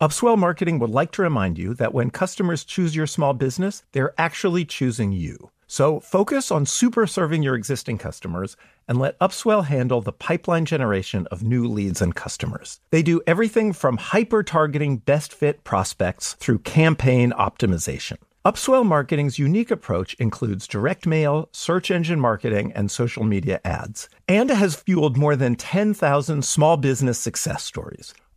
Upswell 0.00 0.38
Marketing 0.38 0.78
would 0.78 0.90
like 0.90 1.10
to 1.10 1.22
remind 1.22 1.58
you 1.58 1.74
that 1.74 1.92
when 1.92 2.10
customers 2.10 2.62
choose 2.62 2.94
your 2.94 3.08
small 3.08 3.34
business, 3.34 3.82
they're 3.90 4.14
actually 4.16 4.64
choosing 4.64 5.10
you. 5.10 5.50
So 5.66 5.98
focus 5.98 6.52
on 6.52 6.66
super 6.66 7.04
serving 7.04 7.42
your 7.42 7.56
existing 7.56 7.98
customers 7.98 8.56
and 8.86 9.00
let 9.00 9.18
Upswell 9.18 9.64
handle 9.64 10.00
the 10.00 10.12
pipeline 10.12 10.66
generation 10.66 11.26
of 11.32 11.42
new 11.42 11.66
leads 11.66 12.00
and 12.00 12.14
customers. 12.14 12.78
They 12.92 13.02
do 13.02 13.20
everything 13.26 13.72
from 13.72 13.96
hyper 13.96 14.44
targeting 14.44 14.98
best 14.98 15.34
fit 15.34 15.64
prospects 15.64 16.34
through 16.34 16.60
campaign 16.60 17.32
optimization. 17.32 18.18
Upswell 18.44 18.86
Marketing's 18.86 19.40
unique 19.40 19.72
approach 19.72 20.14
includes 20.14 20.68
direct 20.68 21.08
mail, 21.08 21.48
search 21.50 21.90
engine 21.90 22.20
marketing, 22.20 22.72
and 22.72 22.88
social 22.88 23.24
media 23.24 23.60
ads, 23.64 24.08
and 24.28 24.48
has 24.48 24.76
fueled 24.76 25.16
more 25.16 25.34
than 25.34 25.56
10,000 25.56 26.44
small 26.44 26.76
business 26.76 27.18
success 27.18 27.64
stories. 27.64 28.14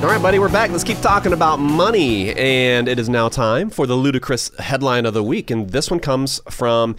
All 0.00 0.04
right, 0.14 0.22
buddy, 0.22 0.38
we're 0.38 0.48
back. 0.48 0.70
Let's 0.70 0.84
keep 0.84 0.98
talking 1.00 1.32
about 1.32 1.56
money. 1.58 2.32
And 2.34 2.86
it 2.88 3.00
is 3.00 3.08
now 3.08 3.28
time 3.28 3.68
for 3.68 3.84
the 3.86 3.96
ludicrous 3.96 4.50
headline 4.58 5.04
of 5.06 5.12
the 5.12 5.24
week. 5.24 5.50
And 5.50 5.68
this 5.70 5.90
one 5.90 5.98
comes 5.98 6.40
from 6.48 6.94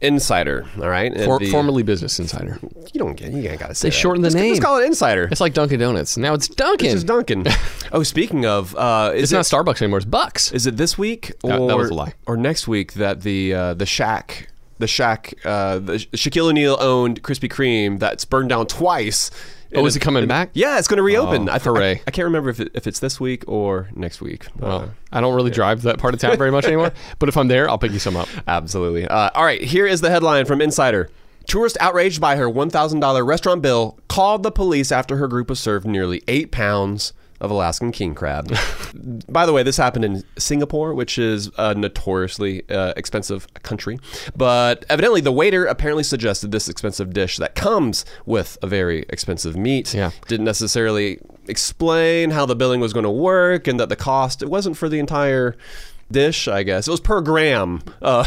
Insider. 0.00 0.66
All 0.80 0.88
right. 0.88 1.12
And 1.12 1.24
For, 1.26 1.38
the- 1.38 1.50
formerly 1.50 1.82
Business 1.82 2.18
Insider. 2.18 2.58
You 2.92 2.98
don't 2.98 3.14
get. 3.14 3.32
You 3.32 3.46
ain't 3.50 3.60
gotta 3.60 3.74
say. 3.74 3.88
They 3.88 3.90
that. 3.90 3.96
shortened 3.98 4.24
the 4.24 4.28
Just- 4.30 4.36
name. 4.36 4.52
Just 4.52 4.62
call 4.62 4.78
it 4.78 4.86
Insider. 4.86 5.28
It's 5.30 5.40
like 5.42 5.52
Dunkin' 5.52 5.78
Donuts. 5.80 6.16
Now 6.16 6.32
it's 6.32 6.48
Dunkin'. 6.48 6.86
This 6.86 6.94
is 6.94 7.04
Duncan. 7.04 7.46
oh, 7.92 8.02
speaking 8.02 8.46
of, 8.46 8.74
uh, 8.74 9.12
is 9.14 9.24
it's 9.24 9.32
it, 9.32 9.36
not 9.36 9.44
Starbucks 9.66 9.82
anymore. 9.82 9.98
It's 9.98 10.06
Bucks. 10.06 10.50
Is 10.52 10.66
it 10.66 10.78
this 10.78 10.96
week 10.96 11.32
or 11.42 11.50
That- 11.50 11.68
that 11.68 11.76
was 11.76 11.90
a 11.90 11.94
lie. 11.94 12.14
or 12.26 12.38
next 12.38 12.66
week 12.66 12.94
that 12.94 13.20
the 13.20 13.52
uh, 13.52 13.74
the 13.74 13.84
Shaq 13.84 14.46
the 14.80 14.86
Shaq 14.86 15.34
uh, 15.44 15.78
the 15.78 15.94
Shaquille 15.94 16.48
O'Neal 16.48 16.76
owned 16.80 17.22
Krispy 17.22 17.48
Kreme 17.48 17.98
that's 17.98 18.24
burned 18.24 18.48
down 18.48 18.66
twice. 18.66 19.30
Oh, 19.72 19.86
is 19.86 19.94
it 19.94 20.00
coming 20.00 20.26
back? 20.26 20.50
Yeah, 20.52 20.80
it's 20.80 20.88
going 20.88 20.96
to 20.96 21.02
reopen. 21.04 21.48
Oh, 21.48 21.52
I, 21.52 21.58
hooray. 21.60 21.92
I, 21.98 22.02
I 22.08 22.10
can't 22.10 22.24
remember 22.24 22.50
if, 22.50 22.58
it, 22.58 22.72
if 22.74 22.88
it's 22.88 22.98
this 22.98 23.20
week 23.20 23.44
or 23.46 23.88
next 23.94 24.20
week. 24.20 24.46
Well, 24.58 24.78
Uh, 24.80 24.88
I 25.12 25.20
don't 25.20 25.32
really 25.36 25.52
drive 25.52 25.82
that 25.82 25.98
part 25.98 26.12
of 26.12 26.18
town 26.18 26.36
very 26.36 26.50
much 26.50 26.64
anymore. 26.64 26.90
But 27.20 27.28
if 27.28 27.36
I'm 27.36 27.46
there, 27.46 27.70
I'll 27.70 27.78
pick 27.78 27.92
you 27.92 28.00
some 28.00 28.16
up. 28.16 28.26
Absolutely. 28.48 29.06
Uh, 29.06 29.30
all 29.32 29.44
right, 29.44 29.62
here 29.62 29.86
is 29.86 30.00
the 30.00 30.10
headline 30.10 30.44
from 30.44 30.60
Insider. 30.60 31.08
Tourist 31.46 31.76
outraged 31.78 32.20
by 32.20 32.34
her 32.34 32.46
$1,000 32.48 33.24
restaurant 33.26 33.62
bill 33.62 33.96
called 34.08 34.42
the 34.42 34.50
police 34.50 34.90
after 34.90 35.18
her 35.18 35.28
group 35.28 35.48
was 35.48 35.60
served 35.60 35.86
nearly 35.86 36.20
eight 36.26 36.50
pounds 36.50 37.12
of 37.40 37.50
Alaskan 37.50 37.92
king 37.92 38.14
crab. 38.14 38.52
by 39.28 39.46
the 39.46 39.52
way, 39.52 39.62
this 39.62 39.76
happened 39.76 40.04
in 40.04 40.22
Singapore, 40.38 40.94
which 40.94 41.18
is 41.18 41.50
a 41.56 41.74
notoriously 41.74 42.68
uh, 42.70 42.92
expensive 42.96 43.52
country. 43.62 43.98
But 44.36 44.84
evidently, 44.88 45.20
the 45.20 45.32
waiter 45.32 45.64
apparently 45.64 46.04
suggested 46.04 46.52
this 46.52 46.68
expensive 46.68 47.12
dish 47.12 47.38
that 47.38 47.54
comes 47.54 48.04
with 48.26 48.58
a 48.62 48.66
very 48.66 49.06
expensive 49.08 49.56
meat. 49.56 49.94
Yeah. 49.94 50.10
Didn't 50.28 50.44
necessarily 50.44 51.18
explain 51.48 52.30
how 52.30 52.46
the 52.46 52.54
billing 52.54 52.80
was 52.80 52.92
going 52.92 53.04
to 53.04 53.10
work 53.10 53.66
and 53.66 53.80
that 53.80 53.88
the 53.88 53.96
cost, 53.96 54.42
it 54.42 54.48
wasn't 54.48 54.76
for 54.76 54.88
the 54.88 54.98
entire 54.98 55.56
dish, 56.10 56.48
I 56.48 56.62
guess. 56.62 56.88
It 56.88 56.90
was 56.90 57.00
per 57.00 57.20
gram. 57.20 57.82
Uh, 58.02 58.24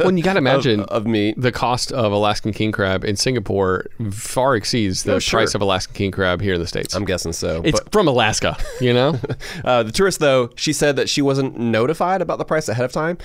When 0.00 0.16
you 0.16 0.22
got 0.22 0.32
to 0.34 0.38
imagine 0.46 0.80
of, 0.80 0.88
of 0.88 1.06
meat. 1.06 1.34
the 1.40 1.52
cost 1.52 1.92
of 1.92 2.12
Alaskan 2.12 2.52
king 2.52 2.72
crab 2.72 3.04
in 3.04 3.16
Singapore 3.16 3.86
far 4.10 4.56
exceeds 4.56 5.04
the 5.04 5.14
Oh, 5.14 5.18
sure. 5.18 5.40
price 5.40 5.54
of 5.54 5.60
Alaskan 5.62 5.94
king 5.94 6.10
crab 6.10 6.40
here 6.40 6.54
in 6.54 6.60
the 6.60 6.66
states. 6.66 6.94
I'm 6.94 7.04
guessing 7.04 7.32
so. 7.32 7.62
it's 7.64 7.80
But 7.80 7.92
from 7.92 8.08
Alaska, 8.08 8.56
you 8.80 8.92
know. 8.92 9.18
uh, 9.64 9.82
the 9.82 9.92
tourist, 9.92 10.18
though, 10.20 10.50
she 10.56 10.72
said 10.72 10.96
that 10.96 11.08
she 11.08 11.22
wasn't 11.22 11.58
notified 11.58 12.20
about 12.22 12.38
the 12.38 12.44
price 12.44 12.68
ahead 12.68 12.84
of 12.84 12.92
time, 12.92 13.18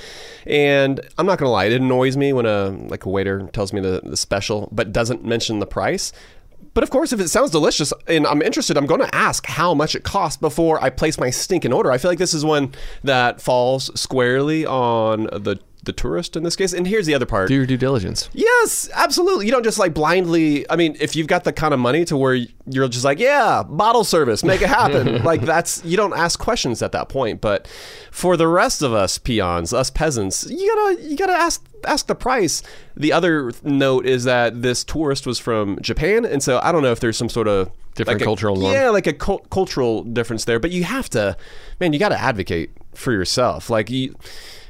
and 0.46 1.00
I'm 1.18 1.26
not 1.26 1.38
gonna 1.40 1.52
lie, 1.52 1.66
it 1.66 1.74
annoys 1.74 2.18
me 2.18 2.34
when 2.34 2.46
a 2.46 2.70
like 2.88 3.06
a 3.06 3.10
waiter 3.10 3.48
tells 3.54 3.74
me 3.74 3.82
the, 3.82 4.02
the 4.04 4.18
special 4.18 4.70
but 4.72 4.92
doesn't 4.92 5.26
mention 5.26 5.60
the 5.60 5.68
price. 5.68 6.12
But 6.78 6.84
of 6.84 6.92
course, 6.92 7.12
if 7.12 7.20
it 7.20 7.30
sounds 7.30 7.50
delicious 7.50 7.92
and 8.06 8.28
I'm 8.28 8.44
interested, 8.44 8.78
I'm 8.78 8.86
going 8.86 9.02
to 9.02 9.16
ask 9.16 9.48
how 9.48 9.74
much 9.74 9.96
it 9.96 10.04
costs 10.04 10.40
before 10.40 10.80
I 10.80 10.92
place 10.92 11.20
my 11.20 11.32
stinking 11.32 11.74
order. 11.74 11.92
I 11.92 11.98
feel 11.98 12.12
like 12.12 12.20
this 12.20 12.36
is 12.36 12.46
one 12.46 12.72
that 13.04 13.42
falls 13.42 13.90
squarely 14.00 14.64
on 14.64 15.24
the 15.24 15.60
the 15.84 15.94
tourist 15.94 16.36
in 16.36 16.44
this 16.44 16.56
case. 16.56 16.74
And 16.74 16.86
here's 16.88 17.06
the 17.06 17.14
other 17.14 17.26
part. 17.26 17.48
Do 17.48 17.56
your 17.56 17.66
due 17.66 17.78
diligence. 17.78 18.30
Yes, 18.34 18.90
absolutely. 18.94 19.46
You 19.46 19.52
don't 19.52 19.64
just 19.64 19.80
like 19.80 19.94
blindly. 19.94 20.70
I 20.70 20.76
mean, 20.76 20.98
if 21.00 21.16
you've 21.16 21.28
got 21.28 21.44
the 21.44 21.54
kind 21.54 21.74
of 21.74 21.80
money 21.80 22.04
to 22.06 22.18
where 22.18 22.36
you're 22.66 22.88
just 22.90 23.06
like, 23.06 23.20
yeah, 23.20 23.64
bottle 23.64 24.04
service, 24.04 24.44
make 24.44 24.62
it 24.62 24.70
happen. 24.70 25.24
like 25.24 25.42
that's 25.42 25.84
you 25.86 25.98
don't 25.98 26.14
ask 26.14 26.40
questions 26.40 26.82
at 26.82 26.92
that 26.92 27.10
point. 27.10 27.42
But 27.42 27.68
for 28.12 28.38
the 28.38 28.48
rest 28.48 28.82
of 28.82 28.94
us 28.94 29.18
peons, 29.18 29.74
us 29.74 29.90
peasants, 29.90 30.50
you 30.50 30.76
gotta 30.76 31.04
you 31.04 31.16
gotta 31.18 31.34
ask 31.34 31.64
ask 31.86 32.08
the 32.08 32.16
price. 32.16 32.64
The 32.96 33.14
other 33.14 33.52
note 33.64 34.06
is 34.06 34.24
that 34.26 34.62
this 34.62 34.84
tourist 34.84 35.26
was 35.26 35.40
from 35.40 35.80
Japan, 35.82 36.26
and 36.26 36.42
so 36.44 36.60
I 36.62 36.72
don't 36.72 36.82
know 36.82 36.92
if 36.92 37.00
there's 37.00 37.18
some 37.18 37.30
sort 37.30 37.48
of 37.48 37.72
Different 37.96 38.20
like 38.20 38.22
a- 38.22 38.26
cultural 38.26 38.56
norm. 38.56 38.74
Yeah, 38.74 38.90
like 38.90 39.08
a 39.08 39.14
cul- 39.14 39.46
cultural 39.50 40.04
difference 40.04 40.46
there. 40.46 40.60
But 40.60 40.72
you 40.72 40.84
have 40.84 41.10
to, 41.12 41.36
man, 41.80 41.94
you 41.94 42.00
got 42.00 42.10
to 42.10 42.20
advocate 42.20 42.70
for 42.94 43.12
yourself. 43.12 43.70
Like 43.72 43.90
you 43.90 44.16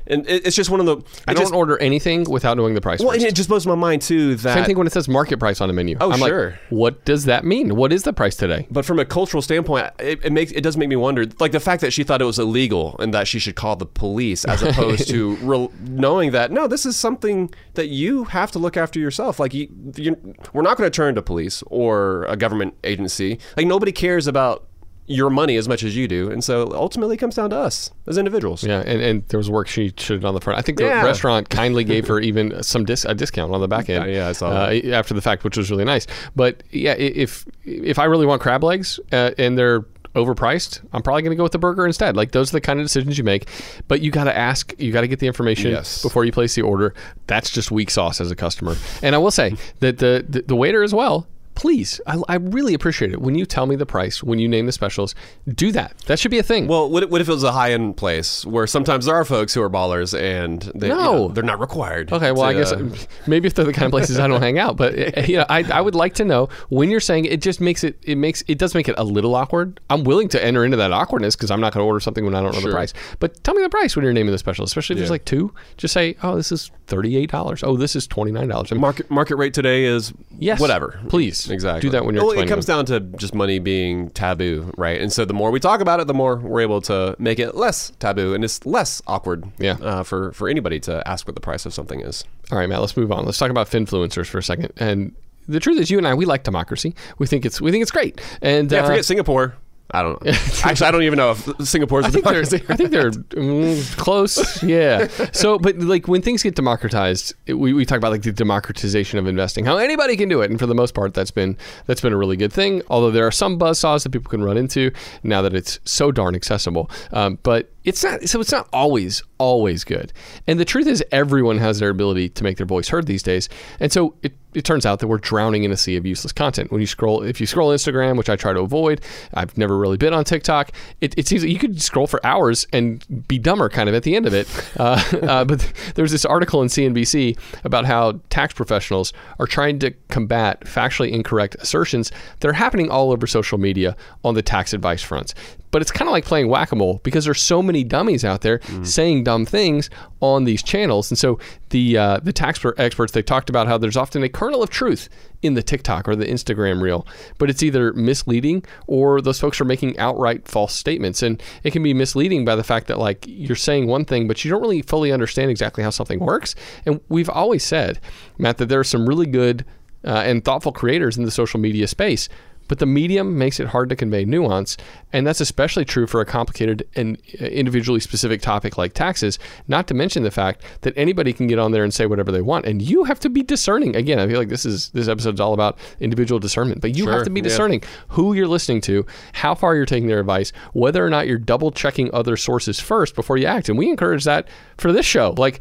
and 0.09 0.27
it, 0.27 0.45
it's 0.47 0.55
just 0.55 0.69
one 0.69 0.79
of 0.79 0.85
the. 0.85 0.97
I 1.27 1.33
just, 1.33 1.51
don't 1.51 1.57
order 1.57 1.77
anything 1.77 2.29
without 2.29 2.57
knowing 2.57 2.73
the 2.73 2.81
price. 2.81 2.99
Well, 2.99 3.09
first. 3.09 3.21
and 3.21 3.31
it 3.31 3.35
just 3.35 3.49
blows 3.49 3.65
my 3.67 3.75
mind 3.75 4.01
too 4.01 4.35
that. 4.35 4.53
Same 4.53 4.65
thing 4.65 4.77
when 4.77 4.87
it 4.87 4.93
says 4.93 5.07
market 5.07 5.37
price 5.37 5.61
on 5.61 5.67
the 5.67 5.73
menu. 5.73 5.97
Oh, 5.99 6.11
I'm 6.11 6.19
sure. 6.19 6.51
Like, 6.51 6.59
what 6.69 7.05
does 7.05 7.25
that 7.25 7.45
mean? 7.45 7.75
What 7.75 7.93
is 7.93 8.03
the 8.03 8.13
price 8.13 8.35
today? 8.35 8.67
But 8.71 8.85
from 8.85 8.99
a 8.99 9.05
cultural 9.05 9.41
standpoint, 9.41 9.91
it, 9.99 10.23
it 10.25 10.31
makes 10.31 10.51
it 10.51 10.61
does 10.61 10.77
make 10.77 10.89
me 10.89 10.95
wonder, 10.95 11.25
like 11.39 11.51
the 11.51 11.59
fact 11.59 11.81
that 11.81 11.91
she 11.91 12.03
thought 12.03 12.21
it 12.21 12.25
was 12.25 12.39
illegal 12.39 12.95
and 12.99 13.13
that 13.13 13.27
she 13.27 13.39
should 13.39 13.55
call 13.55 13.75
the 13.75 13.85
police, 13.85 14.45
as 14.45 14.63
opposed 14.63 15.09
to 15.09 15.35
real, 15.37 15.71
knowing 15.81 16.31
that 16.31 16.51
no, 16.51 16.67
this 16.67 16.85
is 16.85 16.95
something 16.95 17.53
that 17.73 17.87
you 17.87 18.25
have 18.25 18.51
to 18.51 18.59
look 18.59 18.77
after 18.77 18.99
yourself. 18.99 19.39
Like 19.39 19.53
you, 19.53 19.67
you 19.95 20.35
we're 20.53 20.61
not 20.61 20.77
going 20.77 20.89
to 20.89 20.95
turn 20.95 21.15
to 21.15 21.21
police 21.21 21.63
or 21.67 22.25
a 22.25 22.35
government 22.35 22.75
agency. 22.83 23.39
Like 23.55 23.67
nobody 23.67 23.91
cares 23.91 24.27
about 24.27 24.66
your 25.07 25.29
money 25.29 25.55
as 25.55 25.67
much 25.69 25.83
as 25.83 25.95
you 25.95 26.07
do, 26.07 26.29
and 26.29 26.43
so 26.43 26.69
ultimately 26.73 27.15
it 27.15 27.17
comes 27.19 27.35
down 27.35 27.49
to 27.49 27.55
us 27.57 27.91
as 28.07 28.17
individuals. 28.17 28.63
Yeah, 28.63 28.83
and, 28.85 29.01
and 29.01 29.27
there 29.29 29.37
was 29.37 29.49
work 29.49 29.67
she 29.67 29.93
should 29.97 30.15
have 30.15 30.21
done 30.21 30.29
on 30.29 30.35
the 30.35 30.41
front. 30.41 30.59
I 30.59 30.61
think 30.61 30.77
the 30.77 30.83
Yeah. 30.85 31.03
restaurant 31.05 31.49
kindly 31.49 31.83
gave 31.85 32.07
her 32.07 32.19
even 32.29 32.61
some 32.61 32.83
dis- 32.85 33.05
a 33.05 33.13
discount 33.15 33.53
on 33.53 33.61
the 33.61 33.67
back 33.67 33.89
end. 33.89 34.05
Yeah, 34.11 34.17
yeah, 34.17 34.27
I 34.29 34.31
saw 34.33 34.49
uh, 34.49 34.79
after 34.91 35.13
the 35.13 35.21
fact, 35.21 35.43
which 35.43 35.55
was 35.57 35.71
really 35.71 35.85
nice. 35.85 36.07
But 36.35 36.61
yeah, 36.71 36.93
if 36.97 37.45
if 37.63 37.97
I 37.99 38.03
really 38.05 38.25
want 38.25 38.41
crab 38.41 38.63
legs 38.63 38.99
uh, 39.11 39.31
and 39.37 39.57
they're 39.57 39.85
overpriced, 40.15 40.81
I'm 40.93 41.01
probably 41.03 41.21
going 41.21 41.31
to 41.31 41.35
go 41.37 41.43
with 41.43 41.51
the 41.51 41.59
burger 41.59 41.85
instead. 41.85 42.15
Like 42.17 42.31
those 42.31 42.49
are 42.49 42.53
the 42.53 42.61
kind 42.61 42.79
of 42.79 42.85
decisions 42.85 43.17
you 43.17 43.23
make. 43.23 43.47
But 43.87 44.01
you 44.01 44.09
got 44.11 44.23
to 44.25 44.35
ask, 44.35 44.73
you 44.79 44.91
got 44.91 45.01
to 45.01 45.07
get 45.07 45.19
the 45.19 45.27
information 45.27 45.71
Yes. 45.71 46.01
before 46.01 46.25
you 46.25 46.31
place 46.31 46.55
the 46.55 46.63
order. 46.63 46.93
That's 47.27 47.49
just 47.51 47.71
weak 47.71 47.91
sauce 47.91 48.19
as 48.19 48.31
a 48.31 48.35
customer. 48.35 48.75
And 49.03 49.13
I 49.15 49.19
will 49.19 49.31
say 49.31 49.55
that 49.79 49.99
the 49.99 50.25
the, 50.27 50.41
the 50.41 50.55
waiter 50.55 50.83
as 50.83 50.93
well. 50.93 51.27
Please, 51.57 51.99
I, 52.05 52.21
I 52.29 52.35
really 52.35 52.75
appreciate 52.75 53.11
it 53.13 53.19
when 53.19 53.33
you 53.33 53.43
tell 53.43 53.65
me 53.65 53.75
the 53.75 53.85
price, 53.87 54.21
when 54.21 54.37
you 54.37 54.47
name 54.47 54.67
the 54.67 54.71
specials. 54.71 55.15
Do 55.47 55.71
that. 55.71 55.97
That 56.05 56.19
should 56.19 56.29
be 56.29 56.37
a 56.37 56.43
thing. 56.43 56.67
Well, 56.67 56.87
what, 56.87 57.01
if- 57.01 57.09
what 57.09 57.19
if 57.19 57.27
it 57.27 57.31
was 57.31 57.43
a 57.43 57.51
high 57.51 57.71
end 57.71 57.97
place 57.97 58.45
where 58.45 58.67
sometimes 58.67 59.05
there 59.05 59.15
are 59.15 59.25
folks 59.25 59.55
who 59.55 59.63
are 59.63 59.69
ballers 59.69 60.15
and 60.15 60.61
they, 60.75 60.87
you 60.89 60.93
No. 60.93 60.99
know, 61.01 61.27
they're 61.29 61.43
not 61.43 61.59
required? 61.59 62.13
Okay, 62.13 62.31
well, 62.31 62.43
I 62.43 62.53
guess 62.53 62.71
uh, 62.71 62.87
maybe 63.27 63.47
if 63.47 63.55
they're 63.55 63.65
the 63.65 63.73
kind 63.73 63.85
of 63.87 63.91
places 63.91 64.19
I 64.19 64.27
don't 64.27 64.39
hang 64.39 64.59
out, 64.59 64.77
but 64.77 65.27
you 65.27 65.37
know, 65.37 65.45
I, 65.49 65.63
I 65.71 65.81
would 65.81 65.95
like 65.95 66.13
to 66.15 66.25
know 66.25 66.47
when 66.69 66.91
you're 66.91 66.99
saying 66.99 67.25
it 67.25 67.41
just 67.41 67.59
makes 67.59 67.83
it 67.83 67.97
it 68.03 68.17
makes 68.19 68.43
it 68.47 68.59
does 68.59 68.75
make 68.75 68.87
it 68.87 68.93
a 68.99 69.03
little 69.03 69.33
awkward. 69.33 69.79
I'm 69.89 70.03
willing 70.03 70.27
to 70.29 70.45
enter 70.45 70.63
into 70.63 70.77
that 70.77 70.91
awkwardness 70.93 71.35
because 71.35 71.49
I'm 71.49 71.59
not 71.59 71.73
going 71.73 71.83
to 71.83 71.87
order 71.87 71.99
something 71.99 72.23
when 72.23 72.35
I 72.35 72.41
don't 72.43 72.53
know 72.53 72.61
the 72.61 72.69
price. 72.69 72.93
But 73.17 73.43
tell 73.43 73.55
me 73.55 73.63
the 73.63 73.69
price 73.69 73.95
when 73.95 74.03
you're 74.03 74.13
naming 74.13 74.31
the 74.31 74.37
special, 74.37 74.63
especially 74.63 74.93
if 74.93 74.99
there's 74.99 75.09
like 75.09 75.25
two. 75.25 75.55
Just 75.77 75.95
say, 75.95 76.17
oh, 76.21 76.35
this 76.35 76.51
is 76.51 76.69
thirty 76.85 77.17
eight 77.17 77.31
dollars. 77.31 77.63
Oh, 77.63 77.77
this 77.77 77.95
is 77.95 78.05
twenty 78.05 78.31
nine 78.31 78.47
dollars. 78.47 78.71
market 78.73 79.09
market 79.09 79.37
rate 79.37 79.55
today 79.55 79.85
is 79.85 80.13
Yes. 80.37 80.59
whatever. 80.59 80.99
Please. 81.09 81.46
Exactly 81.49 81.81
Do 81.81 81.89
that 81.91 82.05
when 82.05 82.15
you're 82.15 82.25
Well, 82.25 82.39
it 82.39 82.47
comes 82.47 82.65
down 82.65 82.85
to 82.87 82.99
just 82.99 83.33
money 83.33 83.59
being 83.59 84.09
taboo, 84.11 84.71
right? 84.77 84.99
And 85.01 85.11
so 85.11 85.25
the 85.25 85.33
more 85.33 85.51
we 85.51 85.59
talk 85.59 85.81
about 85.81 85.99
it, 85.99 86.07
the 86.07 86.13
more 86.13 86.35
we're 86.37 86.61
able 86.61 86.81
to 86.81 87.15
make 87.19 87.39
it 87.39 87.55
less 87.55 87.91
taboo 87.99 88.33
and 88.33 88.43
it's 88.43 88.65
less 88.65 89.01
awkward. 89.07 89.45
Yeah. 89.57 89.77
uh, 89.81 90.03
for 90.03 90.31
for 90.33 90.49
anybody 90.49 90.79
to 90.81 91.07
ask 91.07 91.27
what 91.27 91.35
the 91.35 91.41
price 91.41 91.65
of 91.65 91.73
something 91.73 92.01
is. 92.01 92.23
All 92.51 92.57
right, 92.57 92.67
Matt, 92.69 92.81
let's 92.81 92.95
move 92.97 93.11
on. 93.11 93.25
Let's 93.25 93.37
talk 93.37 93.51
about 93.51 93.69
finfluencers 93.69 94.27
for 94.27 94.37
a 94.37 94.43
second. 94.43 94.71
And 94.77 95.13
the 95.47 95.59
truth 95.59 95.79
is, 95.79 95.89
you 95.89 95.97
and 95.97 96.07
I, 96.07 96.13
we 96.13 96.25
like 96.25 96.43
democracy. 96.43 96.95
We 97.17 97.27
think 97.27 97.45
it's 97.45 97.61
we 97.61 97.71
think 97.71 97.81
it's 97.81 97.91
great. 97.91 98.19
And 98.41 98.71
Yeah, 98.71 98.83
uh, 98.83 98.87
forget 98.87 99.05
Singapore. 99.05 99.55
I 99.91 100.03
don't 100.03 100.23
know. 100.23 100.31
Actually, 100.63 100.87
I 100.87 100.91
don't 100.91 101.03
even 101.03 101.17
know 101.17 101.31
if 101.31 101.67
Singapore's 101.67 102.05
a 102.05 102.07
I 102.09 102.11
think 102.11 102.25
they're. 102.25 102.41
I 102.41 102.75
think 102.75 102.91
they're 102.91 103.11
mm, 103.11 103.97
close. 103.97 104.61
Yeah. 104.63 105.07
So, 105.31 105.57
but 105.57 105.77
like 105.77 106.07
when 106.07 106.21
things 106.21 106.43
get 106.43 106.55
democratized, 106.55 107.33
it, 107.45 107.53
we, 107.53 107.73
we 107.73 107.85
talk 107.85 107.97
about 107.97 108.11
like 108.11 108.23
the 108.23 108.33
democratization 108.33 109.17
of 109.17 109.27
investing, 109.27 109.65
how 109.65 109.77
anybody 109.77 110.17
can 110.17 110.27
do 110.27 110.41
it, 110.41 110.49
and 110.49 110.59
for 110.59 110.65
the 110.65 110.75
most 110.75 110.93
part, 110.93 111.13
that's 111.13 111.31
been 111.31 111.57
that's 111.85 112.01
been 112.01 112.11
a 112.11 112.17
really 112.17 112.35
good 112.35 112.51
thing. 112.51 112.81
Although 112.89 113.11
there 113.11 113.25
are 113.25 113.31
some 113.31 113.57
buzzsaws 113.57 114.03
that 114.03 114.11
people 114.11 114.29
can 114.29 114.43
run 114.43 114.57
into 114.57 114.91
now 115.23 115.41
that 115.41 115.53
it's 115.53 115.79
so 115.85 116.11
darn 116.11 116.35
accessible. 116.35 116.89
Um, 117.13 117.39
but 117.43 117.71
it's 117.87 118.03
not. 118.03 118.27
So 118.27 118.41
it's 118.41 118.51
not 118.51 118.67
always 118.73 119.23
always 119.37 119.85
good. 119.85 120.11
And 120.45 120.59
the 120.59 120.65
truth 120.65 120.87
is, 120.87 121.03
everyone 121.11 121.57
has 121.59 121.79
their 121.79 121.89
ability 121.89 122.27
to 122.29 122.43
make 122.43 122.57
their 122.57 122.65
voice 122.65 122.89
heard 122.89 123.07
these 123.07 123.23
days. 123.23 123.47
And 123.79 123.91
so 123.93 124.13
it 124.21 124.33
it 124.53 124.63
turns 124.65 124.87
out 124.87 124.99
that 124.99 125.07
we're 125.07 125.19
drowning 125.19 125.63
in 125.63 125.71
a 125.71 125.77
sea 125.77 125.97
of 125.97 126.05
useless 126.05 126.33
content. 126.33 126.71
When 126.71 126.81
you 126.81 126.87
scroll, 126.87 127.21
if 127.21 127.39
you 127.39 127.45
scroll 127.45 127.69
Instagram, 127.69 128.17
which 128.17 128.27
I 128.27 128.35
try 128.35 128.53
to 128.53 128.61
avoid, 128.61 129.01
I've 129.35 129.55
never 129.55 129.77
really 129.77 129.97
been 129.97 130.13
on 130.13 130.23
TikTok. 130.23 130.71
It, 130.99 131.13
it 131.15 131.27
seems 131.27 131.43
you 131.43 131.59
could 131.59 131.79
scroll 131.79 132.07
for 132.07 132.25
hours 132.25 132.65
and 132.73 133.05
be 133.27 133.37
dumber 133.37 133.69
kind 133.69 133.87
of 133.87 133.93
at 133.93 134.01
the 134.01 134.15
end 134.15 134.25
of 134.25 134.33
it. 134.33 134.49
Uh, 134.79 135.03
uh, 135.21 135.45
but 135.45 135.71
there's 135.95 136.11
this 136.11 136.25
article 136.25 136.61
in 136.63 136.69
CNBC 136.69 137.37
about 137.65 137.85
how 137.85 138.19
tax 138.29 138.53
professionals 138.53 139.13
are 139.39 139.45
trying 139.45 139.77
to 139.79 139.91
combat 140.09 140.61
factually 140.61 141.11
incorrect 141.11 141.55
assertions 141.59 142.11
that 142.39 142.47
are 142.47 142.53
happening 142.53 142.89
all 142.89 143.11
over 143.11 143.27
social 143.27 143.59
media 143.59 143.95
on 144.23 144.33
the 144.33 144.41
tax 144.41 144.73
advice 144.73 145.03
fronts. 145.03 145.35
But 145.69 145.81
it's 145.81 145.91
kind 145.91 146.07
of 146.07 146.13
like 146.13 146.25
playing 146.25 146.47
whack 146.47 146.71
a 146.71 146.75
mole 146.75 147.01
because 147.03 147.25
there's 147.25 147.43
so 147.43 147.61
many 147.61 147.76
dummies 147.83 148.23
out 148.25 148.41
there 148.41 148.59
saying 148.83 149.23
dumb 149.23 149.45
things 149.45 149.89
on 150.19 150.45
these 150.45 150.63
channels. 150.63 151.11
And 151.11 151.17
so 151.17 151.39
the 151.69 151.97
uh, 151.97 152.19
the 152.23 152.33
tax 152.33 152.63
experts 152.77 153.11
they 153.11 153.21
talked 153.21 153.49
about 153.49 153.67
how 153.67 153.77
there's 153.77 153.97
often 153.97 154.23
a 154.23 154.29
kernel 154.29 154.63
of 154.63 154.69
truth 154.69 155.09
in 155.41 155.53
the 155.53 155.61
TikTok 155.61 156.07
or 156.07 156.15
the 156.15 156.25
Instagram 156.25 156.81
reel, 156.81 157.05
but 157.37 157.49
it's 157.49 157.61
either 157.61 157.93
misleading 157.93 158.63
or 158.87 159.21
those 159.21 159.39
folks 159.39 159.61
are 159.61 159.65
making 159.65 159.97
outright 159.97 160.47
false 160.47 160.73
statements. 160.73 161.21
And 161.21 161.41
it 161.63 161.71
can 161.71 161.83
be 161.83 161.93
misleading 161.93 162.45
by 162.45 162.55
the 162.55 162.63
fact 162.63 162.87
that 162.87 162.97
like 162.97 163.23
you're 163.27 163.55
saying 163.55 163.87
one 163.87 164.05
thing, 164.05 164.27
but 164.27 164.43
you 164.43 164.51
don't 164.51 164.61
really 164.61 164.81
fully 164.81 165.11
understand 165.11 165.51
exactly 165.51 165.83
how 165.83 165.91
something 165.91 166.19
works. 166.19 166.55
And 166.85 166.99
we've 167.09 167.29
always 167.29 167.63
said, 167.63 167.99
Matt, 168.37 168.57
that 168.57 168.67
there 168.67 168.79
are 168.79 168.85
some 168.85 169.07
really 169.07 169.27
good 169.27 169.65
uh, 170.03 170.23
and 170.25 170.43
thoughtful 170.43 170.71
creators 170.71 171.17
in 171.17 171.23
the 171.25 171.31
social 171.31 171.59
media 171.59 171.87
space. 171.87 172.29
But 172.67 172.79
the 172.79 172.85
medium 172.85 173.37
makes 173.37 173.59
it 173.59 173.67
hard 173.67 173.89
to 173.89 173.95
convey 173.95 174.25
nuance, 174.25 174.77
and 175.13 175.25
that's 175.25 175.41
especially 175.41 175.85
true 175.85 176.07
for 176.07 176.21
a 176.21 176.25
complicated 176.25 176.87
and 176.95 177.17
uh, 177.41 177.45
individually 177.45 177.99
specific 177.99 178.41
topic 178.41 178.77
like 178.77 178.93
taxes, 178.93 179.39
not 179.67 179.87
to 179.87 179.93
mention 179.93 180.23
the 180.23 180.31
fact 180.31 180.63
that 180.81 180.93
anybody 180.97 181.33
can 181.33 181.47
get 181.47 181.59
on 181.59 181.71
there 181.71 181.83
and 181.83 181.93
say 181.93 182.05
whatever 182.05 182.31
they 182.31 182.41
want, 182.41 182.65
and 182.65 182.81
you 182.81 183.03
have 183.05 183.19
to 183.19 183.29
be 183.29 183.43
discerning. 183.43 183.95
Again, 183.95 184.19
I 184.19 184.27
feel 184.27 184.39
like 184.39 184.49
this 184.49 184.65
is 184.65 184.89
this 184.89 185.07
episode's 185.07 185.39
all 185.39 185.53
about 185.53 185.77
individual 185.99 186.39
discernment, 186.39 186.81
but 186.81 186.95
you 186.95 187.07
have 187.07 187.23
to 187.23 187.29
be 187.29 187.39
yeah. 187.39 187.45
discerning 187.45 187.83
who 188.09 188.33
you're 188.33 188.47
listening 188.47 188.81
to, 188.81 189.05
how 189.33 189.55
far 189.55 189.75
you're 189.75 189.85
taking 189.85 190.07
their 190.07 190.19
advice, 190.19 190.51
whether 190.73 191.05
or 191.05 191.09
not 191.09 191.27
you're 191.27 191.37
double 191.37 191.71
checking 191.71 192.13
other 192.13 192.37
sources 192.37 192.79
first 192.79 193.15
before 193.15 193.37
you 193.37 193.45
act. 193.45 193.69
And 193.69 193.77
we 193.77 193.89
encourage 193.89 194.23
that 194.25 194.47
for 194.77 194.91
this 194.91 195.05
show. 195.05 195.33
Like, 195.37 195.59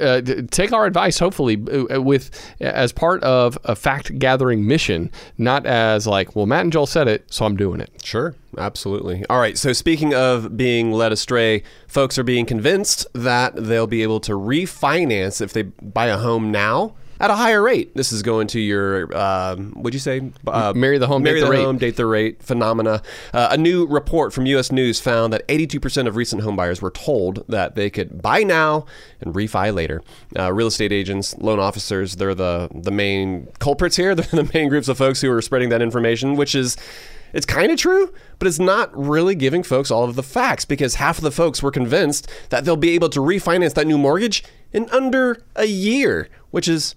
uh, 0.00 0.20
take 0.50 0.72
our 0.72 0.86
advice, 0.86 1.18
hopefully, 1.18 1.62
uh, 1.90 2.00
with 2.00 2.30
as 2.60 2.92
part 2.92 3.22
of 3.22 3.58
a 3.64 3.74
fact 3.74 4.18
gathering 4.18 4.66
mission, 4.66 5.10
not 5.38 5.66
as 5.66 6.06
like, 6.06 6.36
well, 6.36 6.46
Matt 6.46 6.62
and 6.62 6.72
Joel 6.72 6.86
said 6.86 7.08
it, 7.08 7.32
so 7.32 7.44
I'm 7.44 7.56
doing 7.56 7.80
it. 7.80 7.90
Sure, 8.04 8.34
absolutely. 8.58 9.24
All 9.30 9.38
right. 9.38 9.56
So 9.56 9.72
speaking 9.72 10.14
of 10.14 10.56
being 10.56 10.92
led 10.92 11.12
astray, 11.12 11.62
folks 11.86 12.18
are 12.18 12.24
being 12.24 12.46
convinced 12.46 13.06
that 13.14 13.54
they'll 13.56 13.86
be 13.86 14.02
able 14.02 14.20
to 14.20 14.32
refinance 14.32 15.40
if 15.40 15.52
they 15.52 15.62
buy 15.62 16.06
a 16.06 16.18
home 16.18 16.50
now 16.50 16.94
at 17.20 17.30
a 17.30 17.34
higher 17.36 17.62
rate. 17.62 17.94
This 17.94 18.12
is 18.12 18.22
going 18.22 18.46
to 18.48 18.60
your, 18.60 19.16
um, 19.16 19.72
what'd 19.74 19.94
you 19.94 20.00
say? 20.00 20.32
Uh, 20.46 20.72
Marry 20.74 20.98
the 20.98 21.06
home, 21.06 21.22
marry 21.22 21.40
date 21.40 21.44
the 21.44 21.50
rate. 21.52 21.64
home, 21.64 21.78
date 21.78 21.96
the 21.96 22.06
rate 22.06 22.42
phenomena. 22.42 23.02
Uh, 23.32 23.48
a 23.50 23.56
new 23.58 23.86
report 23.86 24.32
from 24.32 24.46
U.S. 24.46 24.72
News 24.72 24.98
found 24.98 25.32
that 25.32 25.46
82% 25.46 26.06
of 26.08 26.16
recent 26.16 26.42
homebuyers 26.42 26.80
were 26.80 26.90
told 26.90 27.44
that 27.46 27.74
they 27.74 27.90
could 27.90 28.22
buy 28.22 28.42
now 28.42 28.86
and 29.20 29.34
refi 29.34 29.72
later. 29.72 30.02
Uh, 30.38 30.52
real 30.52 30.68
estate 30.68 30.92
agents, 30.92 31.36
loan 31.38 31.60
officers, 31.60 32.16
they're 32.16 32.34
the 32.34 32.68
the 32.74 32.90
main 32.90 33.46
culprits 33.58 33.96
here. 33.96 34.14
They're 34.20 34.42
the 34.44 34.50
main 34.54 34.68
groups 34.68 34.88
of 34.88 34.96
folks 34.96 35.20
who 35.20 35.30
are 35.30 35.42
spreading 35.42 35.68
that 35.68 35.82
information, 35.82 36.36
which 36.36 36.54
is 36.54 36.76
it's 37.32 37.46
kind 37.46 37.70
of 37.70 37.78
true, 37.78 38.12
but 38.38 38.48
it's 38.48 38.58
not 38.58 38.96
really 38.96 39.34
giving 39.34 39.62
folks 39.62 39.90
all 39.90 40.04
of 40.04 40.16
the 40.16 40.22
facts 40.22 40.64
because 40.64 40.96
half 40.96 41.18
of 41.18 41.24
the 41.24 41.30
folks 41.30 41.62
were 41.62 41.70
convinced 41.70 42.28
that 42.48 42.64
they'll 42.64 42.76
be 42.76 42.90
able 42.90 43.08
to 43.10 43.20
refinance 43.20 43.74
that 43.74 43.86
new 43.86 43.98
mortgage 43.98 44.42
in 44.72 44.88
under 44.90 45.42
a 45.56 45.66
year, 45.66 46.28
which 46.50 46.66
is 46.66 46.94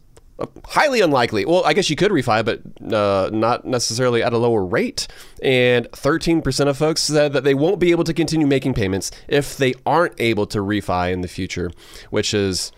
highly 0.66 1.02
unlikely. 1.02 1.46
Well, 1.46 1.64
I 1.66 1.74
guess 1.74 1.90
you 1.90 1.96
could 1.96 2.12
refi, 2.12 2.44
but 2.44 2.62
uh, 2.94 3.30
not 3.32 3.66
necessarily 3.66 4.24
at 4.24 4.34
a 4.34 4.38
lower 4.38 4.66
rate. 4.66 5.08
And 5.42 5.90
13% 5.92 6.68
of 6.68 6.78
folks 6.78 7.02
said 7.02 7.34
that 7.34 7.44
they 7.44 7.54
won't 7.54 7.80
be 7.80 7.92
able 7.92 8.04
to 8.06 8.14
continue 8.14 8.48
making 8.48 8.74
payments 8.74 9.12
if 9.28 9.58
they 9.58 9.74
aren't 9.86 10.14
able 10.20 10.46
to 10.48 10.60
refi 10.60 11.12
in 11.12 11.22
the 11.22 11.28
future, 11.28 11.72
which 12.10 12.34
is 12.34 12.72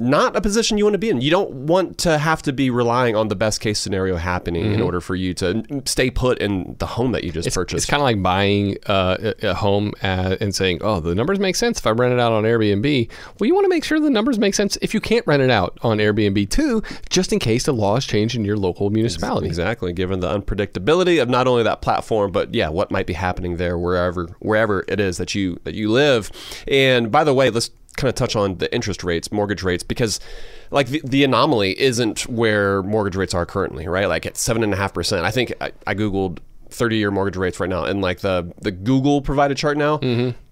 not 0.00 0.36
a 0.36 0.40
position 0.40 0.78
you 0.78 0.84
want 0.84 0.94
to 0.94 0.98
be 0.98 1.10
in. 1.10 1.20
You 1.20 1.30
don't 1.30 1.50
want 1.50 1.98
to 1.98 2.18
have 2.18 2.40
to 2.42 2.52
be 2.52 2.70
relying 2.70 3.16
on 3.16 3.28
the 3.28 3.34
best 3.36 3.60
case 3.60 3.78
scenario 3.80 4.16
happening 4.16 4.72
in 4.72 4.80
order 4.80 5.00
for 5.00 5.16
you 5.16 5.34
to 5.34 5.64
stay 5.86 6.08
put 6.10 6.38
in 6.38 6.76
the 6.78 6.86
home 6.86 7.12
that 7.12 7.24
you 7.24 7.32
just 7.32 7.48
It's, 7.48 7.56
purchased. 7.56 7.78
it's 7.84 7.90
kind 7.90 8.00
of 8.00 8.04
like 8.04 8.22
buying 8.22 8.76
uh, 8.86 9.32
a, 9.42 9.48
a 9.48 9.54
home 9.54 9.92
uh 10.02 10.36
and 10.40 10.54
saying, 10.54 10.78
"Oh, 10.82 11.00
the 11.00 11.14
numbers 11.14 11.38
make 11.40 11.56
sense 11.56 11.78
if 11.80 11.86
I 11.86 11.90
rent 11.90 12.12
it 12.14 12.20
out 12.20 12.32
on 12.32 12.44
Airbnb." 12.44 13.10
Well, 13.40 13.46
you 13.48 13.54
want 13.54 13.64
to 13.64 13.68
make 13.68 13.84
sure 13.84 13.98
the 13.98 14.08
numbers 14.10 14.38
make 14.38 14.54
sense 14.54 14.78
if 14.82 14.94
you 14.94 15.00
can't 15.00 15.26
rent 15.26 15.42
it 15.42 15.50
out 15.50 15.76
on 15.82 15.98
Airbnb 15.98 16.48
too, 16.50 16.82
just 17.10 17.32
in 17.32 17.38
case 17.40 17.64
the 17.64 17.72
laws 17.74 18.06
change 18.06 18.36
in 18.36 18.44
your 18.44 18.56
local 18.56 18.90
municipality. 18.90 19.46
Exactly, 19.48 19.92
given 19.92 20.20
the 20.20 20.28
unpredictability 20.28 21.20
of 21.20 21.28
not 21.28 21.48
only 21.48 21.62
that 21.64 21.82
platform, 21.82 22.30
but 22.30 22.54
yeah, 22.54 22.68
what 22.68 22.90
might 22.90 23.06
be 23.06 23.14
happening 23.14 23.56
there 23.56 23.76
wherever 23.76 24.26
wherever 24.38 24.84
it 24.88 25.00
is 25.00 25.16
that 25.16 25.34
you 25.34 25.58
that 25.64 25.74
you 25.74 25.90
live. 25.90 26.30
And 26.68 27.10
by 27.10 27.24
the 27.24 27.34
way, 27.34 27.50
let's 27.50 27.70
kind 27.98 28.08
of 28.08 28.14
touch 28.14 28.34
on 28.34 28.56
the 28.56 28.72
interest 28.74 29.04
rates, 29.04 29.30
mortgage 29.30 29.62
rates, 29.62 29.82
because 29.82 30.18
like 30.70 30.88
the, 30.88 31.02
the 31.04 31.22
anomaly 31.24 31.78
isn't 31.78 32.26
where 32.28 32.82
mortgage 32.82 33.16
rates 33.16 33.34
are 33.34 33.44
currently, 33.44 33.86
right? 33.86 34.08
Like 34.08 34.24
at 34.24 34.36
seven 34.38 34.62
and 34.64 34.72
a 34.72 34.76
half 34.76 34.94
percent. 34.94 35.26
I 35.26 35.30
think 35.30 35.52
I, 35.60 35.72
I 35.86 35.94
googled 35.94 36.38
thirty 36.70 36.96
year 36.96 37.10
mortgage 37.10 37.36
rates 37.36 37.60
right 37.60 37.68
now, 37.68 37.84
and 37.84 38.00
like 38.00 38.20
the 38.20 38.50
the 38.62 38.70
Google 38.70 39.20
provided 39.20 39.56
chart 39.58 39.76
now, 39.76 40.00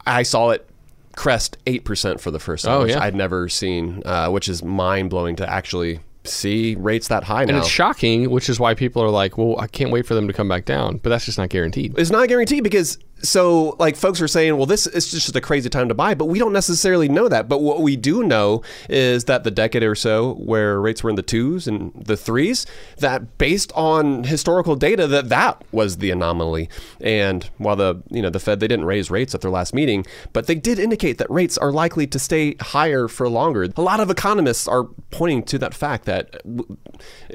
I 0.06 0.22
saw 0.22 0.50
it 0.50 0.68
crest 1.16 1.56
8% 1.64 2.20
for 2.20 2.30
the 2.30 2.38
first 2.38 2.66
time, 2.66 2.74
Oh, 2.74 2.82
which 2.82 2.90
yeah. 2.90 3.02
I'd 3.02 3.14
never 3.14 3.48
seen, 3.48 4.02
uh, 4.04 4.28
which 4.28 4.50
is 4.50 4.62
mind 4.62 5.09
blowing 5.09 5.35
to 5.37 5.48
actually 5.48 6.00
see 6.24 6.74
rates 6.74 7.09
that 7.09 7.24
high 7.24 7.40
And 7.44 7.52
now. 7.52 7.59
it's 7.61 7.68
shocking, 7.68 8.28
which 8.28 8.50
is 8.50 8.61
why 8.61 8.75
people 8.75 9.02
are 9.02 9.08
like, 9.08 9.38
well, 9.38 9.58
I 9.58 9.66
can't 9.66 9.90
wait 9.90 10.04
for 10.04 10.12
them 10.14 10.27
to 10.27 10.35
come 10.35 10.46
back 10.46 10.66
down. 10.66 10.98
But 10.98 11.08
that's 11.08 11.25
just 11.25 11.38
not 11.38 11.48
guaranteed. 11.48 11.98
It's 11.98 12.10
not 12.10 12.29
guaranteed 12.29 12.62
because 12.64 12.98
so 13.23 13.77
like 13.79 13.96
folks 13.96 14.21
are 14.21 14.29
saying, 14.29 14.56
well, 14.56 14.67
this 14.67 14.87
is 14.87 15.10
just 15.10 15.35
a 15.35 15.40
crazy 15.40 15.69
time 15.69 15.88
to 15.88 15.94
buy, 15.94 16.14
but 16.14 16.27
we 16.27 16.38
don't 16.38 16.52
necessarily 16.52 17.08
know 17.08 17.29
that. 17.29 17.48
But 17.48 17.62
what 17.62 17.81
we 17.81 17.96
do 17.96 18.23
know 18.23 18.62
is 18.88 19.25
that 19.25 19.44
the 19.44 19.50
decade 19.50 19.83
or 19.83 19.94
so 19.94 20.35
where 20.35 20.81
rates 20.81 21.02
were 21.02 21.10
in 21.10 21.17
the 21.17 21.23
twos 21.23 21.67
and 21.67 21.92
the 21.94 22.17
threes, 22.17 22.67
that 22.98 23.38
based 23.38 23.73
on 23.75 24.25
historical 24.25 24.77
data, 24.77 25.06
that 25.06 25.29
that 25.31 25.62
was 25.73 25.98
the 25.98 26.10
anomaly. 26.10 26.69
And 27.00 27.48
while 27.58 27.77
the 27.77 28.02
you 28.10 28.23
know 28.23 28.31
the 28.31 28.40
Fed 28.40 28.60
they 28.60 28.69
didn't 28.69 28.85
raise 28.85 29.10
rates 29.10 29.35
at 29.35 29.40
their 29.40 29.50
last 29.50 29.75
meeting, 29.75 30.06
but 30.33 30.46
they 30.46 30.54
did 30.54 30.79
indicate 30.79 31.19
that 31.19 31.31
rates 31.31 31.56
are 31.56 31.73
likely 31.73 32.06
to 32.06 32.19
stay 32.19 32.56
higher 32.60 33.08
for 33.08 33.29
longer. 33.29 33.69
A 33.77 33.83
lot 33.83 34.00
of 34.00 34.10
economists 34.10 34.69
are 34.69 34.85
pointing 35.10 35.42
to 35.44 35.58
that 35.58 35.75
fact 35.75 36.04
that 36.04 36.42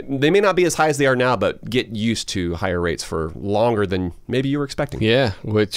they 0.08 0.30
may 0.30 0.40
not 0.40 0.56
be 0.56 0.66
as 0.66 0.76
high 0.76 0.90
as 0.90 0.98
they 0.98 1.08
are 1.08 1.16
now, 1.16 1.36
but 1.36 1.68
get 1.70 1.96
used 1.96 2.30
to 2.30 2.56
higher 2.56 2.80
rates 2.80 3.04
for 3.04 3.32
longer 3.36 3.86
than 3.86 4.14
maybe 4.28 4.50
you 4.50 4.60
were 4.60 4.66
expecting. 4.66 5.02
Yeah, 5.02 5.32
which 5.44 5.71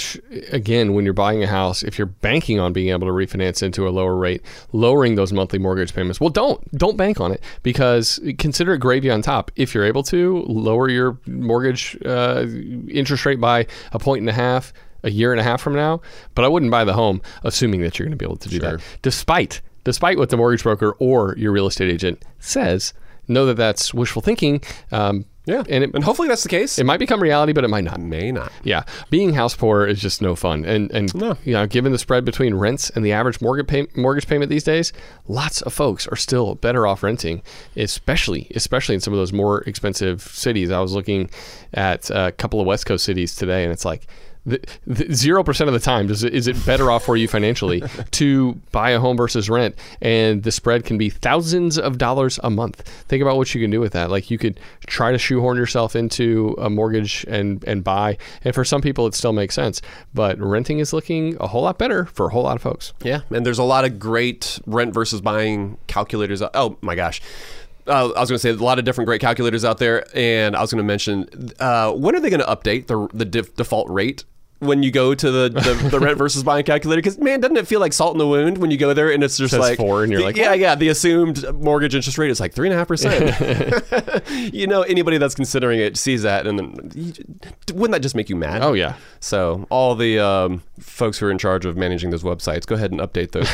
again, 0.53 0.95
when 0.95 1.05
you're 1.05 1.15
buying 1.15 1.43
a 1.43 1.47
house, 1.47 1.83
if 1.83 1.99
you're 1.99 2.07
banking 2.07 2.61
on 2.61 2.73
being 2.73 2.89
able 2.91 3.07
to 3.07 3.13
refinance 3.13 3.63
into 3.63 3.87
a 3.89 3.91
lower 3.91 4.15
rate, 4.17 4.43
lowering 4.73 5.15
those 5.15 5.33
monthly 5.33 5.59
mortgage 5.59 5.95
payments, 5.95 6.21
well, 6.21 6.31
don't 6.31 6.61
don't 6.73 6.97
bank 6.97 7.21
on 7.21 7.33
it 7.33 7.43
because 7.63 8.21
consider 8.39 8.75
it 8.75 8.79
gravy 8.79 9.11
on 9.11 9.23
top. 9.23 9.51
If 9.57 9.75
you're 9.75 9.85
able 9.85 10.03
to 10.05 10.43
lower 10.47 10.89
your 10.89 11.19
mortgage 11.27 11.97
uh, 12.05 12.47
interest 12.89 13.25
rate 13.27 13.41
by 13.41 13.67
a 13.93 13.99
point 13.99 14.21
and 14.21 14.29
a 14.29 14.33
half 14.35 14.73
a 15.03 15.11
year 15.11 15.33
and 15.33 15.41
a 15.41 15.45
half 15.45 15.61
from 15.61 15.75
now, 15.75 16.01
but 16.35 16.45
I 16.45 16.49
wouldn't 16.49 16.71
buy 16.71 16.85
the 16.85 16.95
home 16.95 17.21
assuming 17.43 17.83
that 17.83 17.99
you're 17.99 18.07
going 18.07 18.17
to 18.19 18.23
be 18.23 18.25
able 18.25 18.37
to 18.37 18.49
do 18.49 18.59
Sure. 18.59 18.77
that, 18.79 18.85
despite 19.03 19.61
despite 19.85 20.17
what 20.17 20.31
the 20.31 20.37
mortgage 20.37 20.63
broker 20.63 20.93
or 20.99 21.35
your 21.37 21.53
real 21.53 21.67
estate 21.67 21.91
agent 21.91 22.23
says. 22.39 22.95
Know 23.29 23.47
that 23.47 23.57
that's 23.57 23.95
wishful 23.95 24.21
thinking. 24.21 24.61
Um, 24.93 25.25
Yeah, 25.47 25.63
and 25.69 25.85
it, 25.85 25.95
and 25.95 26.03
hopefully 26.05 26.29
that's 26.29 26.43
the 26.43 26.49
case. 26.49 26.79
it 26.79 26.85
might 26.85 26.97
become 26.99 27.23
reality, 27.23 27.53
but 27.53 27.65
it 27.65 27.69
might 27.69 27.85
not. 27.85 28.01
may 28.01 28.33
not. 28.33 28.51
Yeah, 28.63 28.85
being 29.11 29.35
house 29.35 29.55
poor 29.55 29.87
is 29.87 30.01
just 30.01 30.23
no 30.23 30.35
fun, 30.35 30.65
and 30.65 30.91
and 30.91 31.15
No. 31.15 31.37
you 31.45 31.53
know, 31.53 31.67
given 31.67 31.93
the 31.93 31.99
spread 31.99 32.25
between 32.25 32.55
rents 32.55 32.89
and 32.91 33.05
the 33.05 33.13
average 33.13 33.41
mortgage 33.43 33.67
pay, 33.67 33.87
mortgage 33.95 34.27
payment 34.27 34.49
these 34.51 34.65
days, 34.65 34.93
lots 35.29 35.61
of 35.63 35.73
folks 35.75 36.07
are 36.09 36.17
still 36.17 36.55
better 36.55 36.87
off 36.87 37.03
renting, 37.03 37.43
especially 37.77 38.47
especially 38.55 38.95
in 38.95 39.01
some 39.03 39.13
of 39.13 39.19
those 39.19 39.33
more 39.33 39.61
expensive 39.63 40.23
cities. 40.23 40.71
I 40.71 40.81
was 40.81 40.93
looking 40.95 41.29
at 41.75 42.09
a 42.11 42.33
couple 42.33 42.61
of 42.61 42.67
West 42.67 42.87
Coast 42.87 43.05
cities 43.05 43.37
today, 43.37 43.65
and 43.65 43.73
it's 43.73 43.85
like. 43.85 44.07
Zero 45.13 45.43
percent 45.43 45.69
of 45.69 45.75
the 45.75 45.81
time 45.81 46.07
does 46.07 46.23
it, 46.23 46.35
is 46.35 46.47
it 46.47 46.67
better 46.67 46.91
off 46.91 47.05
for 47.05 47.17
you 47.17 47.27
financially 47.27 47.83
to 48.11 48.53
buy 48.73 48.91
a 48.91 49.01
home 49.01 49.17
versus 49.17 49.49
rent, 49.49 49.75
and 50.03 50.43
the 50.43 50.53
spread 50.53 50.85
can 50.85 50.99
be 50.99 51.09
thousands 51.09 51.79
of 51.79 51.97
dollars 51.97 52.39
a 52.45 52.51
month. 52.51 52.83
Think 53.09 53.23
about 53.23 53.39
what 53.39 53.55
you 53.55 53.61
can 53.61 53.71
do 53.71 53.81
with 53.81 53.93
that. 53.95 54.11
Like 54.11 54.31
you 54.31 54.37
could 54.37 54.61
try 54.87 55.13
to 55.13 55.19
shoehorn 55.19 55.57
yourself 55.57 55.97
into 55.97 56.55
a 56.59 56.69
mortgage 56.69 57.25
and 57.27 57.65
and 57.65 57.83
buy, 57.83 58.19
and 58.43 58.55
for 58.55 58.65
some 58.65 58.83
people 58.83 59.07
it 59.07 59.15
still 59.15 59.33
makes 59.33 59.55
sense. 59.55 59.81
But 60.13 60.39
renting 60.39 60.79
is 60.79 60.93
looking 60.93 61.39
a 61.41 61.47
whole 61.47 61.63
lot 61.63 61.79
better 61.79 62.05
for 62.05 62.27
a 62.27 62.31
whole 62.31 62.43
lot 62.43 62.57
of 62.57 62.63
folks. 62.63 62.93
Yeah, 63.03 63.21
and 63.31 63.47
there's 63.47 63.59
a 63.59 63.65
lot 63.65 63.87
of 63.87 63.99
great 63.99 64.61
rent 64.67 64.93
versus 64.93 65.23
buying 65.23 65.79
calculators. 65.87 66.43
Oh 66.43 66.77
my 66.83 66.95
gosh. 66.95 67.23
Uh, 67.87 68.11
I 68.17 68.21
was 68.21 68.31
going 68.31 68.37
to 68.37 68.39
say 68.39 68.51
a 68.51 68.55
lot 68.55 68.79
of 68.79 68.87
different 68.87 69.07
great 69.07 69.21
calculators 69.21 69.63
out 69.63 69.77
there, 69.77 70.07
and 70.17 70.57
I 70.57 70.63
was 70.63 70.73
going 70.73 70.83
to 70.83 70.87
mention 70.87 71.51
uh, 71.61 71.93
when 71.93 72.17
are 72.17 72.21
they 72.21 72.31
going 72.31 72.41
to 72.41 72.47
update 72.47 72.87
the 72.87 73.09
the 73.13 73.25
def- 73.27 73.55
default 73.57 73.91
rate 73.91 74.25
when 74.67 74.83
you 74.83 74.91
go 74.91 75.15
to 75.15 75.31
the, 75.31 75.49
the, 75.49 75.89
the 75.91 76.01
rent 76.01 76.19
versus 76.19 76.43
buying 76.43 76.65
calculator? 76.65 77.01
Because 77.01 77.19
man, 77.19 77.41
doesn't 77.41 77.57
it 77.57 77.67
feel 77.67 77.81
like 77.81 77.93
salt 77.93 78.15
in 78.15 78.19
the 78.19 78.27
wound 78.27 78.59
when 78.59 78.71
you 78.71 78.77
go 78.77 78.93
there 78.95 79.11
and 79.13 79.23
it's 79.23 79.37
just 79.37 79.53
Says 79.53 79.61
like 79.61 79.77
four 79.79 80.03
and 80.03 80.11
you're 80.13 80.21
the- 80.21 80.27
like, 80.27 80.37
yeah, 80.37 80.55
yeah, 80.55 80.75
the 80.75 80.89
assumed 80.89 81.45
mortgage 81.55 81.95
interest 81.95 82.19
rate 82.19 82.31
is 82.31 82.41
like 82.41 82.53
three 82.53 82.69
and 82.69 82.75
a 82.75 82.79
half 82.79 82.89
percent. 82.89 84.23
You 84.53 84.67
know, 84.67 84.83
anybody 84.83 85.19
that's 85.19 85.35
considering 85.35 85.79
it 85.81 85.97
sees 85.97 86.23
that, 86.23 86.47
and 86.47 86.59
then 86.59 86.91
you- 86.95 87.13
wouldn't 87.73 87.93
that 87.93 88.01
just 88.01 88.15
make 88.15 88.29
you 88.29 88.37
mad? 88.37 88.63
Oh 88.63 88.73
yeah, 88.73 88.95
So 89.21 89.67
all 89.71 89.95
the 89.95 90.19
um, 90.19 90.63
folks 90.81 91.19
who 91.19 91.27
are 91.27 91.31
in 91.31 91.39
charge 91.39 91.65
of 91.65 91.77
managing 91.77 92.11
those 92.11 92.23
websites, 92.23 92.67
go 92.67 92.75
ahead 92.75 92.91
and 92.93 93.01
update 93.01 93.33
those. 93.33 93.49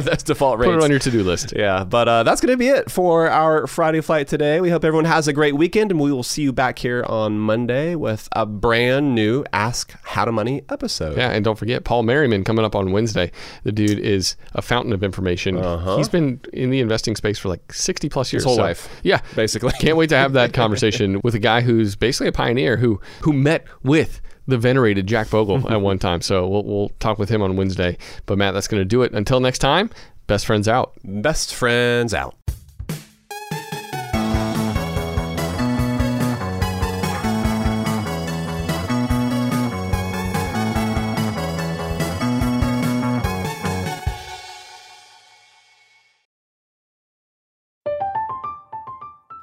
that's 0.04 0.22
default 0.22 0.58
rates. 0.58 0.68
put 0.70 0.78
it 0.78 0.84
on 0.84 0.90
your 0.90 0.98
to 0.98 1.10
do 1.10 1.22
list. 1.22 1.52
yeah, 1.56 1.84
but 1.84 2.08
uh, 2.08 2.22
that's 2.22 2.40
going 2.40 2.52
to 2.52 2.56
be 2.56 2.68
it 2.68 2.90
for 2.90 3.28
our 3.30 3.66
Friday 3.66 4.00
flight 4.00 4.28
today. 4.28 4.60
We 4.60 4.70
hope 4.70 4.84
everyone 4.84 5.04
has 5.06 5.28
a 5.28 5.32
great 5.32 5.54
weekend, 5.56 5.90
and 5.90 6.00
we 6.00 6.12
will 6.12 6.22
see 6.22 6.42
you 6.42 6.52
back 6.52 6.78
here 6.78 7.04
on 7.08 7.38
Monday 7.38 7.94
with 7.94 8.28
a 8.32 8.46
brand 8.46 9.14
new 9.14 9.44
Ask 9.52 9.75
How 10.02 10.24
to 10.24 10.32
Money 10.32 10.62
episode. 10.70 11.16
Yeah, 11.16 11.30
and 11.30 11.44
don't 11.44 11.56
forget 11.58 11.84
Paul 11.84 12.02
Merriman 12.02 12.44
coming 12.44 12.64
up 12.64 12.74
on 12.74 12.92
Wednesday. 12.92 13.30
The 13.64 13.72
dude 13.72 13.98
is 13.98 14.36
a 14.54 14.62
fountain 14.62 14.92
of 14.92 15.02
information. 15.02 15.56
He's 15.96 16.08
been 16.08 16.40
in 16.52 16.70
the 16.70 16.80
investing 16.80 17.16
space 17.16 17.38
for 17.38 17.48
like 17.48 17.72
60 17.72 18.08
plus 18.08 18.32
years. 18.32 18.44
Uh-huh. 18.44 18.50
whole 18.50 18.56
so- 18.56 18.62
life, 18.62 19.00
Yeah. 19.02 19.20
basically. 19.34 19.72
Can't 19.80 19.96
wait 19.96 20.08
to 20.10 20.16
have 20.16 20.32
that 20.34 20.52
conversation 20.62 21.20
with 21.22 21.34
a 21.34 21.38
guy 21.38 21.60
who's 21.60 21.96
basically 21.96 22.28
a 22.28 22.32
pioneer 22.32 22.76
who 22.76 23.00
who 23.20 23.32
met 23.32 23.64
with 23.82 24.20
the 24.48 24.56
venerated 24.56 25.06
Jack 25.06 25.28
Bogle 25.30 25.68
at 25.70 25.80
one 25.80 25.98
time. 25.98 26.20
So 26.20 26.46
we'll, 26.46 26.64
we'll 26.64 26.88
talk 27.00 27.18
with 27.18 27.28
him 27.28 27.42
on 27.42 27.56
Wednesday. 27.56 27.98
But 28.26 28.38
Matt, 28.38 28.54
that's 28.54 28.68
going 28.68 28.80
to 28.80 28.84
do 28.84 29.02
it. 29.02 29.12
Until 29.12 29.40
next 29.40 29.58
time, 29.58 29.90
best 30.28 30.46
friends 30.46 30.68
out. 30.68 30.92
Best 31.04 31.52
friends 31.54 32.14
out. 32.14 32.36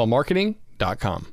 upswellmarketing.com. 0.00 1.26